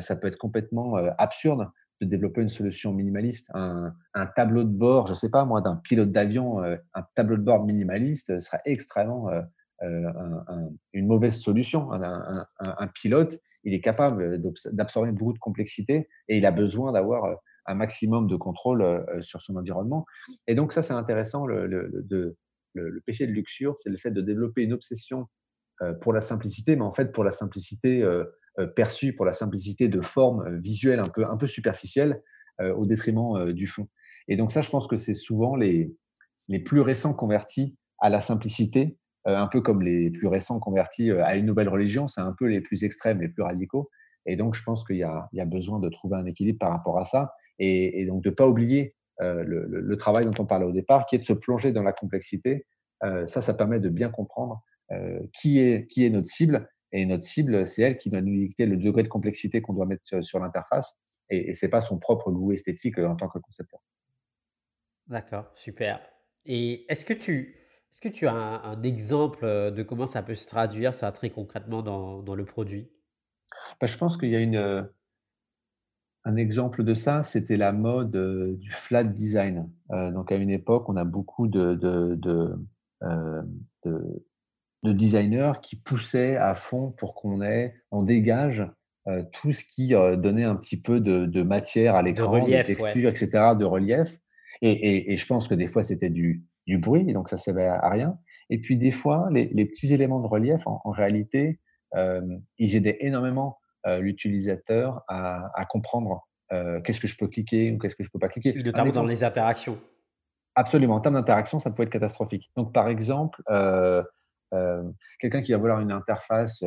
ça 0.00 0.16
peut 0.16 0.28
être 0.28 0.36
complètement 0.36 0.96
absurde 1.16 1.70
de 2.02 2.06
développer 2.06 2.42
une 2.42 2.50
solution 2.50 2.92
minimaliste. 2.92 3.50
Un, 3.54 3.94
tableau 4.36 4.64
de 4.64 4.68
bord, 4.68 5.06
je 5.06 5.12
ne 5.12 5.16
sais 5.16 5.30
pas 5.30 5.46
moi, 5.46 5.62
d'un 5.62 5.76
pilote 5.76 6.12
d'avion, 6.12 6.62
un 6.62 7.02
tableau 7.14 7.38
de 7.38 7.42
bord 7.42 7.64
minimaliste 7.64 8.38
serait 8.40 8.60
extrêmement 8.66 9.30
une 9.80 11.06
mauvaise 11.06 11.38
solution. 11.40 11.90
Un, 11.90 12.86
pilote, 12.88 13.40
il 13.64 13.72
est 13.72 13.80
capable 13.80 14.42
d'absorber 14.72 15.10
beaucoup 15.10 15.32
de 15.32 15.38
complexité 15.38 16.08
et 16.28 16.36
il 16.36 16.44
a 16.44 16.50
besoin 16.50 16.92
d'avoir 16.92 17.38
un 17.66 17.74
maximum 17.74 18.26
de 18.26 18.36
contrôle 18.36 18.82
euh, 18.82 19.22
sur 19.22 19.42
son 19.42 19.56
environnement. 19.56 20.04
Et 20.46 20.54
donc 20.54 20.72
ça, 20.72 20.82
c'est 20.82 20.92
intéressant. 20.92 21.46
Le, 21.46 22.36
le, 22.74 23.00
péché 23.06 23.26
de 23.26 23.32
luxure, 23.32 23.74
c'est 23.78 23.90
le 23.90 23.96
fait 23.96 24.10
de 24.10 24.20
développer 24.20 24.62
une 24.62 24.72
obsession 24.72 25.26
euh, 25.82 25.94
pour 25.94 26.12
la 26.12 26.20
simplicité, 26.20 26.76
mais 26.76 26.82
en 26.82 26.94
fait 26.94 27.12
pour 27.12 27.24
la 27.24 27.30
simplicité 27.30 28.02
euh, 28.02 28.24
perçue, 28.76 29.14
pour 29.14 29.24
la 29.24 29.32
simplicité 29.32 29.88
de 29.88 30.00
forme 30.00 30.58
visuelle 30.58 31.00
un 31.00 31.08
peu, 31.08 31.24
un 31.28 31.36
peu 31.36 31.46
superficielle, 31.46 32.22
au 32.76 32.86
détriment 32.86 33.52
du 33.52 33.66
fond. 33.66 33.88
Et 34.28 34.36
donc 34.36 34.52
ça, 34.52 34.62
je 34.62 34.70
pense 34.70 34.86
que 34.86 34.96
c'est 34.96 35.12
souvent 35.12 35.56
les, 35.56 35.92
les 36.46 36.60
plus 36.60 36.80
récents 36.80 37.12
convertis 37.12 37.76
à 37.98 38.10
la 38.10 38.20
simplicité, 38.20 38.96
un 39.24 39.48
peu 39.48 39.60
comme 39.60 39.82
les 39.82 40.08
plus 40.12 40.28
récents 40.28 40.60
convertis 40.60 41.10
à 41.10 41.34
une 41.34 41.46
nouvelle 41.46 41.68
religion, 41.68 42.06
c'est 42.06 42.20
un 42.20 42.32
peu 42.32 42.46
les 42.46 42.60
plus 42.60 42.84
extrêmes, 42.84 43.20
les 43.20 43.28
plus 43.28 43.42
radicaux. 43.42 43.90
Et 44.24 44.36
donc, 44.36 44.54
je 44.54 44.62
pense 44.62 44.84
qu'il 44.84 44.94
y, 44.94 45.04
y, 45.32 45.40
a 45.40 45.44
besoin 45.44 45.80
de 45.80 45.88
trouver 45.88 46.16
un 46.16 46.26
équilibre 46.26 46.60
par 46.60 46.70
rapport 46.70 47.00
à 47.00 47.04
ça 47.04 47.32
et, 47.58 48.04
donc 48.06 48.22
de 48.22 48.30
ne 48.30 48.34
pas 48.34 48.46
oublier 48.46 48.94
euh, 49.20 49.44
le, 49.44 49.96
travail 49.96 50.24
dont 50.24 50.34
on 50.38 50.46
parlait 50.46 50.66
au 50.66 50.72
départ, 50.72 51.06
qui 51.06 51.16
est 51.16 51.20
de 51.20 51.24
se 51.24 51.32
plonger 51.32 51.72
dans 51.72 51.82
la 51.82 51.92
complexité. 51.92 52.66
Euh, 53.02 53.26
ça, 53.26 53.40
ça 53.40 53.54
permet 53.54 53.80
de 53.80 53.88
bien 53.88 54.10
comprendre 54.10 54.62
euh, 54.92 55.20
qui, 55.32 55.60
est, 55.60 55.86
qui 55.86 56.04
est 56.04 56.10
notre 56.10 56.28
cible 56.28 56.68
Et 56.92 57.06
notre 57.06 57.24
cible, 57.24 57.66
c'est 57.66 57.82
elle 57.82 57.96
qui 57.96 58.10
doit 58.10 58.20
nous 58.20 58.36
dicter 58.36 58.66
le 58.66 58.76
degré 58.76 59.02
de 59.02 59.08
complexité 59.08 59.60
qu'on 59.62 59.74
doit 59.74 59.86
mettre 59.86 60.22
sur, 60.24 60.38
l'interface. 60.40 60.98
Et, 61.30 61.50
et 61.50 61.52
ce 61.52 61.64
n'est 61.64 61.70
pas 61.70 61.80
son 61.80 61.98
propre 61.98 62.30
goût 62.32 62.52
esthétique 62.52 62.98
en 62.98 63.16
tant 63.16 63.28
que 63.28 63.38
concepteur. 63.38 63.80
D'accord, 65.06 65.50
super. 65.54 66.00
Et 66.46 66.90
est-ce 66.90 67.04
que 67.04 67.14
tu, 67.14 67.56
est-ce 67.90 68.00
que 68.00 68.08
tu 68.08 68.26
as 68.26 68.34
un, 68.34 68.82
exemple 68.82 69.46
de 69.46 69.82
comment 69.82 70.06
ça 70.06 70.22
peut 70.22 70.34
se 70.34 70.48
traduire, 70.48 70.92
ça, 70.92 71.12
très 71.12 71.30
concrètement 71.30 71.82
dans, 71.82 72.22
dans 72.22 72.34
le 72.34 72.44
produit? 72.44 72.90
Bah, 73.80 73.86
Je 73.86 73.96
pense 73.96 74.16
qu'il 74.16 74.30
y 74.30 74.36
a 74.36 74.40
une, 74.40 74.88
un 76.24 76.36
exemple 76.36 76.84
de 76.84 76.94
ça, 76.94 77.22
c'était 77.22 77.56
la 77.56 77.72
mode 77.72 78.16
euh, 78.16 78.56
du 78.56 78.70
flat 78.70 79.04
design. 79.04 79.70
Euh, 79.90 80.10
donc 80.10 80.32
à 80.32 80.36
une 80.36 80.50
époque, 80.50 80.88
on 80.88 80.96
a 80.96 81.04
beaucoup 81.04 81.48
de, 81.48 81.74
de, 81.74 82.14
de, 82.14 82.54
euh, 83.02 83.42
de, 83.84 84.92
designers 84.92 85.52
qui 85.62 85.76
poussaient 85.76 86.36
à 86.36 86.54
fond 86.54 86.92
pour 86.92 87.14
qu'on 87.14 87.42
ait, 87.42 87.74
on 87.90 88.02
dégage 88.02 88.66
tout 89.32 89.52
ce 89.52 89.62
qui 89.64 89.88
donnait 89.88 90.44
un 90.44 90.56
petit 90.56 90.80
peu 90.80 90.98
de, 90.98 91.42
matière 91.42 91.94
à 91.94 92.02
l'écran, 92.02 92.38
de, 92.38 92.62
texture, 92.62 93.10
etc., 93.10 93.28
de 93.58 93.66
relief. 93.66 94.18
Et, 94.62 95.12
et, 95.12 95.16
je 95.18 95.26
pense 95.26 95.46
que 95.46 95.54
des 95.54 95.66
fois, 95.66 95.82
c'était 95.82 96.08
du, 96.08 96.42
du 96.66 96.78
bruit, 96.78 97.12
donc 97.12 97.28
ça 97.28 97.36
ne 97.36 97.40
servait 97.40 97.66
à 97.66 97.86
rien. 97.90 98.18
Et 98.48 98.62
puis 98.62 98.78
des 98.78 98.90
fois, 98.90 99.28
les, 99.30 99.50
les 99.52 99.66
petits 99.66 99.92
éléments 99.92 100.20
de 100.20 100.26
relief, 100.26 100.62
en, 100.66 100.90
réalité, 100.90 101.60
ils 102.56 102.76
aidaient 102.76 102.96
énormément 103.00 103.58
l'utilisateur 103.86 105.02
à, 105.08 105.64
comprendre 105.68 106.26
euh, 106.52 106.80
qu'est-ce 106.82 107.00
que 107.00 107.06
je 107.06 107.16
peux 107.16 107.28
cliquer 107.28 107.72
ou 107.72 107.78
qu'est-ce 107.78 107.96
que 107.96 108.02
je 108.02 108.08
ne 108.08 108.12
peux 108.12 108.18
pas 108.18 108.28
cliquer. 108.28 108.54
Notamment 108.62 108.92
dans 108.92 109.04
les 109.04 109.24
interactions. 109.24 109.78
Absolument. 110.54 110.94
En 110.94 111.00
termes 111.00 111.16
d'interaction, 111.16 111.58
ça 111.58 111.70
peut 111.70 111.82
être 111.82 111.90
catastrophique. 111.90 112.50
Donc, 112.56 112.72
par 112.72 112.88
exemple, 112.88 113.42
euh, 113.50 114.02
quelqu'un 115.18 115.42
qui 115.42 115.52
va 115.52 115.58
vouloir 115.58 115.80
une 115.80 115.92
interface 115.92 116.62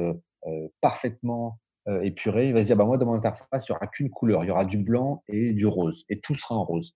parfaitement 0.81 1.59
épurée, 1.87 2.49
il 2.49 2.53
va 2.53 2.61
se 2.61 2.67
dire 2.67 2.75
bah, 2.75 2.85
Moi, 2.85 2.97
dans 2.97 3.05
mon 3.05 3.13
interface, 3.13 3.67
il 3.67 3.71
n'y 3.71 3.75
aura 3.75 3.87
qu'une 3.87 4.09
couleur. 4.09 4.43
Il 4.43 4.47
y 4.47 4.51
aura 4.51 4.65
du 4.65 4.77
blanc 4.77 5.23
et 5.27 5.53
du 5.53 5.65
rose. 5.65 6.03
Et 6.09 6.19
tout 6.19 6.35
sera 6.35 6.55
en 6.55 6.65
rose. 6.65 6.95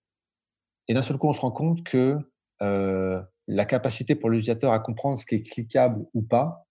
Et 0.88 0.94
d'un 0.94 1.02
seul 1.02 1.16
coup, 1.16 1.28
on 1.28 1.32
se 1.32 1.40
rend 1.40 1.52
compte 1.52 1.82
que 1.84 2.18
la 2.60 3.64
capacité 3.64 4.14
pour 4.14 4.30
l'utilisateur 4.30 4.72
à 4.72 4.78
comprendre 4.78 5.18
ce 5.18 5.26
qui 5.26 5.36
est 5.36 5.42
cliquable 5.42 6.04
ou 6.14 6.22
pas 6.22 6.66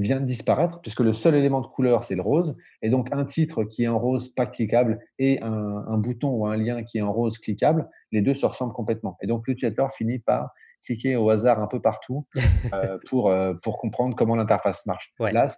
vient 0.00 0.20
de 0.20 0.24
disparaître, 0.26 0.80
puisque 0.80 1.00
le 1.00 1.12
seul 1.12 1.34
élément 1.34 1.60
de 1.60 1.66
couleur, 1.66 2.04
c'est 2.04 2.14
le 2.14 2.22
rose. 2.22 2.56
Et 2.82 2.90
donc, 2.90 3.08
un 3.12 3.24
titre 3.24 3.64
qui 3.64 3.84
est 3.84 3.88
en 3.88 3.98
rose 3.98 4.28
pas 4.28 4.46
cliquable 4.46 5.00
et 5.18 5.40
un, 5.42 5.98
bouton 5.98 6.30
ou 6.30 6.46
un 6.46 6.56
lien 6.56 6.82
qui 6.82 6.98
est 6.98 7.02
en 7.02 7.12
rose 7.12 7.38
cliquable, 7.38 7.88
les 8.12 8.22
deux 8.22 8.34
se 8.34 8.46
ressemblent 8.46 8.72
complètement. 8.72 9.16
Et 9.22 9.26
donc, 9.26 9.46
l'utilisateur 9.46 9.92
finit 9.92 10.18
par 10.18 10.50
cliquer 10.84 11.16
au 11.16 11.28
hasard 11.30 11.60
un 11.60 11.66
peu 11.66 11.80
partout 11.80 12.26
euh, 12.72 12.98
pour, 13.08 13.30
euh, 13.30 13.54
pour 13.54 13.78
comprendre 13.78 14.14
comment 14.14 14.36
l'interface 14.36 14.86
marche. 14.86 15.12
Là, 15.18 15.48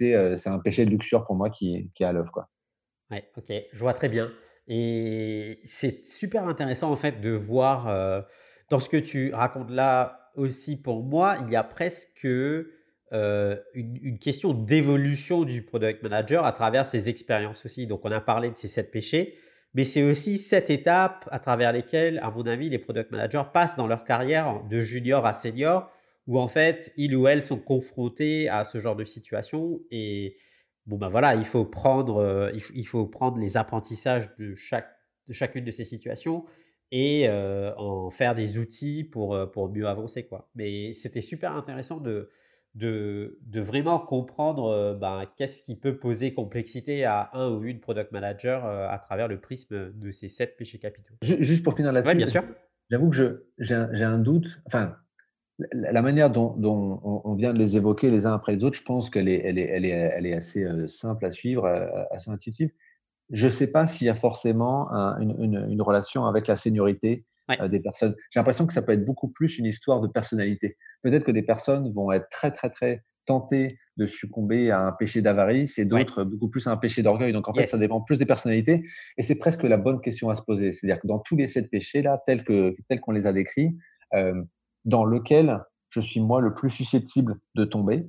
euh, 0.00 0.36
c'est 0.36 0.48
un 0.48 0.58
péché 0.58 0.84
de 0.84 0.90
luxure 0.90 1.24
pour 1.24 1.36
moi 1.36 1.50
qui, 1.50 1.90
qui 1.94 2.02
est 2.02 2.06
à 2.06 2.12
l'œuvre. 2.12 2.46
Oui, 3.10 3.18
ok, 3.36 3.52
je 3.72 3.78
vois 3.78 3.94
très 3.94 4.08
bien. 4.08 4.32
Et 4.66 5.60
c'est 5.64 6.06
super 6.06 6.48
intéressant, 6.48 6.90
en 6.90 6.96
fait, 6.96 7.20
de 7.20 7.30
voir 7.30 8.24
dans 8.70 8.78
ce 8.78 8.88
que 8.88 8.96
tu 8.96 9.34
racontes 9.34 9.70
là 9.70 10.24
aussi 10.36 10.80
pour 10.80 11.02
moi, 11.02 11.36
il 11.42 11.52
y 11.52 11.56
a 11.56 11.62
presque 11.62 12.26
euh, 13.14 13.56
une, 13.74 14.18
question 14.18 14.52
d'évolution 14.54 15.44
du 15.44 15.62
product 15.62 16.02
manager 16.02 16.44
à 16.44 16.50
travers 16.50 16.84
ses 16.84 17.08
expériences 17.08 17.64
aussi. 17.64 17.86
Donc, 17.86 18.00
on 18.02 18.10
a 18.10 18.20
parlé 18.20 18.50
de 18.50 18.56
ces 18.56 18.66
sept 18.66 18.90
péchés, 18.90 19.38
mais 19.72 19.84
c'est 19.84 20.02
aussi 20.02 20.36
sept 20.36 20.68
étapes 20.68 21.28
à 21.30 21.38
travers 21.38 21.72
lesquelles, 21.72 22.18
à 22.24 22.32
mon 22.32 22.44
avis, 22.44 22.70
les 22.70 22.80
product 22.80 23.12
managers 23.12 23.44
passent 23.52 23.76
dans 23.76 23.86
leur 23.86 24.02
carrière 24.02 24.64
de 24.68 24.80
junior 24.80 25.26
à 25.26 25.32
senior, 25.32 25.92
où 26.26 26.40
en 26.40 26.48
fait, 26.48 26.92
ils 26.96 27.14
ou 27.14 27.28
elles 27.28 27.44
sont 27.44 27.58
confrontés 27.58 28.48
à 28.48 28.64
ce 28.64 28.78
genre 28.78 28.96
de 28.96 29.04
situation. 29.04 29.80
Et 29.92 30.36
bon, 30.86 30.96
ben 30.96 31.08
voilà, 31.08 31.36
il 31.36 31.44
faut 31.44 31.64
prendre, 31.64 32.16
euh, 32.16 32.50
il, 32.74 32.86
faut 32.86 33.06
prendre 33.06 33.38
les 33.38 33.56
apprentissages 33.56 34.28
de, 34.38 34.56
chaque, 34.56 34.90
de 35.28 35.32
chacune 35.32 35.64
de 35.64 35.70
ces 35.70 35.84
situations 35.84 36.46
et 36.90 37.28
euh, 37.28 37.72
en 37.76 38.10
faire 38.10 38.34
des 38.34 38.58
outils 38.58 39.04
pour, 39.04 39.38
pour 39.52 39.70
mieux 39.70 39.86
avancer. 39.86 40.26
Quoi. 40.26 40.50
Mais 40.56 40.94
c'était 40.94 41.20
super 41.20 41.52
intéressant 41.52 42.00
de, 42.00 42.28
de, 42.74 43.38
de 43.42 43.60
vraiment 43.60 43.98
comprendre 43.98 44.66
euh, 44.66 44.94
ben, 44.94 45.24
qu'est-ce 45.36 45.62
qui 45.62 45.76
peut 45.76 45.96
poser 45.96 46.34
complexité 46.34 47.04
à 47.04 47.30
un 47.32 47.50
ou 47.50 47.62
une 47.64 47.80
product 47.80 48.10
manager 48.12 48.64
euh, 48.66 48.88
à 48.88 48.98
travers 48.98 49.28
le 49.28 49.40
prisme 49.40 49.92
de 49.92 50.10
ces 50.10 50.28
sept 50.28 50.56
péchés 50.56 50.78
capitaux. 50.78 51.14
Juste 51.22 51.62
pour 51.62 51.74
finir 51.74 51.92
là-dessus, 51.92 52.16
bien 52.16 52.26
sûr. 52.26 52.42
J'avoue 52.90 53.10
que 53.10 53.46
j'ai 53.58 53.74
un, 53.74 53.90
un, 53.92 54.18
doute. 54.18 54.60
Enfin, 54.66 54.96
la 55.72 56.02
manière 56.02 56.30
dont, 56.30 56.54
dont, 56.56 57.00
on 57.02 57.34
vient 57.34 57.52
de 57.52 57.58
les 57.58 57.76
évoquer 57.76 58.10
les 58.10 58.26
uns 58.26 58.34
après 58.34 58.54
les 58.54 58.64
autres, 58.64 58.76
je 58.76 58.82
pense 58.82 59.08
qu'elle 59.08 59.28
est, 59.28 59.40
elle 59.44 59.58
est, 59.58 59.68
elle 59.68 59.84
est, 59.84 59.90
elle 59.90 60.26
est, 60.26 60.34
assez 60.34 60.64
euh, 60.64 60.88
simple 60.88 61.24
à 61.24 61.30
suivre, 61.30 61.66
assez 62.10 62.30
intuitive. 62.30 62.70
Je 63.30 63.46
ne 63.46 63.50
sais 63.50 63.68
pas 63.68 63.86
s'il 63.86 64.06
y 64.06 64.10
a 64.10 64.14
forcément 64.14 64.90
une, 65.18 65.34
une, 65.38 65.66
une, 65.70 65.80
relation 65.80 66.26
avec 66.26 66.46
la 66.46 66.56
seniorité 66.56 67.24
des 67.68 67.80
personnes. 67.80 68.14
J'ai 68.30 68.40
l'impression 68.40 68.66
que 68.66 68.72
ça 68.72 68.82
peut 68.82 68.92
être 68.92 69.04
beaucoup 69.04 69.28
plus 69.28 69.58
une 69.58 69.66
histoire 69.66 70.00
de 70.00 70.08
personnalité 70.08 70.76
peut-être 71.04 71.24
que 71.24 71.30
des 71.30 71.42
personnes 71.42 71.92
vont 71.92 72.10
être 72.10 72.28
très, 72.30 72.50
très, 72.50 72.70
très 72.70 73.04
tentées 73.26 73.78
de 73.96 74.06
succomber 74.06 74.70
à 74.70 74.80
un 74.80 74.92
péché 74.92 75.22
d'avarice 75.22 75.78
et 75.78 75.84
d'autres 75.84 76.24
beaucoup 76.24 76.48
plus 76.48 76.66
à 76.66 76.72
un 76.72 76.76
péché 76.76 77.02
d'orgueil. 77.02 77.32
Donc, 77.32 77.48
en 77.48 77.54
fait, 77.54 77.66
ça 77.68 77.78
dépend 77.78 78.00
plus 78.00 78.18
des 78.18 78.26
personnalités. 78.26 78.84
Et 79.16 79.22
c'est 79.22 79.36
presque 79.36 79.62
la 79.62 79.76
bonne 79.76 80.00
question 80.00 80.30
à 80.30 80.34
se 80.34 80.42
poser. 80.42 80.72
C'est-à-dire 80.72 81.00
que 81.00 81.06
dans 81.06 81.20
tous 81.20 81.36
les 81.36 81.46
sept 81.46 81.70
péchés-là, 81.70 82.22
tels 82.26 82.44
qu'on 82.44 82.72
tels 82.88 83.00
qu'on 83.00 83.12
les 83.12 83.26
a 83.26 83.32
décrits, 83.32 83.76
euh, 84.14 84.42
dans 84.84 85.04
lequel 85.04 85.60
je 85.90 86.00
suis 86.00 86.20
moi 86.20 86.40
le 86.40 86.54
plus 86.54 86.70
susceptible 86.70 87.36
de 87.54 87.64
tomber. 87.64 88.04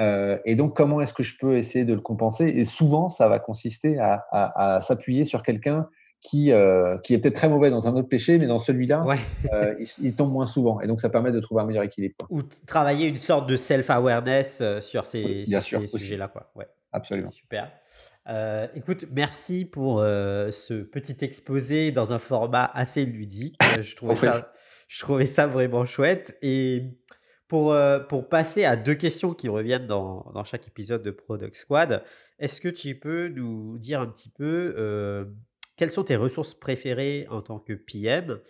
Euh, 0.00 0.38
et 0.44 0.56
donc, 0.56 0.76
comment 0.76 1.00
est-ce 1.00 1.12
que 1.12 1.22
je 1.22 1.36
peux 1.38 1.56
essayer 1.56 1.84
de 1.84 1.94
le 1.94 2.00
compenser? 2.00 2.46
Et 2.46 2.64
souvent, 2.64 3.10
ça 3.10 3.28
va 3.28 3.38
consister 3.38 3.98
à, 4.00 4.26
à 4.32 4.80
s'appuyer 4.80 5.24
sur 5.24 5.44
quelqu'un 5.44 5.88
qui, 6.20 6.52
euh, 6.52 6.98
qui 6.98 7.14
est 7.14 7.18
peut-être 7.18 7.36
très 7.36 7.48
mauvais 7.48 7.70
dans 7.70 7.86
un 7.86 7.94
autre 7.94 8.08
péché, 8.08 8.38
mais 8.38 8.46
dans 8.46 8.58
celui-là, 8.58 9.04
euh, 9.52 9.74
il, 10.02 10.14
tombe 10.14 10.32
moins 10.32 10.46
souvent. 10.46 10.80
Et 10.80 10.86
donc, 10.86 11.00
ça 11.00 11.08
permet 11.08 11.30
de 11.32 11.40
trouver 11.40 11.62
un 11.62 11.66
meilleur 11.66 11.84
équilibre. 11.84 12.14
Ou 12.30 12.42
travailler 12.66 13.06
une 13.06 13.16
sorte 13.16 13.48
de 13.48 13.56
self-awareness 13.56 14.60
euh, 14.60 14.80
sur 14.80 15.06
ces, 15.06 15.44
sujets-là. 15.46 16.32
Ouais. 16.54 16.66
Absolument. 16.92 17.30
Super. 17.30 17.70
écoute, 18.74 19.04
merci 19.12 19.64
pour 19.64 20.00
ce 20.00 20.82
petit 20.82 21.16
exposé 21.20 21.92
dans 21.92 22.12
un 22.12 22.18
format 22.18 22.64
assez 22.72 23.04
ludique. 23.04 23.58
je, 23.80 23.94
trouvais 23.94 24.16
ça, 24.16 24.52
je 24.88 25.00
trouvais 25.00 25.26
ça 25.26 25.46
vraiment 25.46 25.84
chouette. 25.84 26.38
Et 26.40 26.98
pour, 27.46 27.76
pour 28.08 28.28
passer 28.28 28.64
à 28.64 28.76
deux 28.76 28.94
questions 28.94 29.34
qui 29.34 29.48
reviennent 29.48 29.86
dans, 29.86 30.30
dans 30.34 30.44
chaque 30.44 30.66
épisode 30.66 31.02
de 31.02 31.10
Product 31.10 31.54
Squad, 31.54 32.02
est-ce 32.38 32.60
que 32.60 32.68
tu 32.68 32.98
peux 32.98 33.28
nous 33.28 33.76
dire 33.78 34.00
un 34.00 34.06
petit 34.06 34.30
peu 34.30 34.74
quelles 35.78 35.92
sont 35.92 36.04
tes 36.04 36.16
ressources 36.16 36.54
préférées 36.54 37.26
en 37.30 37.40
tant 37.40 37.60
que 37.60 37.72
PM 37.72 38.40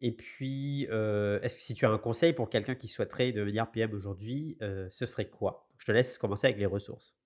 Et 0.00 0.10
puis, 0.10 0.88
euh, 0.90 1.38
est-ce 1.42 1.58
que 1.58 1.62
si 1.62 1.74
tu 1.74 1.84
as 1.84 1.90
un 1.90 1.98
conseil 1.98 2.32
pour 2.32 2.48
quelqu'un 2.48 2.74
qui 2.74 2.88
souhaiterait 2.88 3.30
devenir 3.30 3.70
PM 3.70 3.92
aujourd'hui, 3.92 4.56
euh, 4.62 4.88
ce 4.90 5.06
serait 5.06 5.28
quoi? 5.28 5.68
Je 5.76 5.84
te 5.84 5.92
laisse 5.92 6.18
commencer 6.18 6.46
avec 6.46 6.58
les 6.58 6.66
ressources. 6.66 7.16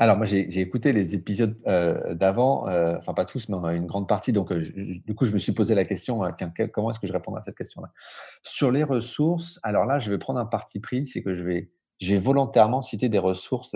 Alors, 0.00 0.16
moi, 0.16 0.26
j'ai 0.26 0.60
écouté 0.60 0.92
les 0.92 1.14
épisodes 1.14 1.56
euh, 1.66 2.14
d'avant, 2.14 2.68
enfin 2.98 3.14
pas 3.14 3.24
tous, 3.24 3.48
mais 3.48 3.76
une 3.76 3.86
grande 3.86 4.08
partie. 4.08 4.32
Donc, 4.32 4.52
du 4.52 5.14
coup, 5.14 5.24
je 5.24 5.32
me 5.32 5.38
suis 5.38 5.50
posé 5.50 5.74
la 5.74 5.84
question, 5.84 6.22
tiens, 6.36 6.52
comment 6.72 6.90
est-ce 6.90 7.00
que 7.00 7.08
je 7.08 7.12
réponds 7.12 7.34
à 7.34 7.42
cette 7.42 7.56
question-là? 7.56 7.90
Sur 8.42 8.70
les 8.70 8.84
ressources, 8.84 9.58
alors 9.64 9.86
là, 9.86 9.98
je 9.98 10.10
vais 10.10 10.18
prendre 10.18 10.38
un 10.38 10.46
parti 10.46 10.78
pris, 10.78 11.04
c'est 11.06 11.22
que 11.22 11.34
je 11.34 11.42
vais, 11.42 11.70
je 12.00 12.14
vais 12.14 12.20
volontairement 12.20 12.80
citer 12.80 13.08
des 13.08 13.18
ressources 13.18 13.74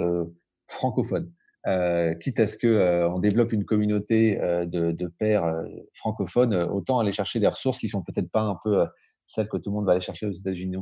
francophones. 0.69 1.33
Euh, 1.69 2.15
quitte 2.15 2.41
à 2.41 2.49
ce 2.49 2.59
qu'on 2.59 2.67
euh, 2.67 3.21
développe 3.21 3.53
une 3.53 3.65
communauté 3.65 4.41
euh, 4.41 4.67
de, 4.67 4.91
de, 4.91 5.07
pairs 5.07 5.63
francophones, 5.95 6.55
autant 6.55 6.99
aller 6.99 7.13
chercher 7.13 7.39
des 7.39 7.47
ressources 7.47 7.79
qui 7.79 7.89
sont 7.89 8.03
peut-être 8.03 8.31
pas 8.31 8.41
un 8.41 8.59
peu 8.65 8.85
celles 9.27 9.49
que 9.49 9.57
tout 9.57 9.71
le 9.71 9.77
monde 9.77 9.87
va 9.87 9.93
aller 9.93 10.01
chercher 10.01 10.27
aux 10.27 10.33
États-Unis. 10.33 10.77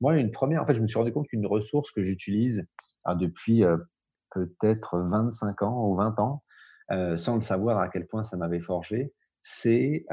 Moi, 0.00 0.16
une 0.16 0.30
première, 0.30 0.62
en 0.62 0.66
fait, 0.66 0.74
je 0.74 0.80
me 0.80 0.86
suis 0.86 0.98
rendu 0.98 1.12
compte 1.12 1.28
qu'une 1.28 1.46
ressource 1.46 1.90
que 1.90 2.02
j'utilise 2.02 2.64
hein, 3.04 3.14
depuis 3.14 3.62
peut-être 4.30 4.98
25 4.98 5.62
ans 5.62 5.86
ou 5.86 5.96
20 5.96 6.18
ans, 6.18 6.42
sans 7.16 7.34
le 7.34 7.42
savoir 7.42 7.78
à 7.78 7.88
quel 7.88 8.06
point 8.06 8.24
ça 8.24 8.38
m'avait 8.38 8.60
forgé, 8.60 9.12
c'est 9.42 10.06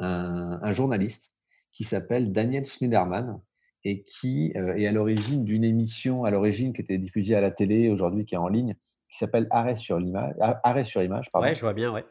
un, 0.00 0.70
journaliste 0.72 1.30
qui 1.70 1.84
s'appelle 1.84 2.32
Daniel 2.32 2.64
Schneiderman, 2.64 3.40
et 3.84 4.02
qui 4.02 4.52
est 4.56 4.86
à 4.88 4.90
l'origine 4.90 5.44
d'une 5.44 5.62
émission 5.62 6.24
à 6.24 6.32
l'origine 6.32 6.72
qui 6.72 6.80
était 6.80 6.98
diffusée 6.98 7.36
à 7.36 7.40
la 7.40 7.52
télé, 7.52 7.88
aujourd'hui 7.88 8.24
qui 8.24 8.34
est 8.34 8.38
en 8.38 8.48
ligne, 8.48 8.74
qui 9.08 9.18
s'appelle 9.18 9.46
Arrêt 9.50 9.76
sur 9.76 9.98
l'image. 9.98 10.34
Arrêt 10.40 10.84
sur 10.84 11.02
image, 11.02 11.30
pardon. 11.30 11.48
Ouais, 11.48 11.54
je 11.54 11.60
vois 11.60 11.74
bien, 11.74 11.92
ouais. 11.92 12.04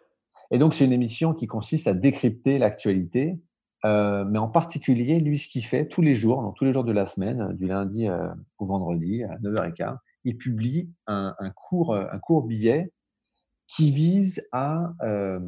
Et 0.52 0.58
donc, 0.58 0.76
c'est 0.76 0.86
une 0.86 0.94
émission 0.94 1.34
qui 1.34 1.48
consiste 1.48 1.88
à 1.88 1.94
décrypter 1.94 2.58
l'actualité, 2.58 3.40
euh, 3.84 4.26
mais 4.26 4.40
en 4.40 4.48
particulier, 4.48 5.20
lui, 5.20 5.38
ce 5.38 5.48
qu'il 5.48 5.66
fait 5.66 5.88
tous 5.88 6.02
les 6.02 6.14
jours, 6.14 6.42
donc 6.42 6.56
tous 6.56 6.66
les 6.66 6.74
jours 6.74 6.84
de 6.84 6.92
la 6.92 7.06
semaine, 7.06 7.54
du 7.54 7.68
lundi 7.68 8.08
euh, 8.08 8.28
au 8.58 8.66
vendredi 8.66 9.24
à 9.24 9.38
9h15, 9.38 9.98
il 10.24 10.38
publie 10.38 10.90
un, 11.08 11.36
court, 11.56 11.96
un 11.96 12.18
court 12.20 12.44
billet 12.44 12.92
qui 13.68 13.92
vise 13.92 14.44
à 14.52 14.92
euh, 15.04 15.40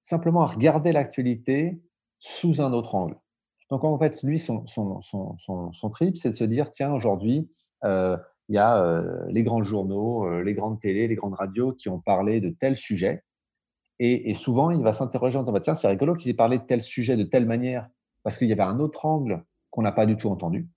simplement 0.00 0.42
à 0.42 0.46
regarder 0.46 0.92
l'actualité 0.92 1.82
sous 2.20 2.62
un 2.62 2.72
autre 2.72 2.94
angle. 2.94 3.16
Donc, 3.70 3.84
en 3.84 3.98
fait, 3.98 4.22
lui, 4.22 4.38
son, 4.38 4.66
son, 4.66 5.00
son, 5.00 5.36
son 5.72 5.90
trip, 5.90 6.16
c'est 6.16 6.30
de 6.30 6.36
se 6.36 6.44
dire, 6.44 6.70
tiens, 6.70 6.92
aujourd'hui, 6.92 7.48
il 8.48 8.56
y 8.56 8.58
a 8.58 9.02
les 9.28 9.42
grands 9.42 9.62
journaux, 9.62 10.42
les 10.42 10.54
grandes 10.54 10.80
télés, 10.80 11.08
les 11.08 11.14
grandes 11.14 11.34
radios 11.34 11.72
qui 11.72 11.88
ont 11.88 12.00
parlé 12.00 12.40
de 12.40 12.50
tel 12.50 12.76
sujet. 12.76 13.24
Et, 14.00 14.34
souvent, 14.34 14.70
il 14.70 14.82
va 14.82 14.92
s'interroger 14.92 15.38
en 15.38 15.42
disant, 15.42 15.52
bah, 15.52 15.60
tiens, 15.60 15.74
c'est 15.74 15.88
rigolo 15.88 16.14
qu'ils 16.14 16.30
aient 16.30 16.34
parlé 16.34 16.58
de 16.58 16.64
tel 16.64 16.82
sujet 16.82 17.16
de 17.16 17.22
telle 17.22 17.46
manière, 17.46 17.88
parce 18.22 18.38
qu'il 18.38 18.48
y 18.48 18.52
avait 18.52 18.62
un 18.62 18.80
autre 18.80 19.06
angle 19.06 19.44
qu'on 19.70 19.82
n'a 19.82 19.92
pas 19.92 20.04
du 20.04 20.16
tout 20.16 20.28
entendu. 20.28 20.68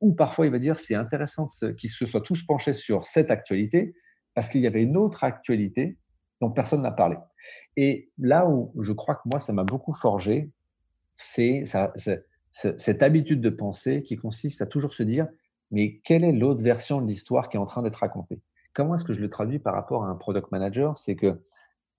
Ou 0.00 0.12
parfois, 0.12 0.46
il 0.46 0.52
va 0.52 0.58
dire, 0.58 0.76
c'est 0.78 0.94
intéressant 0.94 1.46
qu'ils 1.76 1.90
se 1.90 2.04
soient 2.06 2.20
tous 2.20 2.44
penchés 2.44 2.74
sur 2.74 3.06
cette 3.06 3.30
actualité, 3.30 3.94
parce 4.34 4.48
qu'il 4.48 4.60
y 4.60 4.66
avait 4.66 4.82
une 4.82 4.96
autre 4.96 5.24
actualité 5.24 5.96
dont 6.40 6.50
personne 6.50 6.82
n'a 6.82 6.90
parlé. 6.90 7.16
Et 7.76 8.10
là 8.18 8.46
où 8.48 8.74
je 8.80 8.92
crois 8.92 9.14
que 9.14 9.22
moi, 9.26 9.40
ça 9.40 9.52
m'a 9.52 9.64
beaucoup 9.64 9.94
forgé, 9.94 10.50
c'est 11.14 11.64
cette 12.52 13.02
habitude 13.02 13.40
de 13.40 13.50
penser 13.50 14.02
qui 14.02 14.16
consiste 14.16 14.60
à 14.60 14.66
toujours 14.66 14.92
se 14.92 15.02
dire, 15.02 15.28
mais 15.74 16.00
quelle 16.04 16.22
est 16.22 16.32
l'autre 16.32 16.62
version 16.62 17.00
de 17.00 17.06
l'histoire 17.06 17.48
qui 17.48 17.56
est 17.56 17.60
en 17.60 17.66
train 17.66 17.82
d'être 17.82 17.96
racontée? 17.96 18.40
Comment 18.74 18.94
est-ce 18.94 19.02
que 19.02 19.12
je 19.12 19.20
le 19.20 19.28
traduis 19.28 19.58
par 19.58 19.74
rapport 19.74 20.04
à 20.04 20.08
un 20.08 20.14
product 20.14 20.52
manager? 20.52 20.96
C'est 20.98 21.16
que 21.16 21.40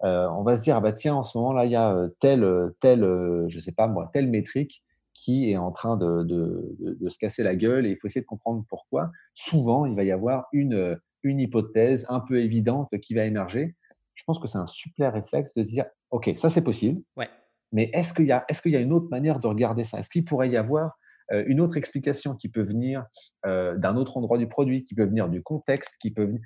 euh, 0.03 0.29
on 0.29 0.43
va 0.43 0.55
se 0.55 0.61
dire, 0.61 0.77
ah 0.77 0.81
bah 0.81 0.93
tiens, 0.93 1.15
en 1.15 1.23
ce 1.23 1.37
moment-là, 1.37 1.65
il 1.65 1.71
y 1.71 1.75
a 1.75 1.93
euh, 1.93 2.07
telle, 2.21 2.45
euh, 2.45 2.75
telle, 2.79 3.01
je 3.49 3.59
sais 3.59 3.73
pas 3.73 3.87
moi, 3.87 4.09
telle 4.13 4.27
métrique 4.27 4.81
qui 5.13 5.51
est 5.51 5.57
en 5.57 5.71
train 5.71 5.97
de, 5.97 6.23
de, 6.23 7.09
se 7.09 7.17
casser 7.17 7.43
la 7.43 7.55
gueule 7.55 7.85
et 7.85 7.91
il 7.91 7.97
faut 7.97 8.07
essayer 8.07 8.21
de 8.21 8.25
comprendre 8.25 8.65
pourquoi. 8.69 9.11
Souvent, 9.33 9.85
il 9.85 9.95
va 9.95 10.03
y 10.03 10.11
avoir 10.11 10.47
une, 10.53 10.97
une 11.23 11.39
hypothèse 11.39 12.05
un 12.09 12.21
peu 12.21 12.41
évidente 12.41 12.89
qui 13.01 13.13
va 13.13 13.25
émerger. 13.25 13.75
Je 14.13 14.23
pense 14.25 14.39
que 14.39 14.47
c'est 14.47 14.57
un 14.57 14.67
super 14.67 15.13
réflexe 15.13 15.53
de 15.53 15.63
se 15.63 15.69
dire, 15.69 15.85
OK, 16.11 16.31
ça 16.37 16.49
c'est 16.49 16.63
possible, 16.63 17.01
ouais. 17.17 17.29
mais 17.71 17.89
est-ce 17.93 18.13
qu'il 18.13 18.25
y, 18.25 18.31
a, 18.31 18.45
est 18.49 18.61
qu'il 18.61 18.71
y 18.71 18.77
a 18.77 18.81
une 18.81 18.93
autre 18.93 19.07
manière 19.09 19.39
de 19.39 19.47
regarder 19.47 19.83
ça? 19.83 19.99
Est-ce 19.99 20.09
qu'il 20.09 20.23
pourrait 20.23 20.49
y 20.49 20.57
avoir 20.57 20.97
une 21.31 21.59
autre 21.59 21.77
explication 21.77 22.35
qui 22.35 22.49
peut 22.49 22.61
venir 22.61 23.05
d'un 23.43 23.95
autre 23.95 24.17
endroit 24.17 24.37
du 24.37 24.47
produit, 24.47 24.83
qui 24.83 24.95
peut 24.95 25.05
venir 25.05 25.29
du 25.29 25.41
contexte, 25.41 25.97
qui 25.99 26.11
peut 26.11 26.25
venir, 26.25 26.41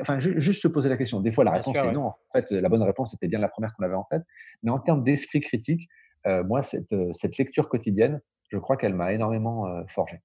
enfin, 0.00 0.18
juste 0.18 0.62
se 0.62 0.68
poser 0.68 0.88
la 0.88 0.96
question. 0.96 1.20
Des 1.20 1.32
fois, 1.32 1.44
la 1.44 1.52
réponse 1.52 1.76
est 1.76 1.92
non. 1.92 2.06
En 2.06 2.16
fait, 2.32 2.50
la 2.50 2.68
bonne 2.68 2.82
réponse 2.82 3.14
était 3.14 3.28
bien 3.28 3.38
la 3.38 3.48
première 3.48 3.74
qu'on 3.74 3.84
avait 3.84 3.94
en 3.94 4.06
tête. 4.10 4.22
Mais 4.62 4.70
en 4.70 4.78
termes 4.78 5.04
d'esprit 5.04 5.40
critique, 5.40 5.88
moi, 6.24 6.62
cette, 6.62 6.94
cette, 7.12 7.36
lecture 7.36 7.68
quotidienne, 7.68 8.20
je 8.50 8.58
crois 8.58 8.76
qu'elle 8.76 8.94
m'a 8.94 9.12
énormément 9.12 9.66
forgé. 9.88 10.20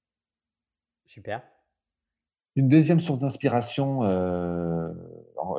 Super. 1.05 1.41
Une 2.55 2.69
deuxième 2.69 2.99
source 2.99 3.19
d'inspiration 3.19 4.01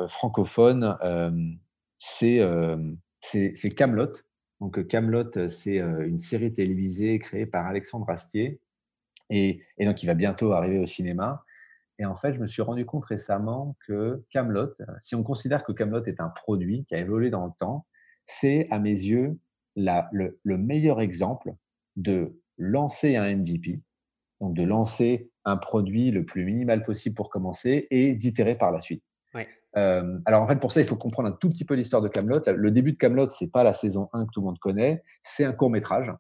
francophone, 0.09 0.97
c'est 1.99 3.75
Camelot. 3.77 4.13
Donc, 4.61 4.87
Camelot, 4.89 5.49
c'est 5.49 5.79
une 5.79 6.21
série 6.21 6.53
télévisée 6.53 7.19
créée 7.19 7.47
par 7.47 7.67
Alexandre 7.67 8.09
Astier 8.11 8.61
et, 9.31 9.61
donc 9.81 10.03
il 10.03 10.07
va 10.07 10.15
bientôt 10.15 10.53
arriver 10.53 10.79
au 10.79 10.87
cinéma. 10.87 11.45
Et 11.99 12.05
en 12.05 12.15
fait, 12.15 12.33
je 12.33 12.39
me 12.39 12.47
suis 12.47 12.63
rendu 12.63 12.87
compte 12.87 13.05
récemment 13.05 13.77
que 13.87 14.25
Camelot, 14.31 14.75
si 15.01 15.15
on 15.15 15.23
considère 15.23 15.65
que 15.65 15.73
Camelot 15.73 16.05
est 16.05 16.21
un 16.21 16.29
produit 16.29 16.85
qui 16.85 16.95
a 16.95 16.99
évolué 16.99 17.31
dans 17.31 17.45
le 17.45 17.53
temps, 17.59 17.87
c'est 18.25 18.69
à 18.71 18.79
mes 18.79 18.91
yeux 18.91 19.39
le, 19.77 20.57
meilleur 20.57 21.01
exemple 21.01 21.53
de 21.97 22.41
lancer 22.57 23.17
un 23.17 23.37
MVP, 23.37 23.81
donc 24.41 24.55
de 24.55 24.63
lancer 24.63 25.31
un 25.45 25.57
produit 25.57 26.11
le 26.11 26.25
plus 26.25 26.45
minimal 26.45 26.85
possible 26.85 27.15
pour 27.15 27.31
commencer 27.31 27.87
et 27.91 28.15
d'itérer 28.15 28.57
par 28.57 28.71
la 28.71 28.81
suite. 28.81 29.03
Euh, 29.79 30.19
alors 30.25 30.43
en 30.43 30.49
fait, 30.49 30.59
pour 30.59 30.73
ça, 30.73 30.81
il 30.81 30.87
faut 30.87 30.97
comprendre 30.97 31.29
un 31.29 31.33
tout 31.33 31.49
petit 31.49 31.65
peu 31.65 31.75
l'histoire 31.75 32.03
de 32.03 32.09
Camelot. 32.09 32.41
Le 32.47 32.71
début 32.71 32.93
de 32.93 32.99
Camelot, 32.99 33.29
c'est 33.31 33.51
pas 33.51 33.63
la 33.63 33.75
saison 33.75 34.09
1 34.13 34.27
que 34.27 34.31
tout 34.33 34.41
le 34.41 34.47
monde 34.47 34.59
connaît, 34.59 35.03
c'est 35.23 35.45
un 35.45 35.53
court 35.53 35.71
métrage 35.71 36.13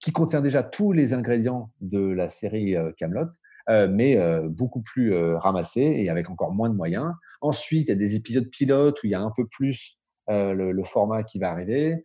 qui 0.00 0.12
contient 0.12 0.40
déjà 0.40 0.62
tous 0.62 0.92
les 0.92 1.12
ingrédients 1.12 1.70
de 1.80 2.00
la 2.00 2.28
série 2.28 2.76
euh, 2.76 2.92
Camelot, 2.96 3.28
euh, 3.68 3.88
mais 3.90 4.18
beaucoup 4.48 4.82
plus 4.82 5.14
ramassé 5.34 5.80
et 5.80 6.08
avec 6.08 6.30
encore 6.30 6.52
moins 6.52 6.68
de 6.68 6.74
moyens. 6.74 7.12
Ensuite, 7.40 7.88
il 7.88 7.90
y 7.90 7.94
a 7.94 7.98
des 7.98 8.14
épisodes 8.14 8.48
pilotes 8.48 9.02
où 9.02 9.06
il 9.06 9.10
y 9.10 9.14
a 9.14 9.20
un 9.20 9.32
peu 9.34 9.46
plus 9.46 9.98
le, 10.28 10.82
format 10.84 11.22
qui 11.24 11.38
va 11.38 11.50
arriver, 11.50 12.04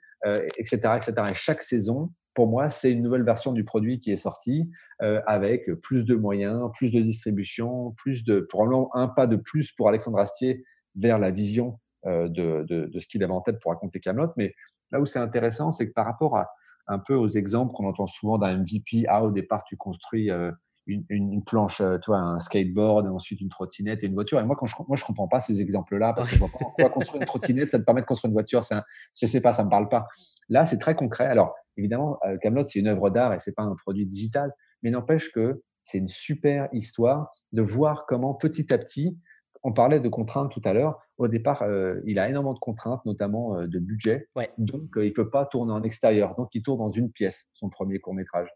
etc., 0.58 0.78
etc. 0.98 1.14
Et 1.32 1.36
chaque 1.36 1.62
saison, 1.62 2.12
pour 2.34 2.48
moi, 2.48 2.70
c'est 2.70 2.92
une 2.92 3.02
nouvelle 3.02 3.24
version 3.24 3.54
du 3.54 3.64
produit 3.64 4.00
qui 4.00 4.12
est 4.12 4.18
sortie 4.18 4.70
avec 5.00 5.72
plus 5.82 6.06
de 6.06 6.16
moyens, 6.16 6.70
plus 6.74 6.92
de 6.92 7.00
distribution, 7.00 7.94
plus 7.98 8.24
de, 8.24 8.42
probablement 8.42 8.90
un 8.96 9.08
pas 9.08 9.28
de 9.28 9.38
plus 9.38 9.72
pour 9.72 9.88
Alexandre 9.88 10.20
Astier 10.20 10.64
vers 10.96 11.20
la 11.20 11.32
vision 11.32 11.80
euh, 12.06 12.28
de, 12.28 12.66
de, 12.68 13.00
ce 13.00 13.08
qu'il 13.08 13.24
avait 13.24 13.34
en 13.34 13.42
tête 13.42 13.60
pour 13.60 13.72
raconter 13.72 14.00
Camelot. 14.00 14.32
Mais 14.38 14.54
là 14.92 15.00
où 15.02 15.06
c'est 15.06 15.20
intéressant, 15.20 15.72
c'est 15.72 15.88
que 15.88 15.94
par 15.94 16.06
rapport 16.06 16.38
à 16.38 16.50
un 16.88 17.00
peu 17.00 17.16
aux 17.16 17.28
exemples 17.28 17.74
qu'on 17.74 17.88
entend 17.88 18.06
souvent 18.06 18.38
d'un 18.38 18.60
MVP, 18.60 19.06
ah, 19.08 19.24
au 19.24 19.32
départ, 19.32 19.64
tu 19.64 19.76
construis 19.76 20.30
euh, 20.30 20.52
une, 20.86 21.04
une, 21.10 21.44
planche, 21.44 21.82
euh, 21.82 21.98
tu 21.98 22.12
vois, 22.12 22.20
un 22.20 22.38
skateboard, 22.38 23.08
ensuite 23.08 23.42
une 23.42 23.50
trottinette 23.50 24.04
et 24.04 24.06
une 24.06 24.14
voiture. 24.14 24.40
Et 24.40 24.44
moi, 24.44 24.56
quand 24.56 24.68
je, 24.68 24.76
moi, 24.88 24.96
je 24.96 25.04
comprends 25.04 25.28
pas 25.28 25.42
ces 25.42 25.62
exemples-là 25.62 26.14
parce 26.14 26.28
que 26.28 26.36
je 26.36 26.40
vois 26.40 26.50
pas 26.50 26.60
pourquoi 26.60 26.90
construire 26.92 27.22
une 27.22 27.28
trottinette, 27.28 27.70
ça 27.70 27.80
te 27.80 27.84
permet 27.84 28.02
de 28.02 28.06
construire 28.06 28.30
une 28.30 28.36
voiture. 28.36 28.64
C'est 28.64 28.76
je 29.20 29.26
sais 29.26 29.42
pas, 29.42 29.52
ça 29.52 29.64
me 29.64 29.70
parle 29.72 29.90
pas. 29.90 30.08
Là, 30.48 30.68
c'est 30.68 30.78
très 30.78 30.94
concret. 30.94 31.26
Alors, 31.26 31.56
évidemment, 31.76 32.20
Camelot, 32.42 32.66
c'est 32.66 32.78
une 32.78 32.88
œuvre 32.88 33.10
d'art 33.10 33.34
et 33.34 33.40
c'est 33.40 33.56
pas 33.56 33.64
un 33.64 33.76
produit 33.76 34.06
digital, 34.06 34.54
mais 34.84 34.92
n'empêche 34.92 35.32
que 35.32 35.64
c'est 35.82 35.98
une 35.98 36.08
super 36.08 36.70
histoire 36.72 37.32
de 37.52 37.64
voir 37.64 38.06
comment 38.06 38.36
petit 38.36 38.72
à 38.72 38.78
petit, 38.78 39.18
on 39.66 39.74
parlait 39.74 40.00
de 40.00 40.08
contraintes 40.10 40.52
tout 40.52 40.62
à 40.64 40.74
l'heure. 40.74 41.00
Au 41.18 41.28
départ, 41.28 41.64
euh, 41.64 42.00
il 42.06 42.20
a 42.20 42.30
énormément 42.30 42.54
de 42.54 42.60
contraintes, 42.60 43.04
notamment 43.04 43.58
euh, 43.58 43.68
de 43.68 43.80
budget. 43.80 44.30
Donc, 44.60 44.96
euh, 44.96 45.06
il 45.06 45.10
ne 45.10 45.14
peut 45.14 45.32
pas 45.32 45.48
tourner 45.48 45.74
en 45.74 45.82
extérieur. 45.82 46.36
Donc, 46.36 46.54
il 46.54 46.62
tourne 46.62 46.78
dans 46.78 46.92
une 46.92 47.12
pièce, 47.12 47.50
son 47.54 47.70
premier 47.70 48.00
court 48.00 48.14
métrage. 48.14 48.48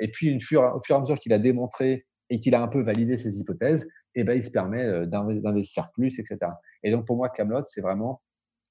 et 0.00 0.10
puis, 0.10 0.28
une 0.28 0.38
au 0.38 0.40
fur 0.40 0.62
et 0.90 0.92
à 0.94 1.00
mesure 1.00 1.18
qu'il 1.20 1.32
a 1.32 1.38
démontré 1.38 2.06
et 2.28 2.40
qu'il 2.40 2.56
a 2.56 2.60
un 2.60 2.66
peu 2.66 2.82
validé 2.82 3.16
ses 3.16 3.38
hypothèses, 3.38 3.88
eh 4.16 4.24
ben, 4.24 4.34
il 4.34 4.42
se 4.42 4.50
permet 4.50 5.06
d'investir 5.06 5.92
plus, 5.92 6.18
etc. 6.18 6.38
Et 6.82 6.90
donc, 6.90 7.06
pour 7.06 7.16
moi, 7.16 7.28
Camelot, 7.28 7.62
c'est 7.68 7.80
vraiment 7.80 8.20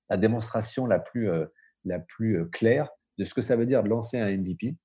la 0.09 0.17
démonstration 0.17 0.85
la 0.85 0.99
plus, 0.99 1.29
la 1.85 1.99
plus 1.99 2.49
claire 2.49 2.89
de 3.17 3.23
ce 3.23 3.33
que 3.33 3.41
ça 3.41 3.55
veut 3.55 3.65
dire 3.65 3.81
de 3.81 3.87
lancer 3.87 4.19
un 4.19 4.29
MVP, 4.37 4.75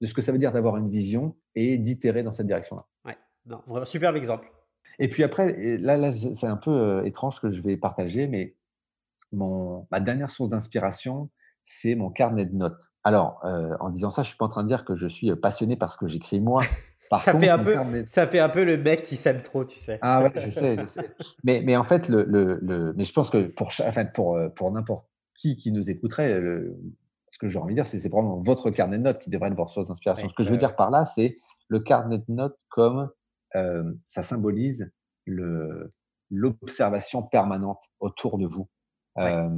de 0.00 0.06
ce 0.06 0.12
que 0.12 0.22
ça 0.22 0.32
veut 0.32 0.38
dire 0.38 0.50
d'avoir 0.50 0.76
une 0.76 0.90
vision 0.90 1.36
et 1.54 1.78
d'itérer 1.78 2.24
dans 2.24 2.32
cette 2.32 2.48
direction-là. 2.48 2.84
Ouais, 3.04 3.16
non, 3.46 3.84
superbe 3.84 4.16
exemple. 4.16 4.50
Et 4.98 5.08
puis 5.08 5.22
après, 5.22 5.76
là, 5.78 5.96
là 5.96 6.10
c'est 6.10 6.46
un 6.46 6.56
peu 6.56 7.06
étrange 7.06 7.36
ce 7.36 7.40
que 7.40 7.50
je 7.50 7.62
vais 7.62 7.76
partager, 7.76 8.28
mais 8.28 8.54
mon, 9.32 9.86
ma 9.90 10.00
dernière 10.00 10.30
source 10.30 10.50
d'inspiration, 10.50 11.30
c'est 11.62 11.94
mon 11.94 12.10
carnet 12.10 12.46
de 12.46 12.54
notes. 12.54 12.90
Alors, 13.04 13.40
en 13.80 13.90
disant 13.90 14.10
ça, 14.10 14.22
je 14.22 14.28
suis 14.28 14.36
pas 14.36 14.44
en 14.44 14.48
train 14.48 14.62
de 14.62 14.68
dire 14.68 14.84
que 14.84 14.94
je 14.94 15.06
suis 15.06 15.34
passionné 15.36 15.76
par 15.76 15.92
ce 15.92 15.98
que 15.98 16.06
j'écris 16.06 16.40
moi. 16.40 16.62
ça, 17.18 17.38
fait 17.38 17.48
un 17.48 17.58
peu, 17.58 17.76
ça 18.06 18.26
fait 18.26 18.38
un 18.38 18.48
peu 18.48 18.64
le 18.64 18.76
mec 18.76 19.02
qui 19.02 19.16
s'aime 19.16 19.42
trop, 19.42 19.64
tu 19.64 19.78
sais. 19.78 19.98
Ah 20.02 20.22
ouais, 20.22 20.32
je 20.36 20.50
sais, 20.50 20.76
je 20.78 20.86
sais. 20.86 21.10
Mais, 21.44 21.62
mais 21.64 21.76
en 21.76 21.84
fait, 21.84 22.08
le, 22.08 22.24
le, 22.24 22.92
mais 22.96 23.04
je 23.04 23.12
pense 23.12 23.30
que 23.30 23.48
pour, 23.48 23.68
enfin, 23.68 24.04
pour, 24.04 24.38
pour 24.54 24.70
n'importe 24.70 25.06
qui 25.34 25.56
qui 25.56 25.72
nous 25.72 25.90
écouterait, 25.90 26.40
ce 27.32 27.38
que 27.38 27.48
j'ai 27.48 27.58
envie 27.58 27.74
de 27.74 27.82
dire, 27.82 27.86
c'est 27.86 28.08
vraiment 28.08 28.42
votre 28.44 28.70
carnet 28.70 28.98
de 28.98 29.04
notes 29.04 29.18
qui 29.18 29.30
devrait 29.30 29.48
être 29.48 29.56
votre 29.56 29.70
source 29.70 29.88
d'inspiration. 29.88 30.28
ce 30.28 30.34
que 30.34 30.42
je 30.42 30.50
veux 30.50 30.58
dire 30.58 30.76
par 30.76 30.90
là, 30.90 31.06
c'est 31.06 31.38
le 31.68 31.80
carnet 31.80 32.18
de 32.18 32.24
notes 32.28 32.58
comme 32.68 33.10
euh, 33.56 33.92
ça 34.06 34.22
symbolise 34.22 34.92
l'observation 36.30 37.22
permanente 37.22 37.82
autour 38.00 38.38
de 38.38 38.46
vous. 38.46 38.68
Euh, 39.18 39.48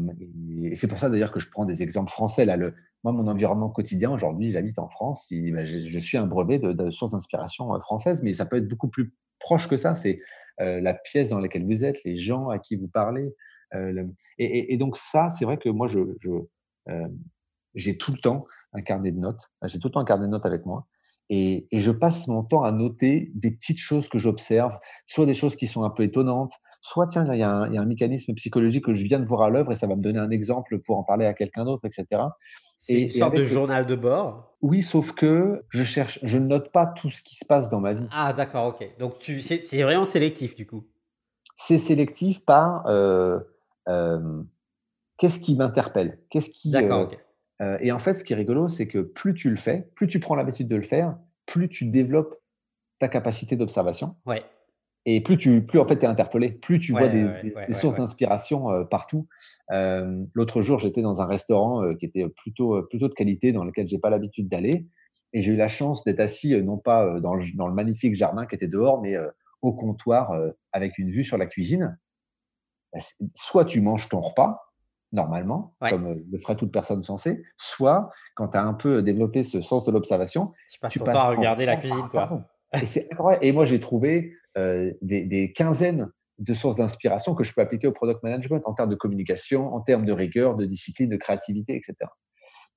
et, 0.63 0.75
c'est 0.75 0.89
pour 0.89 0.99
ça 0.99 1.09
d'ailleurs 1.09 1.31
que 1.31 1.39
je 1.39 1.49
prends 1.51 1.65
des 1.65 1.83
exemples 1.83 2.11
français. 2.11 2.45
Là, 2.45 2.57
le, 2.57 2.75
moi, 3.05 3.13
mon 3.13 3.29
environnement 3.29 3.71
quotidien 3.71 4.11
aujourd'hui, 4.11 4.51
j'habite 4.51 4.79
en 4.79 4.89
France. 4.89 5.29
Bah, 5.31 5.65
je, 5.65 5.99
suis 5.99 6.19
un 6.19 6.27
brevet 6.27 6.59
de, 6.59 6.73
de 6.73 6.91
source 6.91 7.13
d'inspiration 7.13 7.75
euh, 7.75 7.79
française, 7.81 8.23
mais 8.23 8.33
ça 8.33 8.47
peut 8.47 8.57
être 8.57 8.69
beaucoup 8.69 8.89
plus 8.89 9.15
proche 9.39 9.69
que 9.69 9.77
ça. 9.77 9.95
C'est 9.95 10.21
la 10.59 10.95
pièce 10.95 11.31
dans 11.31 11.41
laquelle 11.41 11.67
vous 11.67 11.85
êtes, 11.85 12.05
les 12.05 12.15
gens 12.15 12.49
à 12.49 12.61
qui 12.61 12.77
vous 12.77 12.87
parlez. 12.87 13.35
et, 14.39 14.77
donc 14.77 14.97
ça, 14.97 15.29
c'est 15.29 15.45
vrai 15.45 15.59
que 15.59 15.69
moi, 15.69 15.89
je, 15.89 15.99
j'ai 17.75 17.99
tout 17.99 18.13
le 18.13 18.19
temps 18.19 18.47
un 18.73 18.83
carnet 18.83 19.11
de 19.11 19.19
notes. 19.19 19.51
J'ai 19.65 19.79
tout 19.79 19.89
le 19.89 19.93
temps 19.93 20.01
un 20.01 20.05
carnet 20.05 20.27
de 20.27 20.31
notes 20.31 20.47
avec 20.47 20.65
moi. 20.65 20.87
Et, 21.31 21.67
je 21.73 21.91
passe 21.91 22.29
mon 22.29 22.43
temps 22.43 22.65
à 22.65 22.73
noter 22.73 23.33
des 23.35 23.51
petites 23.51 23.79
choses 23.79 24.09
que 24.09 24.19
j'observe, 24.19 24.79
soit 25.07 25.27
des 25.27 25.35
choses 25.35 25.57
qui 25.57 25.67
sont 25.67 25.83
un 25.85 25.91
peu 25.91 26.03
étonnantes, 26.03 26.53
soit 26.81 27.07
tiens, 27.07 27.27
il 27.33 27.39
y, 27.39 27.43
a 27.43 27.51
un 27.51 27.85
mécanisme 27.87 28.35
psychologique 28.35 28.85
que 28.85 28.93
je 28.93 29.05
viens 29.05 29.19
de 29.19 29.25
voir 29.25 29.43
à 29.43 29.51
l'œuvre 29.51 29.73
et 29.73 29.75
ça 29.75 29.87
va 29.87 29.97
me 29.97 30.03
donner 30.03 30.19
un 30.19 30.31
exemple 30.31 30.79
pour 30.81 30.99
en 30.99 31.03
parler 31.03 31.25
à 31.25 31.33
quelqu'un 31.33 31.65
d'autre, 31.65 31.87
etc. 31.87 32.23
C'est 32.79 33.03
une 33.03 33.11
sorte 33.11 33.37
de 33.37 33.45
journal 33.45 33.87
de 33.87 33.95
bord? 33.95 34.55
Oui, 34.61 34.83
sauf 34.83 35.13
que 35.13 35.65
je 35.71 35.85
cherche, 35.85 36.19
je 36.23 36.37
ne 36.37 36.47
note 36.47 36.71
pas 36.71 36.87
tout 36.87 37.09
ce 37.09 37.23
qui 37.23 37.37
se 37.37 37.47
passe 37.47 37.71
dans 37.71 37.81
ma 37.81 37.95
vie. 37.95 38.07
Ah, 38.11 38.35
d'accord, 38.35 38.67
ok. 38.67 38.87
Donc 38.99 39.19
tu, 39.19 39.41
c'est 39.41 39.83
vraiment 39.83 40.05
sélectif 40.05 40.55
du 40.55 40.67
coup? 40.67 40.85
C'est 41.57 41.79
sélectif 41.79 42.45
par 42.45 42.87
euh, 42.87 43.39
euh, 43.89 44.43
qu'est-ce 45.17 45.39
qui 45.39 45.57
m'interpelle, 45.57 46.19
qu'est-ce 46.29 46.51
qui. 46.51 46.71
D'accord, 46.71 47.01
euh, 47.01 47.05
ok 47.05 47.19
euh, 47.63 47.79
et 47.81 47.93
en 47.93 47.99
fait, 47.99 48.15
ce 48.15 48.25
qui 48.25 48.33
est 48.33 48.37
rigolo, 48.37 48.69
c'est 48.69 48.87
que 48.87 48.99
plus 48.99 49.35
tu 49.35 49.51
le 49.51 49.57
fais, 49.57 49.89
plus 49.95 50.07
tu 50.07 50.21
prends 50.21 50.35
l'habitude 50.35 50.69
de 50.69 50.77
le 50.77 50.83
faire, 50.83 51.17
plus 51.47 51.69
tu 51.69 51.87
développes 51.87 52.35
ta 52.99 53.09
capacité 53.09 53.57
d'observation. 53.57 54.17
Ouais. 54.27 54.43
Et 55.07 55.21
plus 55.21 55.37
tu 55.37 55.65
plus 55.67 55.79
en 55.79 55.87
fait 55.87 56.03
es 56.03 56.07
interpellé, 56.07 56.51
plus 56.51 56.79
tu 56.79 56.93
vois 56.93 57.09
des, 57.09 57.29
sources 57.75 57.97
d'inspiration 57.97 58.71
euh, 58.71 58.85
partout. 58.85 59.29
Euh, 59.71 60.25
l'autre 60.33 60.63
jour, 60.63 60.79
j'étais 60.79 61.03
dans 61.03 61.21
un 61.21 61.27
restaurant 61.27 61.95
qui 61.97 62.07
était 62.07 62.27
plutôt 62.27 62.83
plutôt 62.85 63.09
de 63.09 63.15
qualité, 63.15 63.53
dans 63.53 63.65
lequel 63.65 63.87
j'ai 63.87 63.99
pas 63.99 64.09
l'habitude 64.09 64.49
d'aller, 64.49 64.87
et 65.35 65.43
j'ai 65.43 65.53
eu 65.53 65.57
la 65.57 65.69
chance 65.69 66.05
d'être 66.05 66.21
assis 66.21 66.57
non 66.63 66.79
pas 66.79 67.21
dans 67.21 67.35
le, 67.35 67.45
dans 67.55 67.69
le, 67.69 67.75
magnifique 67.75 68.15
jardin 68.15 68.47
qui 68.47 68.55
était 68.55 68.67
dehors, 68.67 69.03
mais 69.03 69.15
au 69.61 69.75
comptoir 69.75 70.33
avec 70.73 70.97
une 70.97 71.11
vue 71.11 71.25
sur 71.25 71.37
la 71.37 71.45
cuisine, 71.45 71.99
bah, 72.95 73.01
soit 73.35 73.67
tu 73.67 73.83
manges 73.83 74.09
ton 74.09 74.21
repas, 74.21 74.74
normalement, 75.15 75.75
comme 75.89 76.23
le 76.31 76.39
ferait 76.39 76.57
toute 76.57 76.73
personne 76.73 77.03
sensée, 77.03 77.43
soit 77.57 78.11
quand 78.35 78.49
tu 78.49 78.59
as 78.59 78.65
un 78.65 78.75
peu 78.75 79.03
développé 79.03 79.43
ce 79.43 79.61
sens 79.61 79.85
de 79.85 79.93
l'observation, 79.93 80.53
tu 80.71 80.79
passes 80.79 80.95
ton 80.95 81.05
temps 81.05 81.13
à 81.13 81.29
regarder 81.31 81.67
la 81.67 81.77
cuisine. 81.79 82.09
Quoi. 82.11 82.47
Et, 83.41 83.53
moi, 83.53 83.65
j'ai 83.65 83.81
trouvé 83.81 84.35
des, 84.57 85.53
quinzaines 85.57 86.11
de 86.39 86.53
sources 86.53 86.77
d'inspiration 86.77 87.35
que 87.35 87.45
je 87.45 87.55
peux 87.55 87.61
appliquer 87.61 87.87
au 87.87 87.93
product 87.93 88.23
management 88.23 88.61
en 88.67 88.75
termes 88.75 88.91
de 88.91 88.97
communication, 88.97 89.73
en 89.73 89.81
termes 89.81 90.05
de 90.05 90.13
rigueur, 90.13 90.57
de 90.57 90.67
discipline, 90.67 91.09
de 91.09 91.17
créativité, 91.17 91.77
etc. 91.77 91.95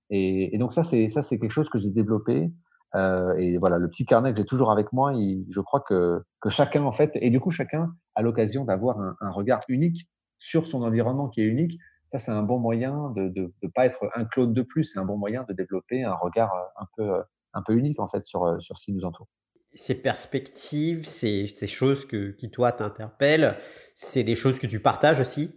Et, 0.09 0.55
et 0.55 0.57
donc 0.57 0.73
ça, 0.73 0.83
c'est 0.83 1.09
ça, 1.09 1.21
c'est 1.21 1.39
quelque 1.39 1.51
chose 1.51 1.69
que 1.69 1.77
j'ai 1.77 1.89
développé. 1.89 2.51
Euh, 2.95 3.35
et 3.37 3.57
voilà, 3.57 3.77
le 3.77 3.89
petit 3.89 4.05
carnet 4.05 4.31
que 4.31 4.37
j'ai 4.37 4.45
toujours 4.45 4.71
avec 4.71 4.93
moi, 4.93 5.13
je 5.49 5.61
crois 5.61 5.83
que, 5.87 6.21
que 6.39 6.49
chacun 6.49 6.83
en 6.83 6.91
fait, 6.91 7.11
et 7.15 7.29
du 7.29 7.39
coup 7.39 7.51
chacun 7.51 7.93
a 8.15 8.21
l'occasion 8.21 8.63
d'avoir 8.63 8.99
un, 8.99 9.15
un, 9.19 9.29
regard 9.29 9.59
unique 9.67 10.07
sur 10.39 10.65
son 10.65 10.83
environnement 10.83 11.27
qui 11.27 11.41
est 11.41 11.45
unique. 11.45 11.77
Ça, 12.07 12.17
c'est 12.17 12.31
un 12.31 12.43
bon 12.43 12.59
moyen 12.59 13.11
de 13.15 13.51
ne 13.61 13.69
pas 13.69 13.85
être 13.85 14.09
un 14.15 14.25
clone 14.25 14.53
de 14.53 14.61
plus. 14.61 14.85
C'est 14.85 14.99
un 14.99 15.05
bon 15.05 15.17
moyen 15.17 15.43
de 15.43 15.53
développer 15.53 16.03
un 16.03 16.15
regard 16.15 16.51
un 16.77 16.87
peu, 16.95 17.21
un 17.53 17.61
peu 17.61 17.73
unique 17.73 17.99
en 17.99 18.07
fait 18.07 18.25
sur, 18.25 18.61
sur 18.61 18.77
ce 18.77 18.83
qui 18.83 18.93
nous 18.93 19.03
entoure 19.03 19.27
ces 19.71 20.01
perspectives, 20.01 21.05
ces, 21.05 21.47
ces 21.47 21.67
choses 21.67 22.05
que, 22.05 22.31
qui, 22.31 22.49
toi, 22.49 22.71
t'interpellent, 22.71 23.57
c'est 23.95 24.23
des 24.23 24.35
choses 24.35 24.59
que 24.59 24.67
tu 24.67 24.79
partages 24.79 25.19
aussi? 25.19 25.55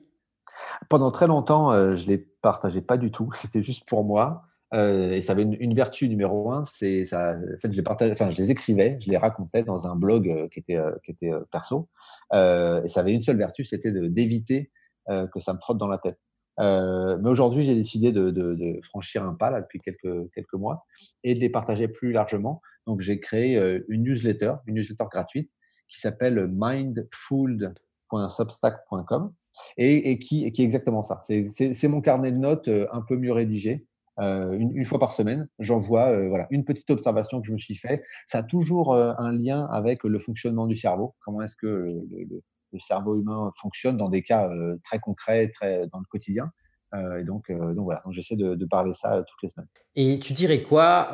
Pendant 0.88 1.10
très 1.10 1.26
longtemps, 1.26 1.72
euh, 1.72 1.94
je 1.94 2.04
ne 2.04 2.08
les 2.08 2.18
partageais 2.18 2.82
pas 2.82 2.96
du 2.96 3.10
tout. 3.10 3.30
C'était 3.34 3.62
juste 3.62 3.88
pour 3.88 4.04
moi. 4.04 4.42
Euh, 4.72 5.10
et 5.12 5.20
ça 5.20 5.32
avait 5.32 5.42
une, 5.42 5.74
vertu 5.74 6.08
numéro 6.08 6.52
un, 6.52 6.64
c'est 6.64 7.04
ça. 7.04 7.32
En 7.32 7.58
fait, 7.60 7.72
je 7.72 7.80
les, 7.80 8.12
enfin, 8.12 8.30
je 8.30 8.36
les 8.36 8.52
écrivais, 8.52 8.98
je 9.00 9.10
les 9.10 9.16
racontais 9.16 9.64
dans 9.64 9.88
un 9.88 9.96
blog 9.96 10.28
euh, 10.28 10.48
qui 10.48 10.60
était, 10.60 10.78
qui 11.04 11.10
était 11.10 11.32
perso. 11.50 11.88
et 12.32 12.88
ça 12.88 13.00
avait 13.00 13.12
une 13.12 13.22
seule 13.22 13.36
vertu, 13.36 13.64
c'était 13.64 13.90
d'éviter 13.90 14.70
que 15.08 15.40
ça 15.40 15.54
me 15.54 15.58
trotte 15.58 15.78
dans 15.78 15.88
la 15.88 15.98
tête. 15.98 16.20
Mais 16.60 17.28
aujourd'hui, 17.28 17.64
j'ai 17.64 17.74
décidé 17.74 18.12
de, 18.12 18.78
franchir 18.82 19.24
un 19.24 19.34
pas 19.34 19.60
depuis 19.60 19.80
quelques, 19.80 20.54
mois 20.54 20.86
et 21.24 21.34
de 21.34 21.40
les 21.40 21.48
partager 21.48 21.88
plus 21.88 22.12
largement. 22.12 22.62
Donc, 22.86 23.00
j'ai 23.00 23.18
créé 23.20 23.56
une 23.88 24.04
newsletter, 24.04 24.52
une 24.66 24.76
newsletter 24.76 25.06
gratuite 25.10 25.50
qui 25.88 25.98
s'appelle 26.00 26.46
mindfood.substack.com 26.48 29.32
et, 29.76 30.12
et, 30.12 30.18
qui, 30.18 30.50
qui 30.52 30.62
est 30.62 30.64
exactement 30.64 31.02
ça. 31.02 31.20
C'est 31.22 31.88
mon 31.88 32.00
carnet 32.00 32.32
de 32.32 32.38
notes 32.38 32.68
un 32.68 33.02
peu 33.02 33.16
mieux 33.16 33.32
rédigé. 33.32 33.86
une, 34.18 34.84
fois 34.84 34.98
par 34.98 35.12
semaine, 35.12 35.48
j'envoie 35.58 36.12
une 36.50 36.64
petite 36.64 36.90
observation 36.90 37.40
que 37.40 37.46
je 37.46 37.52
me 37.52 37.58
suis 37.58 37.76
fait. 37.76 38.02
Ça 38.26 38.38
a 38.38 38.42
toujours 38.42 38.94
un 38.94 39.32
lien 39.32 39.66
avec 39.72 40.04
le 40.04 40.18
fonctionnement 40.18 40.66
du 40.66 40.76
cerveau. 40.76 41.14
Comment 41.24 41.42
est-ce 41.42 41.56
que 41.56 41.66
le, 41.66 42.42
cerveau 42.78 43.18
humain 43.18 43.50
fonctionne 43.60 43.96
dans 43.96 44.08
des 44.08 44.22
cas 44.22 44.48
très 44.84 44.98
concrets, 44.98 45.50
très 45.54 45.86
dans 45.88 45.98
le 45.98 46.06
quotidien. 46.08 46.50
Euh, 46.94 47.18
et 47.18 47.24
donc, 47.24 47.50
euh, 47.50 47.72
donc 47.74 47.84
voilà, 47.84 48.02
j'essaie 48.10 48.36
de, 48.36 48.54
de, 48.54 48.66
parler 48.66 48.92
ça 48.94 49.14
euh, 49.14 49.22
toutes 49.26 49.42
les 49.42 49.48
semaines. 49.48 49.68
Et 49.94 50.18
tu 50.18 50.32
dirais 50.32 50.62
quoi 50.62 51.10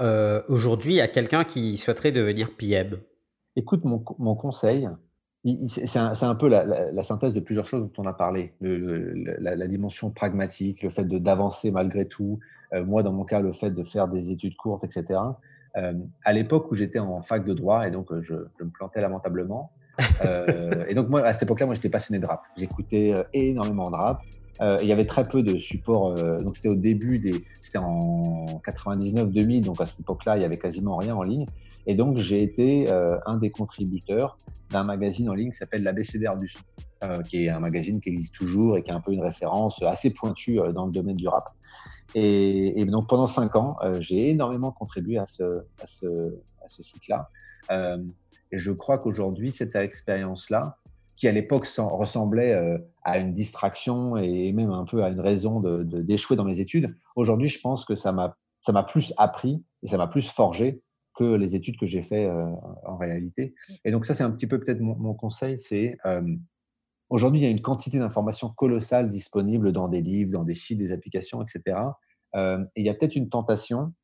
aujourd'hui 0.49 1.01
à 1.01 1.09
quelqu'un 1.09 1.45
qui 1.45 1.77
souhaiterait 1.77 2.13
devenir 2.13 2.57
PM 2.57 2.99
Écoute, 3.57 3.85
mon, 3.85 4.03
mon 4.19 4.35
conseil, 4.35 4.89
c'est 5.69 5.99
un, 5.99 6.13
un, 6.21 6.35
peu 6.35 6.49
la, 6.49 6.65
la, 6.65 7.03
synthèse 7.03 7.33
de 7.33 7.41
plusieurs 7.41 7.67
choses 7.67 7.85
dont 7.85 8.03
on 8.03 8.07
a 8.07 8.13
parlé. 8.13 8.55
Le, 8.61 9.13
la, 9.39 9.55
la, 9.55 9.67
dimension 9.67 10.11
pragmatique, 10.11 10.83
le 10.83 10.91
fait 10.91 11.05
d'avancer 11.05 11.71
malgré 11.71 12.07
tout. 12.07 12.39
moi, 12.73 13.03
dans 13.03 13.13
mon 13.13 13.25
cas, 13.25 13.41
le 13.41 13.53
fait 13.53 13.71
de 13.71 13.85
faire 13.85 14.09
des 14.09 14.31
études 14.31 14.57
courtes, 14.57 14.85
etc. 14.85 15.21
à 15.75 16.33
l'époque 16.33 16.71
où 16.71 16.75
j'étais 16.75 16.99
en 16.99 17.23
fac 17.23 17.45
de 17.47 17.55
droit, 17.55 17.87
et 17.87 17.91
donc 17.91 18.09
je, 18.21 18.35
je 18.59 18.65
me 18.65 18.71
plantais 18.71 19.01
lamentablement. 19.01 19.73
Et 20.89 20.95
donc 20.95 21.09
moi, 21.09 21.23
à 21.23 21.33
cette 21.33 21.45
époque-là, 21.45 21.67
moi, 21.67 21.75
j'étais 21.75 21.89
passionné 21.89 22.19
de 22.19 22.27
rap. 22.27 22.43
J'écoutais 22.57 23.15
énormément 23.33 23.91
de 23.91 23.97
rap. 23.97 24.21
Euh, 24.61 24.79
il 24.83 24.89
y 24.89 24.93
avait 24.93 25.05
très 25.05 25.23
peu 25.25 25.43
de 25.43 25.59
supports. 25.59 26.15
Euh, 26.19 26.39
donc, 26.39 26.57
c'était 26.57 26.69
au 26.69 26.75
début 26.75 27.19
des. 27.19 27.45
C'était 27.61 27.79
en 27.79 28.45
99-2000, 28.67 29.65
donc 29.65 29.81
à 29.81 29.87
cette 29.87 30.01
époque-là, 30.01 30.37
il 30.37 30.43
y 30.43 30.45
avait 30.45 30.57
quasiment 30.57 30.97
rien 30.97 31.15
en 31.15 31.23
ligne. 31.23 31.47
Et 31.87 31.95
donc, 31.95 32.17
j'ai 32.17 32.43
été 32.43 32.91
euh, 32.91 33.17
un 33.27 33.37
des 33.37 33.51
contributeurs 33.51 34.37
d'un 34.71 34.85
magazine 34.85 35.29
en 35.29 35.35
ligne 35.35 35.51
qui 35.51 35.57
s'appelle 35.57 35.83
l'ABCDR 35.83 36.37
du 36.37 36.49
son, 36.49 36.61
qui 37.29 37.45
est 37.45 37.49
un 37.49 37.61
magazine 37.61 38.01
qui 38.01 38.09
existe 38.09 38.35
toujours 38.35 38.77
et 38.77 38.83
qui 38.83 38.91
est 38.91 38.95
un 38.95 39.01
peu 39.01 39.13
une 39.13 39.23
référence 39.23 39.83
assez 39.83 40.11
pointue 40.11 40.59
dans 40.75 40.87
le 40.87 40.93
domaine 40.93 41.15
du 41.15 41.29
rap. 41.29 41.45
Et, 42.15 42.85
donc, 42.87 43.09
pendant 43.09 43.27
cinq 43.27 43.55
ans, 43.57 43.77
j'ai 44.01 44.31
énormément 44.31 44.73
contribué 44.73 45.19
à 45.19 45.27
ce 45.27 45.63
site-là. 46.69 47.29
Et 48.53 48.59
je 48.59 48.73
crois 48.73 48.99
qu'aujourd'hui, 48.99 49.53
cette 49.53 49.75
expérience-là, 49.75 50.79
qui 51.17 51.27
à 51.29 51.33
l'époque 51.33 51.67
ressemblait 51.79 52.53
euh, 52.53 52.79
à 53.03 53.19
une 53.19 53.33
distraction 53.33 54.17
et 54.17 54.53
même 54.53 54.71
un 54.71 54.85
peu 54.85 55.03
à 55.03 55.09
une 55.09 55.21
raison 55.21 55.61
d'échouer 55.61 56.37
dans 56.37 56.45
mes 56.45 56.61
études. 56.61 56.95
Aujourd'hui, 57.17 57.49
je 57.49 57.61
pense 57.61 57.85
que 57.85 57.95
ça 57.95 58.13
m'a 58.13 58.83
plus 58.85 59.15
appris 59.17 59.65
et 59.83 59.89
ça 59.89 59.97
m'a 59.97 60.07
plus 60.07 60.29
forgé 60.29 60.83
que 61.15 61.25
les 61.25 61.55
études 61.55 61.79
que 61.79 61.87
j'ai 61.87 62.03
fait 62.03 62.27
euh, 62.27 62.45
en 62.85 62.99
réalité. 62.99 63.55
Et 63.87 63.91
donc 63.91 64.05
ça, 64.05 64.13
c'est 64.13 64.23
un 64.23 64.31
petit 64.31 64.47
peu 64.47 64.61
peut-être 64.61 64.81
mon, 64.81 65.15
conseil, 65.15 65.59
c'est 65.59 65.97
euh, 66.05 66.37
aujourd'hui, 67.09 67.41
il 67.41 67.45
y 67.45 67.47
a 67.47 67.51
une 67.51 67.63
quantité 67.63 67.99
d'informations 67.99 68.51
colossales 68.51 69.09
disponibles 69.09 69.73
dans 69.73 69.89
des 69.89 70.03
livres, 70.03 70.33
dans 70.33 70.45
des 70.45 70.55
sites, 70.55 70.79
des 70.79 70.93
applications, 70.93 71.43
etc. 71.43 71.79
et 72.35 72.81
il 72.81 72.85
y 72.85 72.91
a 72.91 72.95
peut-être 72.95 73.17
une 73.17 73.31
tentation 73.31 73.95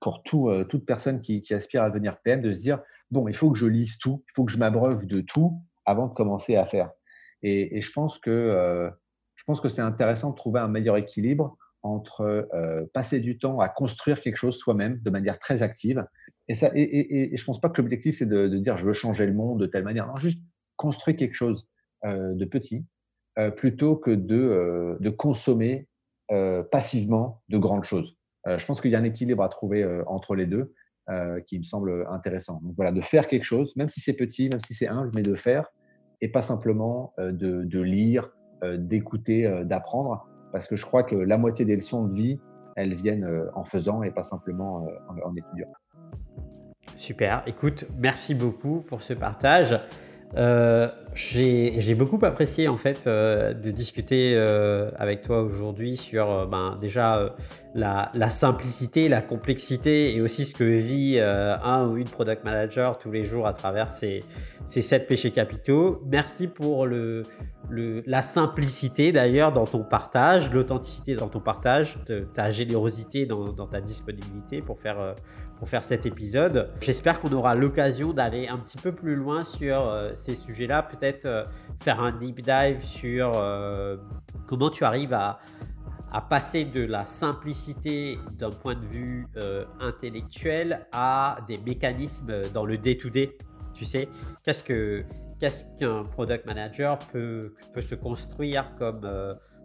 pour 0.00 0.22
tout, 0.22 0.50
toute 0.70 0.86
personne 0.86 1.20
qui, 1.20 1.42
qui 1.42 1.52
aspire 1.52 1.82
à 1.82 1.90
devenir 1.90 2.18
PM 2.22 2.40
de 2.40 2.50
se 2.50 2.58
dire, 2.58 2.80
bon, 3.10 3.28
il 3.28 3.34
faut 3.34 3.50
que 3.50 3.58
je 3.58 3.66
lise 3.66 3.98
tout, 3.98 4.24
il 4.28 4.32
faut 4.34 4.44
que 4.44 4.52
je 4.52 4.58
m'abreuve 4.58 5.06
de 5.06 5.20
tout 5.20 5.60
avant 5.86 6.08
de 6.08 6.14
commencer 6.14 6.56
à 6.56 6.64
faire. 6.64 6.90
Et, 7.42 7.80
je 7.80 7.92
pense 7.92 8.18
que 8.18 8.30
euh, 8.30 8.90
que 9.62 9.68
c'est 9.68 9.82
intéressant 9.82 10.30
de 10.30 10.36
trouver 10.36 10.60
un 10.60 10.68
meilleur 10.68 10.96
équilibre 10.96 11.56
entre 11.82 12.48
euh, 12.54 12.86
passer 12.94 13.20
du 13.20 13.38
temps 13.38 13.60
à 13.60 13.68
construire 13.68 14.22
quelque 14.22 14.38
chose 14.38 14.56
soi-même 14.56 14.98
de 15.02 15.10
manière 15.10 15.38
très 15.38 15.62
active. 15.62 16.06
Et, 16.48 16.54
ça, 16.54 16.70
et, 16.74 17.36
je 17.36 17.44
pense 17.44 17.60
pas 17.60 17.68
que 17.68 17.80
l'objectif, 17.82 18.18
c'est 18.18 18.26
de, 18.26 18.48
dire 18.58 18.78
je 18.78 18.86
veux 18.86 18.94
changer 18.94 19.26
le 19.26 19.34
monde 19.34 19.60
de 19.60 19.66
telle 19.66 19.84
manière. 19.84 20.06
Non, 20.06 20.16
juste 20.16 20.42
construire 20.76 21.16
quelque 21.16 21.34
chose 21.34 21.66
euh, 22.04 22.34
de 22.34 22.44
petit 22.44 22.84
plutôt 23.56 23.96
que 23.96 24.12
de, 24.12 24.96
de 25.00 25.10
consommer 25.10 25.88
passivement 26.70 27.42
de 27.48 27.58
grandes 27.58 27.82
choses. 27.82 28.16
je 28.46 28.64
pense 28.64 28.80
qu'il 28.80 28.92
y 28.92 28.94
a 28.94 29.00
un 29.00 29.04
équilibre 29.04 29.42
à 29.42 29.48
trouver 29.48 29.84
entre 30.06 30.36
les 30.36 30.46
deux. 30.46 30.72
Euh, 31.10 31.38
qui 31.40 31.58
me 31.58 31.64
semble 31.64 32.06
intéressant. 32.08 32.62
Donc 32.62 32.72
voilà, 32.76 32.90
de 32.90 33.02
faire 33.02 33.26
quelque 33.26 33.44
chose, 33.44 33.76
même 33.76 33.90
si 33.90 34.00
c'est 34.00 34.14
petit, 34.14 34.48
même 34.48 34.62
si 34.66 34.72
c'est 34.72 34.88
humble, 34.88 35.10
mais 35.14 35.20
de 35.20 35.34
faire, 35.34 35.70
et 36.22 36.30
pas 36.30 36.40
simplement 36.40 37.12
euh, 37.18 37.30
de, 37.30 37.80
lire, 37.82 38.30
euh, 38.62 38.78
d'écouter, 38.78 39.46
d'apprendre, 39.66 40.26
parce 40.50 40.66
que 40.66 40.76
je 40.76 40.86
crois 40.86 41.02
que 41.02 41.14
la 41.14 41.36
moitié 41.36 41.66
des 41.66 41.76
leçons 41.76 42.06
de 42.06 42.14
vie, 42.14 42.40
elles 42.76 42.94
viennent 42.94 43.28
en 43.54 43.64
faisant 43.64 44.02
et 44.02 44.12
pas 44.12 44.22
simplement 44.22 44.88
en 45.22 45.36
étudiant. 45.36 45.68
Super, 46.96 47.42
écoute, 47.46 47.86
merci 47.98 48.34
beaucoup 48.34 48.80
pour 48.80 49.02
ce 49.02 49.12
partage. 49.12 49.78
Euh, 50.36 50.88
j'ai 51.14 51.94
beaucoup 51.94 52.18
apprécié 52.24 52.66
en 52.66 52.76
fait 52.76 53.06
euh, 53.06 53.54
de 53.54 53.70
discuter 53.70 54.32
euh, 54.34 54.90
avec 54.96 55.22
toi 55.22 55.42
aujourd'hui 55.42 55.96
sur 55.96 56.48
ben, 56.48 56.76
déjà 56.80 57.36
la, 57.74 58.10
simplicité, 58.30 59.08
la 59.08 59.20
complexité 59.20 60.16
et 60.16 60.20
aussi 60.20 60.44
ce 60.44 60.56
que 60.56 60.64
vit 60.64 61.20
un 61.20 61.86
ou 61.86 61.98
une 61.98 62.08
product 62.08 62.44
manager 62.44 62.98
tous 62.98 63.12
les 63.12 63.22
jours 63.22 63.46
à 63.46 63.52
travers 63.52 63.90
ces, 63.90 64.24
sept 64.66 65.06
péchés 65.06 65.30
capitaux. 65.30 66.02
Merci 66.06 66.48
pour 66.48 66.88
la 67.70 68.22
simplicité 68.22 69.12
d'ailleurs 69.12 69.52
dans 69.52 69.66
ton 69.66 69.84
partage, 69.84 70.50
l'authenticité 70.50 71.14
dans 71.14 71.28
ton 71.28 71.40
partage, 71.40 71.96
ta 72.34 72.50
générosité 72.50 73.24
dans, 73.24 73.68
ta 73.68 73.80
disponibilité 73.80 74.62
pour 74.62 74.80
faire 74.80 75.14
faire 75.66 75.84
cet 75.84 76.06
épisode. 76.06 76.70
J'espère 76.80 77.20
qu'on 77.20 77.32
aura 77.32 77.54
l'occasion 77.54 78.12
d'aller 78.12 78.48
un 78.48 78.58
petit 78.58 78.78
peu 78.78 78.92
plus 78.92 79.16
loin 79.16 79.44
sur 79.44 79.88
euh, 79.88 80.10
ces 80.14 80.34
sujets-là, 80.34 80.82
peut-être 80.82 81.26
euh, 81.26 81.44
faire 81.80 82.00
un 82.00 82.12
deep 82.12 82.42
dive 82.42 82.82
sur 82.82 83.32
euh, 83.34 83.96
comment 84.46 84.70
tu 84.70 84.84
arrives 84.84 85.12
à, 85.12 85.38
à, 86.12 86.20
passer 86.20 86.64
de 86.64 86.84
la 86.84 87.04
simplicité 87.04 88.18
d'un 88.38 88.50
point 88.50 88.74
de 88.74 88.84
vue 88.86 89.26
intellectuel 89.80 90.86
à 90.92 91.38
des 91.46 91.58
mécanismes 91.58 92.48
dans 92.52 92.64
le 92.64 92.78
day-to-day. 92.78 93.36
Tu 93.72 93.84
sais, 93.84 94.08
qu'est-ce 94.44 94.62
que 94.62 95.04
qu'est-ce 95.40 95.64
qu'un 95.78 96.04
product 96.04 96.46
manager 96.46 96.98
peut, 97.12 97.54
peut 97.72 97.80
se 97.80 97.96
construire 97.96 98.70
comme 98.78 99.00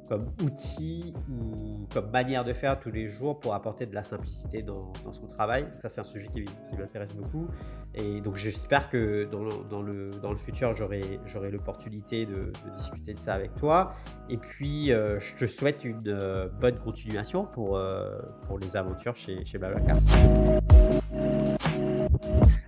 comme 0.10 0.26
outil 0.44 1.14
ou 1.30 1.86
comme 1.94 2.10
manière 2.10 2.44
de 2.44 2.52
faire 2.52 2.80
tous 2.80 2.90
les 2.90 3.08
jours 3.08 3.40
pour 3.40 3.54
apporter 3.54 3.86
de 3.86 3.94
la 3.94 4.02
simplicité 4.02 4.64
dans, 4.64 4.92
son 5.12 5.28
travail. 5.28 5.68
Ça, 5.82 5.88
c'est 5.88 6.02
un 6.02 6.04
sujet 6.04 6.28
qui, 6.34 6.46
m'intéresse 6.78 7.14
beaucoup. 7.14 7.48
Et 7.94 8.20
donc, 8.20 8.36
j'espère 8.36 8.90
que 8.90 9.26
dans 9.26 9.82
le, 9.82 10.38
futur, 10.38 10.76
j'aurai 10.76 11.52
l'opportunité 11.52 12.26
de, 12.26 12.52
discuter 12.76 13.14
de 13.14 13.20
ça 13.20 13.36
avec 13.36 13.56
toi. 13.56 13.94
Et 14.30 14.38
puis, 14.38 14.92
euh, 14.92 15.20
je 15.20 15.36
te 15.36 15.46
souhaite 15.46 15.84
une 15.84 16.00
euh, 16.08 16.48
bonne 16.60 16.80
continuation 16.80 17.46
pour, 17.46 17.78
euh, 17.78 18.20
pour 18.48 18.58
les 18.58 18.76
aventures 18.76 19.16
chez, 19.16 19.46
chez 19.46 19.60
Blablacar. 19.60 19.98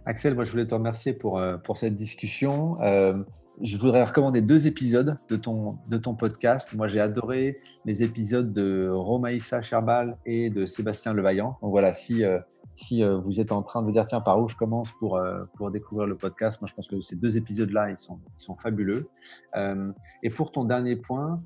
Axel, 0.06 0.36
moi 0.36 0.44
je 0.44 0.52
voulais 0.52 0.66
te 0.66 0.74
remercier 0.74 1.14
pour 1.14 1.40
cette 1.76 1.96
discussion. 1.96 2.78
Euh, 3.62 3.66
je 3.66 3.78
voudrais 3.78 4.04
recommander 4.04 4.42
deux 4.42 4.68
épisodes 4.68 5.18
de 5.30 5.36
ton, 5.36 5.78
de 5.88 5.98
ton 5.98 6.16
podcast. 6.16 6.74
Moi 6.74 6.88
j'ai 6.88 7.00
adoré 7.00 7.60
les 7.86 8.04
épisodes 8.04 8.54
de 8.54 8.90
Romaïssa 8.90 9.62
Cherbal 9.62 10.18
et 10.26 10.50
de 10.50 10.66
Sébastien 10.66 11.14
Levaillant. 11.14 11.58
Donc 11.62 11.72
voilà, 11.72 11.94
si, 11.94 12.24
euh, 12.24 12.40
si 12.74 13.04
vous 13.04 13.40
êtes 13.40 13.52
en 13.52 13.62
train 13.64 13.82
de 13.84 13.92
dire 13.92 14.06
tiens 14.06 14.22
par 14.22 14.40
où 14.40 14.48
je 14.48 14.56
commence 14.56 14.92
pour, 15.00 15.22
pour 15.56 15.72
découvrir 15.72 16.08
le 16.08 16.16
podcast, 16.16 16.62
moi 16.62 16.68
je 16.70 16.74
pense 16.74 16.88
que 16.88 17.02
ces 17.02 17.16
deux 17.16 17.38
épisodes-là, 17.38 17.90
ils 17.90 17.98
sont, 17.98 18.20
ils 18.38 18.42
sont 18.42 18.56
fabuleux. 18.56 19.10
et 20.24 20.30
pour 20.30 20.52
ton 20.52 20.64
dernier 20.64 20.96
point, 20.96 21.42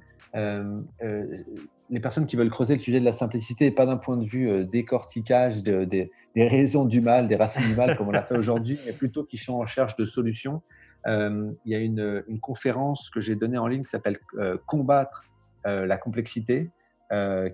les 1.89 1.99
personnes 1.99 2.25
qui 2.25 2.35
veulent 2.35 2.49
creuser 2.49 2.75
le 2.75 2.79
sujet 2.79 2.99
de 2.99 3.05
la 3.05 3.13
simplicité, 3.13 3.71
pas 3.71 3.85
d'un 3.85 3.97
point 3.97 4.17
de 4.17 4.25
vue 4.25 4.49
euh, 4.49 4.63
décortiquage 4.63 5.61
des 5.63 6.09
raisons 6.35 6.85
du 6.85 7.01
mal, 7.01 7.27
des 7.27 7.35
racines 7.35 7.67
du 7.67 7.75
mal, 7.75 7.95
comme 7.97 8.07
on 8.07 8.11
l'a 8.11 8.23
fait 8.23 8.37
aujourd'hui, 8.37 8.79
mais 8.85 8.91
plutôt 8.91 9.23
qui 9.23 9.37
sont 9.37 9.53
en 9.53 9.59
recherche 9.59 9.95
de 9.95 10.05
solutions. 10.05 10.61
Euh, 11.07 11.51
il 11.65 11.71
y 11.71 11.75
a 11.75 11.79
une, 11.79 12.23
conférence 12.41 13.09
que 13.09 13.19
j'ai 13.19 13.35
donnée 13.35 13.57
en 13.57 13.67
ligne 13.67 13.83
qui 13.83 13.89
s'appelle 13.89 14.17
euh, 14.37 14.57
Combattre 14.65 15.23
la 15.67 15.97
complexité, 15.97 16.69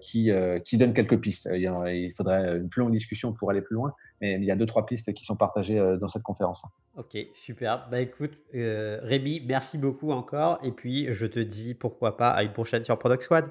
qui, 0.02 0.30
qui 0.66 0.78
donne 0.78 0.94
quelques 0.94 1.18
pistes. 1.22 1.48
Il, 1.54 2.12
faudrait 2.14 2.58
une 2.58 2.68
plus 2.68 2.82
longue 2.82 2.92
discussion 2.92 3.32
pour 3.32 3.50
aller 3.50 3.62
plus 3.62 3.76
loin, 3.76 3.94
mais 4.20 4.34
il 4.34 4.44
y 4.44 4.52
a 4.52 4.58
deux, 4.58 4.66
trois 4.66 4.86
pistes 4.86 5.14
qui 5.14 5.24
sont 5.24 5.38
partagées 5.38 5.80
dans 5.98 6.10
cette 6.10 6.22
conférence. 6.22 6.62
Ok, 6.98 7.18
super. 7.34 7.88
Bah 7.90 8.02
écoute, 8.02 8.38
Rémi, 8.54 9.42
merci 9.48 9.78
beaucoup 9.78 10.12
encore. 10.12 10.60
Et 10.62 10.74
puis, 10.74 11.08
je 11.14 11.26
te 11.26 11.40
dis 11.40 11.74
pourquoi 11.74 12.18
pas 12.18 12.32
à 12.32 12.44
une 12.44 12.52
prochaine 12.52 12.84
sur 12.84 13.00
Product 13.00 13.24
Squad. 13.24 13.46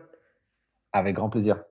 Avec 0.93 1.17
grand 1.17 1.31
plaisir. 1.31 1.65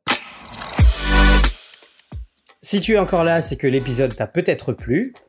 Si 2.62 2.82
tu 2.82 2.94
es 2.94 2.98
encore 2.98 3.24
là, 3.24 3.42
c'est 3.42 3.56
que 3.56 3.68
l'épisode 3.68 4.16
t'a 4.16 4.26
peut-être 4.26 4.74
plu. 4.74 5.14